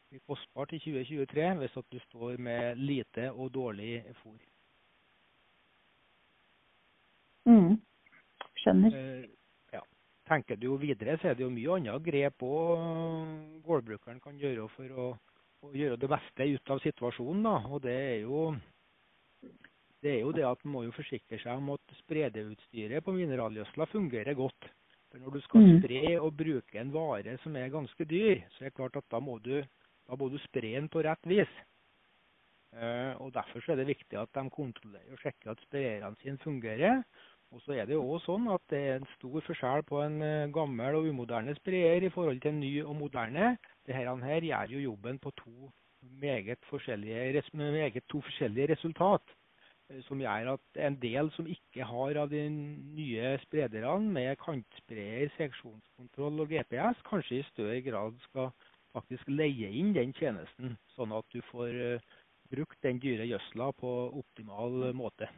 blir 0.10 0.24
kostbart 0.28 0.74
i 0.74 0.80
2023 0.80 1.48
hvis 1.62 1.78
at 1.80 1.90
du 1.92 2.00
står 2.06 2.38
med 2.42 2.80
lite 2.80 3.32
og 3.32 3.52
dårlig 3.54 4.02
fôr. 4.22 4.38
Mm. 7.48 7.78
Skjønner. 8.60 8.96
Eh, 8.96 9.30
ja. 9.76 9.84
Tenker 10.28 10.60
du 10.60 10.74
videre, 10.80 11.18
så 11.20 11.32
er 11.32 11.38
det 11.38 11.46
jo 11.46 11.54
mye 11.54 11.78
andre 11.80 12.00
grep 12.04 12.44
òg 12.44 13.62
gårdbrukeren 13.68 14.20
kan 14.24 14.40
gjøre 14.40 14.68
for 14.76 14.98
å, 15.04 15.12
å, 15.64 15.72
gjøre 15.76 16.00
det 16.02 16.12
beste 16.12 16.50
ut 16.56 16.74
av 16.76 16.84
situasjonen. 16.84 17.48
Da. 17.48 17.56
Og 17.72 17.84
det 17.86 17.96
er 17.96 18.20
jo 18.26 18.50
det 20.04 20.14
er 20.14 20.20
jo 20.22 20.34
det 20.36 20.46
at 20.48 20.64
man 20.64 20.74
må 20.74 20.84
jo 20.86 20.96
forsikre 20.96 21.40
seg 21.42 21.58
om 21.58 21.74
at 21.76 21.96
spredeutstyret 22.04 23.04
på 23.04 23.16
mineralgjødsla 23.16 23.88
fungerer 23.92 24.38
godt. 24.38 24.70
For 25.08 25.24
Når 25.24 25.38
du 25.38 25.42
skal 25.46 25.64
mm. 25.64 25.80
spre 25.80 26.04
og 26.20 26.36
bruke 26.38 26.80
en 26.80 26.92
vare 26.94 27.38
som 27.44 27.56
er 27.56 27.72
ganske 27.74 28.08
dyr, 28.08 28.44
så 28.56 28.66
er 28.66 28.70
det 28.70 28.78
klart 28.78 29.00
at 29.00 29.08
da 29.12 29.22
må 29.24 29.38
du 29.40 29.56
da 30.08 30.16
må 30.20 30.30
du 30.32 30.38
spre 30.40 30.76
den 30.76 30.88
på 30.92 31.04
rett 31.06 31.28
vis. 31.28 31.52
Uh, 32.76 33.16
og 33.24 33.34
Derfor 33.34 33.72
er 33.72 33.80
det 33.80 33.88
viktig 33.88 34.20
at 34.20 34.34
de 34.36 34.50
kontrollerer 34.54 35.16
og 35.16 35.22
sjekker 35.24 35.52
at 35.54 35.64
sprederne 35.64 36.20
sine 36.22 36.38
fungerer. 36.44 37.02
Og 37.52 37.62
så 37.64 37.78
er 37.80 37.88
det 37.88 37.96
jo 37.96 38.04
også 38.04 38.34
sånn 38.34 38.50
at 38.52 38.64
det 38.72 38.80
er 38.84 38.98
en 39.00 39.10
stor 39.14 39.40
forskjell 39.48 39.84
på 39.88 40.02
en 40.04 40.20
uh, 40.22 40.52
gammel 40.54 41.00
og 41.00 41.08
umoderne 41.08 41.56
sprayer 41.58 42.04
i 42.04 42.12
forhold 42.12 42.42
til 42.44 42.54
en 42.54 42.62
ny 42.62 42.72
og 42.84 42.96
moderne. 43.00 43.56
Dette 43.88 43.98
her 43.98 44.48
gjør 44.50 44.76
jo 44.76 44.86
jobben 44.90 45.20
på 45.24 45.32
to 45.40 45.72
meget 46.22 46.60
forskjellige, 46.70 47.44
meget 47.56 48.04
to 48.12 48.22
forskjellige 48.22 48.74
resultat. 48.76 49.36
Uh, 49.88 50.04
som 50.10 50.20
gjør 50.20 50.54
at 50.58 50.82
en 50.90 51.00
del 51.02 51.32
som 51.40 51.48
ikke 51.48 51.88
har 51.88 52.20
av 52.20 52.30
de 52.36 52.44
nye 52.52 53.38
sprederne 53.48 54.12
med 54.20 54.36
kantsprayer, 54.44 55.32
seksjonskontroll 55.40 56.44
og 56.44 56.52
GPS, 56.52 57.00
kanskje 57.08 57.40
i 57.40 57.48
større 57.54 57.82
grad 57.82 58.20
skal 58.28 58.52
faktisk 58.98 59.30
leie 59.30 59.70
inn 59.80 59.94
den 59.96 60.14
tjenesten, 60.18 60.78
sånn 60.96 61.14
at 61.16 61.28
du 61.34 61.42
får 61.52 61.76
uh, 61.98 62.16
brukt 62.52 62.80
den 62.86 63.02
dyre 63.04 63.28
gjødsla 63.30 63.72
på 63.78 63.94
optimal 64.22 64.90
måte. 64.98 65.30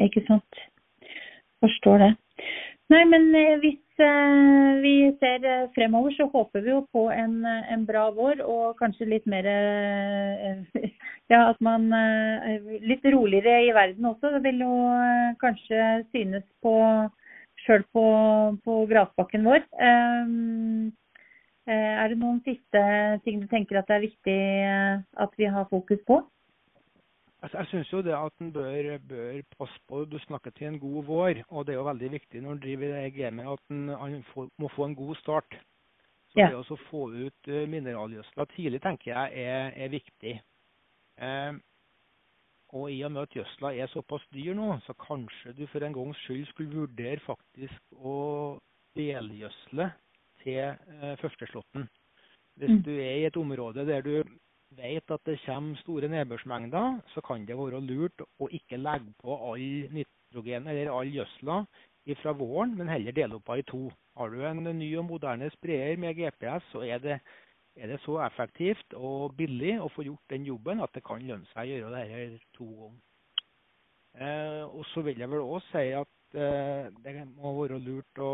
Ikke 0.00 0.22
sant. 0.26 0.60
Forstår 1.60 2.00
det. 2.00 2.10
Nei, 2.90 3.02
men 3.06 3.28
eh, 3.36 3.58
hvis 3.62 4.00
uh, 4.02 4.80
vi 4.82 4.94
ser 5.20 5.44
fremover, 5.76 6.14
så 6.16 6.26
håper 6.32 6.64
vi 6.64 6.72
jo 6.72 6.80
på 6.94 7.04
en, 7.12 7.44
en 7.46 7.84
bra 7.86 8.08
vår 8.16 8.40
og 8.42 8.80
kanskje 8.80 9.10
litt 9.12 9.28
mer 9.30 9.46
Ja, 11.30 11.44
at 11.44 11.60
man 11.62 11.84
Litt 12.82 13.04
roligere 13.06 13.60
i 13.68 13.74
verden 13.76 14.08
også. 14.08 14.32
Det 14.34 14.40
vil 14.48 14.64
jo 14.64 14.72
kanskje 15.38 16.00
synes 16.10 16.46
på 16.64 16.72
sjøl 17.62 17.84
på, 17.94 18.06
på 18.64 18.78
grasbakken 18.90 19.46
vår. 19.46 19.62
Um, 19.78 20.90
Eh, 20.90 20.99
er 21.74 22.10
det 22.12 22.18
noen 22.18 22.40
siste 22.46 22.82
ting 23.24 23.40
du 23.42 23.48
tenker 23.50 23.80
at 23.80 23.88
det 23.90 23.96
er 23.96 24.06
viktig 24.06 24.36
eh, 24.66 25.02
at 25.24 25.34
vi 25.38 25.48
har 25.50 25.68
fokus 25.70 26.02
på? 26.08 26.20
Altså, 27.40 27.56
jeg 27.62 27.70
syns 27.70 27.92
jo 27.92 28.02
det 28.04 28.12
at 28.12 28.42
en 28.44 28.52
bør, 28.52 28.98
bør, 29.08 29.40
passe 29.56 29.78
på 29.88 30.04
Du 30.04 30.18
snakker 30.26 30.50
til 30.50 30.66
en 30.66 30.80
god 30.80 31.04
vår, 31.04 31.42
og 31.48 31.66
det 31.66 31.72
er 31.72 31.78
jo 31.78 31.88
veldig 31.88 32.10
viktig 32.12 32.42
når 32.42 32.52
en 32.52 32.62
driver 32.64 32.92
det 32.96 33.14
gamet 33.14 33.48
at 33.48 33.72
en 33.72 34.24
må 34.60 34.68
få 34.76 34.84
en 34.84 34.94
god 34.98 35.14
start. 35.22 35.56
Så 36.30 36.38
ja. 36.38 36.50
det 36.50 36.60
å 36.60 36.78
få 36.90 37.08
ut 37.10 37.48
uh, 37.48 37.64
mineralgjødsla 37.66 38.44
tidlig 38.52 38.82
tenker 38.84 39.10
jeg 39.10 39.46
er, 39.46 39.72
er 39.74 39.88
viktig. 39.90 40.34
Eh, 41.20 41.56
og 42.76 42.92
i 42.92 43.00
og 43.02 43.10
med 43.12 43.24
at 43.24 43.34
gjødsla 43.34 43.72
er 43.74 43.90
såpass 43.90 44.22
dyr 44.34 44.54
nå, 44.54 44.68
så 44.86 44.94
kanskje 45.00 45.56
du 45.58 45.64
for 45.72 45.82
en 45.82 45.96
gangs 45.96 46.20
skyld 46.22 46.46
skulle 46.52 46.84
vurdere 46.84 47.18
faktisk 47.24 47.98
å 47.98 48.14
delgjødsle 48.98 49.90
til 50.42 50.60
eh, 50.60 51.16
førsteslåtten. 51.22 51.88
Hvis 52.60 52.70
mm. 52.76 52.82
du 52.86 52.92
er 52.92 53.16
i 53.18 53.26
et 53.28 53.36
område 53.40 53.86
der 53.88 54.04
du 54.04 54.14
vet 54.76 55.10
at 55.10 55.26
det 55.26 55.38
kommer 55.44 55.76
store 55.82 56.08
nedbørsmengder, 56.08 57.00
så 57.14 57.20
kan 57.26 57.46
det 57.46 57.58
være 57.58 57.80
lurt 57.80 58.22
å 58.38 58.48
ikke 58.54 58.78
legge 58.78 59.14
på 59.22 59.36
all 59.50 59.92
nitrogen 59.94 60.68
eller 60.70 60.92
all 60.94 61.10
gjødsla 61.10 61.64
fra 62.22 62.32
våren, 62.32 62.74
men 62.78 62.88
heller 62.88 63.14
dele 63.14 63.36
opp 63.38 63.50
i 63.54 63.62
to. 63.62 63.90
Har 64.16 64.30
du 64.30 64.42
en 64.44 64.64
ny 64.78 64.88
og 64.98 65.06
moderne 65.06 65.50
sprayer 65.54 65.96
med 65.96 66.16
GPS, 66.18 66.64
så 66.72 66.82
er 66.82 66.98
det, 66.98 67.20
er 67.76 67.86
det, 67.86 68.00
så 68.04 68.18
effektivt 68.24 68.96
og 68.96 69.36
billig 69.38 69.76
å 69.80 69.88
få 69.94 70.04
gjort 70.08 70.32
den 70.32 70.48
jobben 70.48 70.82
at 70.82 70.90
det 70.94 71.04
kan 71.06 71.22
lønne 71.22 71.46
seg 71.52 71.70
å 71.70 71.78
gjøre 71.78 72.02
dette 72.02 72.40
to 72.56 72.66
ganger. 72.66 72.98
Eh, 74.10 74.64
og 74.66 74.82
så 74.90 75.04
vil 75.06 75.20
jeg 75.22 75.30
vel 75.30 75.44
òg 75.46 75.62
si 75.68 75.84
at 75.94 76.34
eh, 76.34 76.88
det 77.04 77.12
må 77.36 77.54
være 77.60 77.78
lurt 77.78 78.18
å 78.18 78.32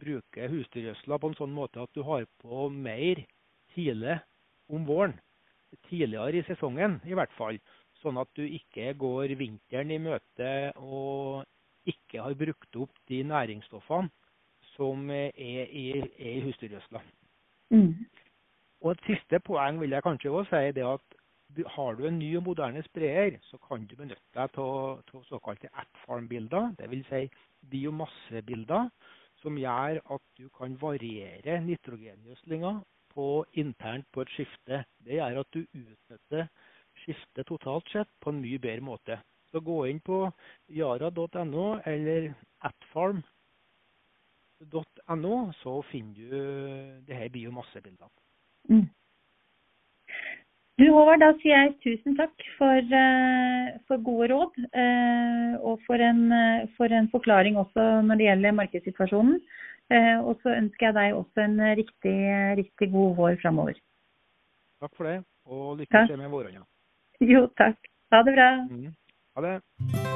bruke 0.00 0.48
husdyrgjødsla 0.52 1.18
på 1.18 1.30
en 1.30 1.36
sånn 1.38 1.54
måte 1.54 1.82
at 1.82 1.92
du 1.96 2.02
har 2.06 2.26
på 2.42 2.68
mer 2.72 3.22
kile 3.74 4.20
om 4.70 4.86
våren. 4.88 5.16
Tidligere 5.88 6.40
i 6.40 6.46
sesongen 6.48 6.98
i 7.06 7.14
hvert 7.14 7.32
fall. 7.38 7.58
Sånn 8.00 8.18
at 8.20 8.30
du 8.38 8.42
ikke 8.46 8.94
går 8.98 9.36
vinteren 9.38 9.92
i 9.92 10.00
møte 10.02 10.72
og 10.80 11.44
ikke 11.90 12.22
har 12.24 12.36
brukt 12.38 12.76
opp 12.80 12.96
de 13.10 13.22
næringsstoffene 13.26 14.10
som 14.74 15.10
er 15.12 15.34
i, 15.36 15.84
er 16.00 16.36
i 16.38 16.42
husdyrgjødsla. 16.46 17.02
Mm. 17.74 17.94
Og 18.80 18.92
Et 18.92 19.06
siste 19.10 19.40
poeng 19.44 19.80
vil 19.80 19.92
jeg 19.92 20.02
kanskje 20.06 20.30
også 20.32 20.56
si 20.56 20.72
det 20.78 20.86
at 20.88 21.16
har 21.74 21.96
du 21.98 22.06
en 22.06 22.18
ny 22.18 22.36
og 22.38 22.44
moderne 22.46 22.82
sprayer, 22.82 23.38
så 23.42 23.58
kan 23.68 23.84
du 23.86 23.96
benytte 23.96 24.22
deg 24.34 24.58
av 24.62 25.00
såkalte 25.28 25.68
at-farm-bilder, 25.74 26.74
dvs. 26.78 27.08
Si 27.10 27.28
biomassebilder, 27.70 28.88
som 29.42 29.58
gjør 29.58 30.00
at 30.14 30.24
du 30.38 30.48
kan 30.56 30.76
variere 30.80 31.60
nitrogengjødslinga 31.64 32.80
internt 33.52 34.06
på 34.12 34.20
et 34.22 34.28
skifte. 34.30 34.84
Det 35.04 35.14
gjør 35.18 35.40
at 35.40 35.48
du 35.52 35.60
utnytter 35.64 36.48
skiftet 37.02 37.46
totalt 37.46 37.88
sett 37.90 38.08
på 38.20 38.30
en 38.30 38.40
mye 38.42 38.58
bedre 38.58 38.80
måte. 38.80 39.18
Så 39.50 39.60
gå 39.60 39.86
inn 39.90 40.00
på 40.00 40.32
yara.no 40.68 41.80
eller 41.84 42.34
atfarm.no, 42.62 43.24
så 45.62 45.82
finner 45.90 46.14
du 46.14 47.12
her 47.12 47.28
biomassebildene. 47.28 48.10
Mm. 48.70 48.88
Du 50.80 50.86
Håvard, 50.94 51.20
da 51.20 51.34
sier 51.42 51.66
jeg 51.66 51.72
tusen 51.84 52.14
takk 52.16 52.44
for, 52.56 52.80
uh, 52.88 53.66
for 53.84 54.00
gode 54.04 54.30
råd. 54.32 54.54
Uh, 54.72 55.58
og 55.60 55.82
for 55.84 56.00
en, 56.00 56.22
uh, 56.32 56.68
for 56.78 56.94
en, 56.96 57.08
forklaring 57.12 57.58
også 57.60 57.84
når 58.06 58.20
det 58.20 58.28
gjelder 58.30 58.56
markedssituasjonen. 58.62 59.40
og 60.22 60.38
så 60.42 60.52
ønsker 60.54 60.86
jeg 60.86 60.94
deg 60.94 61.16
også 61.18 61.42
en 61.42 61.56
riktig, 61.80 62.18
riktig 62.60 62.92
god 62.92 63.16
vår 63.16 63.40
framover. 63.42 63.80
Takk 64.80 64.92
for 64.96 65.08
det, 65.10 65.16
og 65.50 65.80
lykke 65.80 66.04
til 66.06 66.20
med 66.20 66.30
våronna. 66.30 66.62
Jo, 67.32 67.48
takk. 67.58 67.90
Ha 68.14 68.22
det 68.22 68.36
bra. 68.38 68.48
Mm. 68.70 68.94
Ha 69.34 69.46
det. 69.48 70.09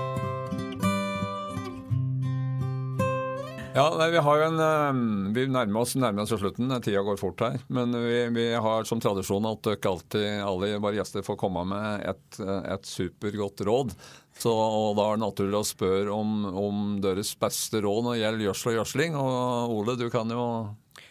Ja, 3.75 3.89
nei, 3.99 4.07
Vi 4.15 4.19
en, 4.19 4.61
eh, 4.63 5.33
vi 5.35 5.47
nærmer 5.51 5.81
oss, 5.81 5.97
nærmer 5.99 6.23
oss 6.23 6.31
slutten. 6.31 6.71
Tida 6.81 7.03
går 7.03 7.19
fort 7.19 7.41
her. 7.43 7.59
Men 7.69 7.91
vi, 7.91 8.29
vi 8.31 8.53
har 8.55 8.85
som 8.87 9.01
tradisjon 9.03 9.49
at 9.51 9.67
ikke 9.75 9.91
alltid, 9.91 10.29
alle 10.47 10.77
våre 10.79 11.01
gjester 11.01 11.27
får 11.27 11.41
komme 11.41 11.65
med 11.67 12.05
et, 12.07 12.39
et 12.71 12.87
supergodt 12.87 13.65
råd. 13.67 13.97
Så, 14.39 14.51
og 14.51 14.95
Da 14.99 15.09
er 15.09 15.19
det 15.19 15.25
naturlig 15.25 15.59
å 15.59 15.67
spørre 15.67 16.15
om, 16.15 16.47
om 16.55 16.87
deres 17.03 17.35
beste 17.39 17.83
råd 17.83 18.07
når 18.07 18.15
det 18.15 18.23
gjelder 18.23 18.47
gjødsel 18.49 18.71
og 18.71 18.79
gjødsling. 18.79 19.19
Og 19.19 19.75
Ole, 19.75 19.99
du 19.99 20.07
kan 20.15 20.31
jo 20.31 20.47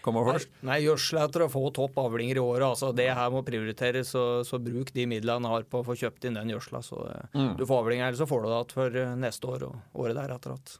komme 0.03 0.23
først. 0.27 0.55
Nei, 0.63 0.79
Gjødsel 0.83 1.19
etter 1.23 1.45
å 1.45 1.51
få 1.51 1.67
topp 1.75 1.99
avlinger 2.03 2.39
i 2.39 2.43
året. 2.43 2.67
altså 2.69 2.91
Det 2.95 3.11
her 3.11 3.35
må 3.35 3.43
prioriteres. 3.47 4.15
Så, 4.15 4.25
så 4.47 4.59
bruk 4.63 4.95
de 4.95 5.07
midlene 5.09 5.47
du 5.47 5.51
har 5.51 5.67
på 5.67 5.83
å 5.83 5.87
få 5.91 5.99
kjøpt 5.99 6.27
inn 6.27 6.39
den 6.39 6.55
gjødsla. 6.55 6.83
Så 6.87 7.03
eh, 7.11 7.29
mm. 7.35 7.53
du 7.59 7.67
får 7.67 7.83
avlinger, 7.83 8.07
eller 8.07 8.23
så 8.23 8.29
får 8.31 8.43
du 8.43 8.49
det 8.49 8.57
igjen 8.57 8.75
for 8.79 8.99
eh, 9.03 9.15
neste 9.27 9.55
år 9.55 9.69
og 9.69 10.03
året 10.05 10.19
deretter. 10.19 10.75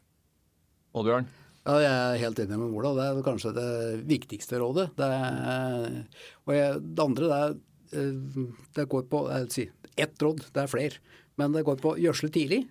Oddbjørn? 0.93 1.32
Ja, 1.63 1.78
jeg 1.80 1.91
er 1.95 2.21
helt 2.26 2.39
enig 2.43 2.58
med 2.60 2.76
Ola. 2.76 2.91
Det 2.97 3.04
er 3.08 3.23
kanskje 3.23 3.54
det 3.56 3.69
viktigste 4.10 4.60
rådet. 4.60 4.89
Det, 4.97 5.08
er, 5.08 5.93
og 6.43 6.52
jeg, 6.58 6.82
det 6.84 7.06
andre 7.06 7.30
det, 7.30 7.38
er, 7.39 7.56
eh, 8.02 8.49
det 8.76 8.86
går 8.91 9.06
på 9.12 9.21
si, 9.54 9.69
ett 9.95 10.26
råd, 10.26 10.43
det 10.52 10.65
er 10.65 10.71
flere. 10.71 10.99
Men 11.39 11.56
det 11.56 11.63
går 11.63 11.80
på 11.80 11.95
gjødsle 12.04 12.34
tidlig. 12.36 12.65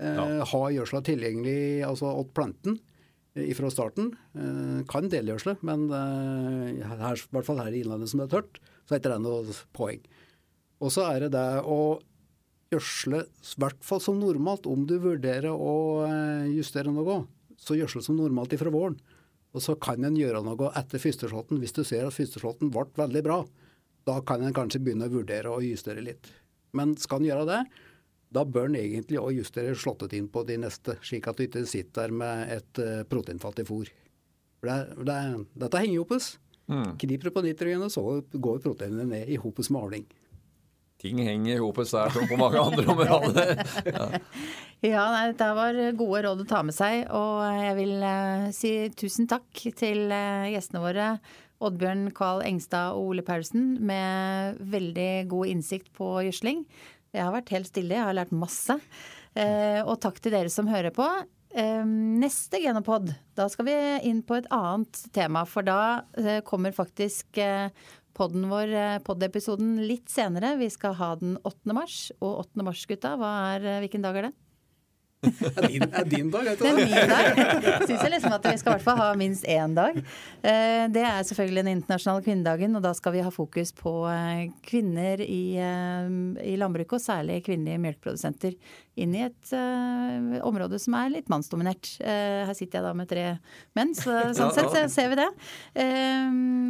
Eh, 0.00 0.16
ja. 0.16 0.48
Ha 0.48 0.62
gjødsla 0.78 1.04
tilgjengelig 1.04 1.84
altså 1.90 2.14
åt 2.22 2.32
planten 2.32 2.80
eh, 3.36 3.52
fra 3.58 3.68
starten. 3.74 4.14
Kan 4.88 5.12
delgjødsle, 5.12 5.58
men 5.68 5.88
her, 5.92 7.20
i 7.20 7.32
hvert 7.36 7.50
fall 7.52 7.60
her 7.60 7.74
i 7.74 7.84
Innlandet 7.84 8.14
som 8.14 8.24
det 8.24 8.30
er 8.30 8.38
tørt, 8.38 8.62
så 8.88 8.96
er 8.96 9.02
ikke 9.02 9.12
det 9.12 9.22
noe 9.28 9.62
poeng. 9.76 10.04
Og 10.80 10.94
så 10.94 11.04
er 11.10 11.26
det 11.26 11.34
det 11.36 11.48
å 11.68 11.98
gjødsle 12.72 13.26
i 13.28 13.58
hvert 13.60 13.84
fall 13.84 14.00
som 14.00 14.16
normalt, 14.22 14.64
om 14.64 14.88
du 14.88 14.96
vurderer 15.02 15.52
å 15.52 16.06
justere 16.48 16.88
noe 16.94 17.26
så 17.58 17.76
gjødsel 17.78 18.04
som 18.04 18.18
normalt 18.18 18.54
ifra 18.54 18.72
våren. 18.72 18.98
Og 19.56 19.64
så 19.64 19.74
kan 19.80 20.04
en 20.04 20.16
gjøre 20.18 20.42
noe 20.44 20.70
etter 20.78 21.02
førsteslåtten. 21.02 21.60
Hvis 21.62 21.74
du 21.76 21.82
ser 21.86 22.06
at 22.06 22.16
førsteslåtten 22.16 22.72
ble 22.72 22.86
veldig 22.98 23.22
bra, 23.26 23.42
da 24.08 24.18
kan 24.24 24.44
en 24.44 24.56
kanskje 24.56 24.80
begynne 24.84 25.08
å 25.08 25.14
vurdere 25.18 25.52
å 25.52 25.62
justere 25.64 26.04
litt. 26.04 26.28
Men 26.76 26.94
skal 27.00 27.22
en 27.22 27.30
gjøre 27.30 27.46
det, 27.48 27.62
da 28.34 28.44
bør 28.44 28.68
en 28.68 28.76
egentlig 28.76 29.20
òg 29.20 29.38
justere 29.38 29.76
slåttet 29.76 30.14
inn 30.18 30.28
på 30.32 30.44
de 30.48 30.58
neste, 30.60 30.98
slik 31.04 31.30
at 31.30 31.38
du 31.38 31.46
ikke 31.46 31.64
sitter 31.68 32.06
der 32.08 32.18
med 32.20 32.52
et 32.58 32.82
uh, 32.84 33.06
proteinfattig 33.08 33.64
fôr. 33.68 33.88
Det, 34.64 34.76
det, 35.08 35.18
dette 35.56 35.80
henger 35.80 35.96
i 35.96 36.02
hopes. 36.02 36.34
Mm. 36.68 36.98
Kniper 37.00 37.30
du 37.30 37.34
på 37.34 37.44
nitrogenet, 37.46 37.94
så 37.94 38.04
går 38.32 38.60
proteinene 38.64 39.08
ned 39.08 39.32
i 39.32 39.40
hopus 39.40 39.72
med 39.72 39.86
avling 39.86 40.08
ting 40.98 41.20
henger 41.22 41.54
i 41.54 41.62
hopet 41.62 41.90
der 41.94 42.10
som 42.14 42.26
på 42.28 42.38
mange 42.40 42.62
andre 42.62 42.86
områder. 42.94 43.54
Ja. 44.78 45.02
ja, 45.10 45.26
dette 45.32 45.46
var 45.56 45.76
gode 45.98 46.20
råd 46.22 46.42
å 46.44 46.46
ta 46.46 46.60
med 46.66 46.74
seg. 46.76 47.08
Og 47.14 47.40
jeg 47.56 47.76
vil 47.78 47.94
uh, 48.02 48.48
si 48.54 48.72
tusen 48.98 49.26
takk 49.30 49.62
til 49.78 50.12
uh, 50.12 50.46
gjestene 50.50 50.82
våre. 50.82 51.08
Oddbjørn 51.64 52.12
Kval 52.14 52.44
Engstad 52.46 52.94
og 52.94 53.14
Ole 53.14 53.24
Paulsen 53.26 53.72
med 53.82 54.60
veldig 54.70 55.10
god 55.30 55.50
innsikt 55.50 55.90
på 55.98 56.12
gjødsling. 56.28 56.62
Jeg 57.10 57.24
har 57.24 57.34
vært 57.34 57.50
helt 57.56 57.70
stille, 57.70 57.96
jeg 57.96 58.06
har 58.06 58.14
lært 58.14 58.34
masse. 58.34 58.78
Uh, 59.34 59.82
og 59.82 59.98
takk 60.04 60.22
til 60.22 60.34
dere 60.34 60.52
som 60.52 60.70
hører 60.70 60.94
på. 60.94 61.08
Neste 61.58 62.58
Genopod, 62.60 63.08
da 63.34 63.46
skal 63.50 63.66
vi 63.66 63.74
inn 64.06 64.20
på 64.22 64.36
et 64.36 64.46
annet 64.52 64.98
tema. 65.16 65.46
For 65.48 65.64
da 65.66 66.04
kommer 66.46 66.76
faktisk 66.76 67.40
podden 68.18 68.48
vår, 68.50 68.72
eh, 68.74 68.98
pod-episoden, 69.06 69.76
litt 69.86 70.10
senere. 70.10 70.56
Vi 70.58 70.68
skal 70.74 70.96
ha 70.98 71.14
den 71.20 71.38
8. 71.46 71.72
mars. 71.76 72.10
Og 72.18 72.42
8. 72.42 72.64
mars, 72.66 72.84
gutta, 72.90 73.14
eh, 73.62 73.80
hvilken 73.84 74.02
dag 74.02 74.16
er 74.16 74.28
det? 74.28 74.32
Er, 75.22 75.66
din, 75.66 75.82
er 75.82 76.04
din 76.06 76.30
dag, 76.30 76.46
Det 76.58 76.68
er 76.68 76.76
min 76.78 77.10
dag. 77.10 77.38
Syns 77.88 78.02
jeg 78.04 78.12
liksom 78.12 78.34
at 78.36 78.44
vi 78.46 78.58
skal 78.60 78.70
i 78.70 78.74
hvert 78.76 78.84
fall 78.86 78.98
ha 79.00 79.08
minst 79.18 79.46
én 79.50 79.74
dag. 79.74 79.96
Eh, 79.98 80.84
det 80.94 81.02
er 81.02 81.24
selvfølgelig 81.26 81.64
den 81.64 81.72
internasjonale 81.72 82.22
kvinnedagen, 82.26 82.76
og 82.78 82.84
da 82.84 82.92
skal 82.94 83.16
vi 83.16 83.24
ha 83.26 83.32
fokus 83.34 83.72
på 83.76 83.94
eh, 84.12 84.44
kvinner 84.66 85.22
i, 85.24 85.58
eh, 85.58 86.12
i 86.46 86.54
landbruket, 86.60 87.00
og 87.00 87.02
særlig 87.02 87.40
kvinnelige 87.48 87.82
melkeprodusenter, 87.82 88.54
inn 88.98 89.14
i 89.14 89.22
et 89.22 89.50
område 90.42 90.78
som 90.82 90.96
er 90.98 91.12
litt 91.12 91.28
mannsdominert. 91.30 91.86
Her 92.02 92.50
sitter 92.58 92.80
jeg 92.80 92.86
da 92.88 92.94
med 92.98 93.06
tre 93.06 93.26
menn, 93.78 93.92
så 93.94 94.32
sånn 94.34 94.50
sett 94.56 94.72
så 94.74 94.80
ser 94.90 95.12
vi 95.12 95.20
det. 95.20 95.28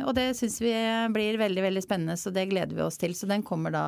Og 0.05 0.13
det 0.13 0.27
syns 0.37 0.59
vi 0.61 0.75
blir 1.15 1.41
veldig, 1.41 1.65
veldig 1.65 1.85
spennende, 1.87 2.19
så 2.21 2.29
det 2.35 2.51
gleder 2.51 2.77
vi 2.77 2.85
oss 2.85 3.01
til. 3.01 3.17
Så 3.17 3.31
den 3.31 3.47
kommer 3.49 3.73
da 3.73 3.87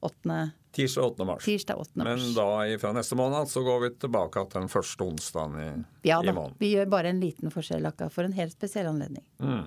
8. 0.00 0.38
Tirsdag 0.72 1.04
8. 1.04 1.24
mars. 1.24 1.44
Tirsdag 1.44 1.80
8. 1.82 1.90
mars. 1.94 2.06
Men 2.06 2.34
da 2.36 2.78
fra 2.78 2.92
neste 2.94 3.18
måned 3.18 3.50
så 3.50 3.62
går 3.66 3.80
vi 3.84 3.90
tilbake 4.04 4.44
til 4.52 4.62
den 4.62 4.70
første 4.70 5.06
onsdagen 5.06 5.58
i, 5.58 5.68
ja, 6.08 6.20
da, 6.22 6.30
i 6.30 6.34
måneden. 6.34 6.56
Vi 6.62 6.72
gjør 6.76 6.90
bare 6.92 7.10
en 7.10 7.20
liten 7.22 7.52
forskjell 7.52 7.88
akkurat 7.90 8.14
for 8.14 8.28
en 8.28 8.36
helt 8.36 8.54
spesiell 8.54 8.88
anledning. 8.90 9.24
Mm. 9.42 9.66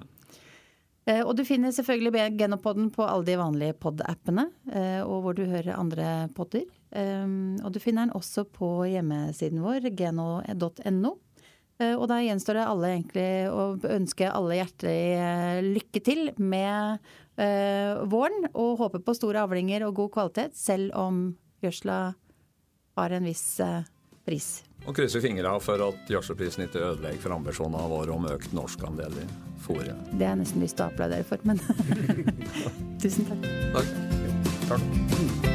Eh, 1.06 1.20
og 1.20 1.36
du 1.36 1.44
finner 1.44 1.74
selvfølgelig 1.76 2.30
Genopoden 2.40 2.88
på 2.96 3.04
alle 3.04 3.28
de 3.28 3.36
vanlige 3.40 3.76
pod-appene, 3.76 4.48
eh, 4.72 5.02
og 5.04 5.26
hvor 5.26 5.36
du 5.36 5.44
hører 5.44 5.76
andre 5.76 6.30
podder. 6.36 6.64
Eh, 6.96 7.28
og 7.60 7.74
du 7.76 7.82
finner 7.84 8.08
den 8.08 8.16
også 8.16 8.48
på 8.48 8.72
hjemmesiden 8.94 9.64
vår, 9.64 9.92
geno.no. 10.00 11.18
Eh, 11.82 11.96
og 11.96 12.08
da 12.12 12.20
gjenstår 12.22 12.60
det 12.60 12.66
alle 12.70 12.92
egentlig 12.96 13.30
å 13.50 13.68
ønske 13.96 14.30
alle 14.30 14.60
hjertelig 14.60 15.00
eh, 15.18 15.62
lykke 15.66 16.04
til 16.06 16.28
med 16.38 17.00
uh, 17.40 18.04
våren. 18.10 18.50
Og 18.54 18.78
håpe 18.82 19.02
på 19.04 19.16
store 19.18 19.46
avlinger 19.46 19.88
og 19.88 19.98
god 20.02 20.14
kvalitet, 20.18 20.58
selv 20.58 20.94
om 21.00 21.26
gjødsla 21.64 21.98
har 23.00 23.18
en 23.18 23.26
viss 23.26 23.48
uh, 23.64 23.82
pris. 24.28 24.62
Og 24.84 24.96
krysser 24.98 25.24
fingra 25.24 25.56
for 25.64 25.80
at 25.86 26.12
gjødselprisen 26.12 26.68
ikke 26.68 26.82
ødelegger 26.84 27.24
for 27.24 27.38
ambisjonene 27.38 27.88
våre 27.92 28.14
om 28.14 28.28
økt 28.34 28.54
norskandel 28.56 29.16
i 29.24 29.26
fôret. 29.64 29.96
Det 30.12 30.28
har 30.28 30.36
jeg 30.36 30.44
nesten 30.44 30.66
lyst 30.66 30.78
til 30.80 30.86
å 30.86 30.92
applaudere 30.92 31.26
for, 31.28 31.42
men 31.48 31.64
tusen 33.04 33.32
takk. 33.32 33.50
Takk. 33.80 33.98
takk. 34.68 35.53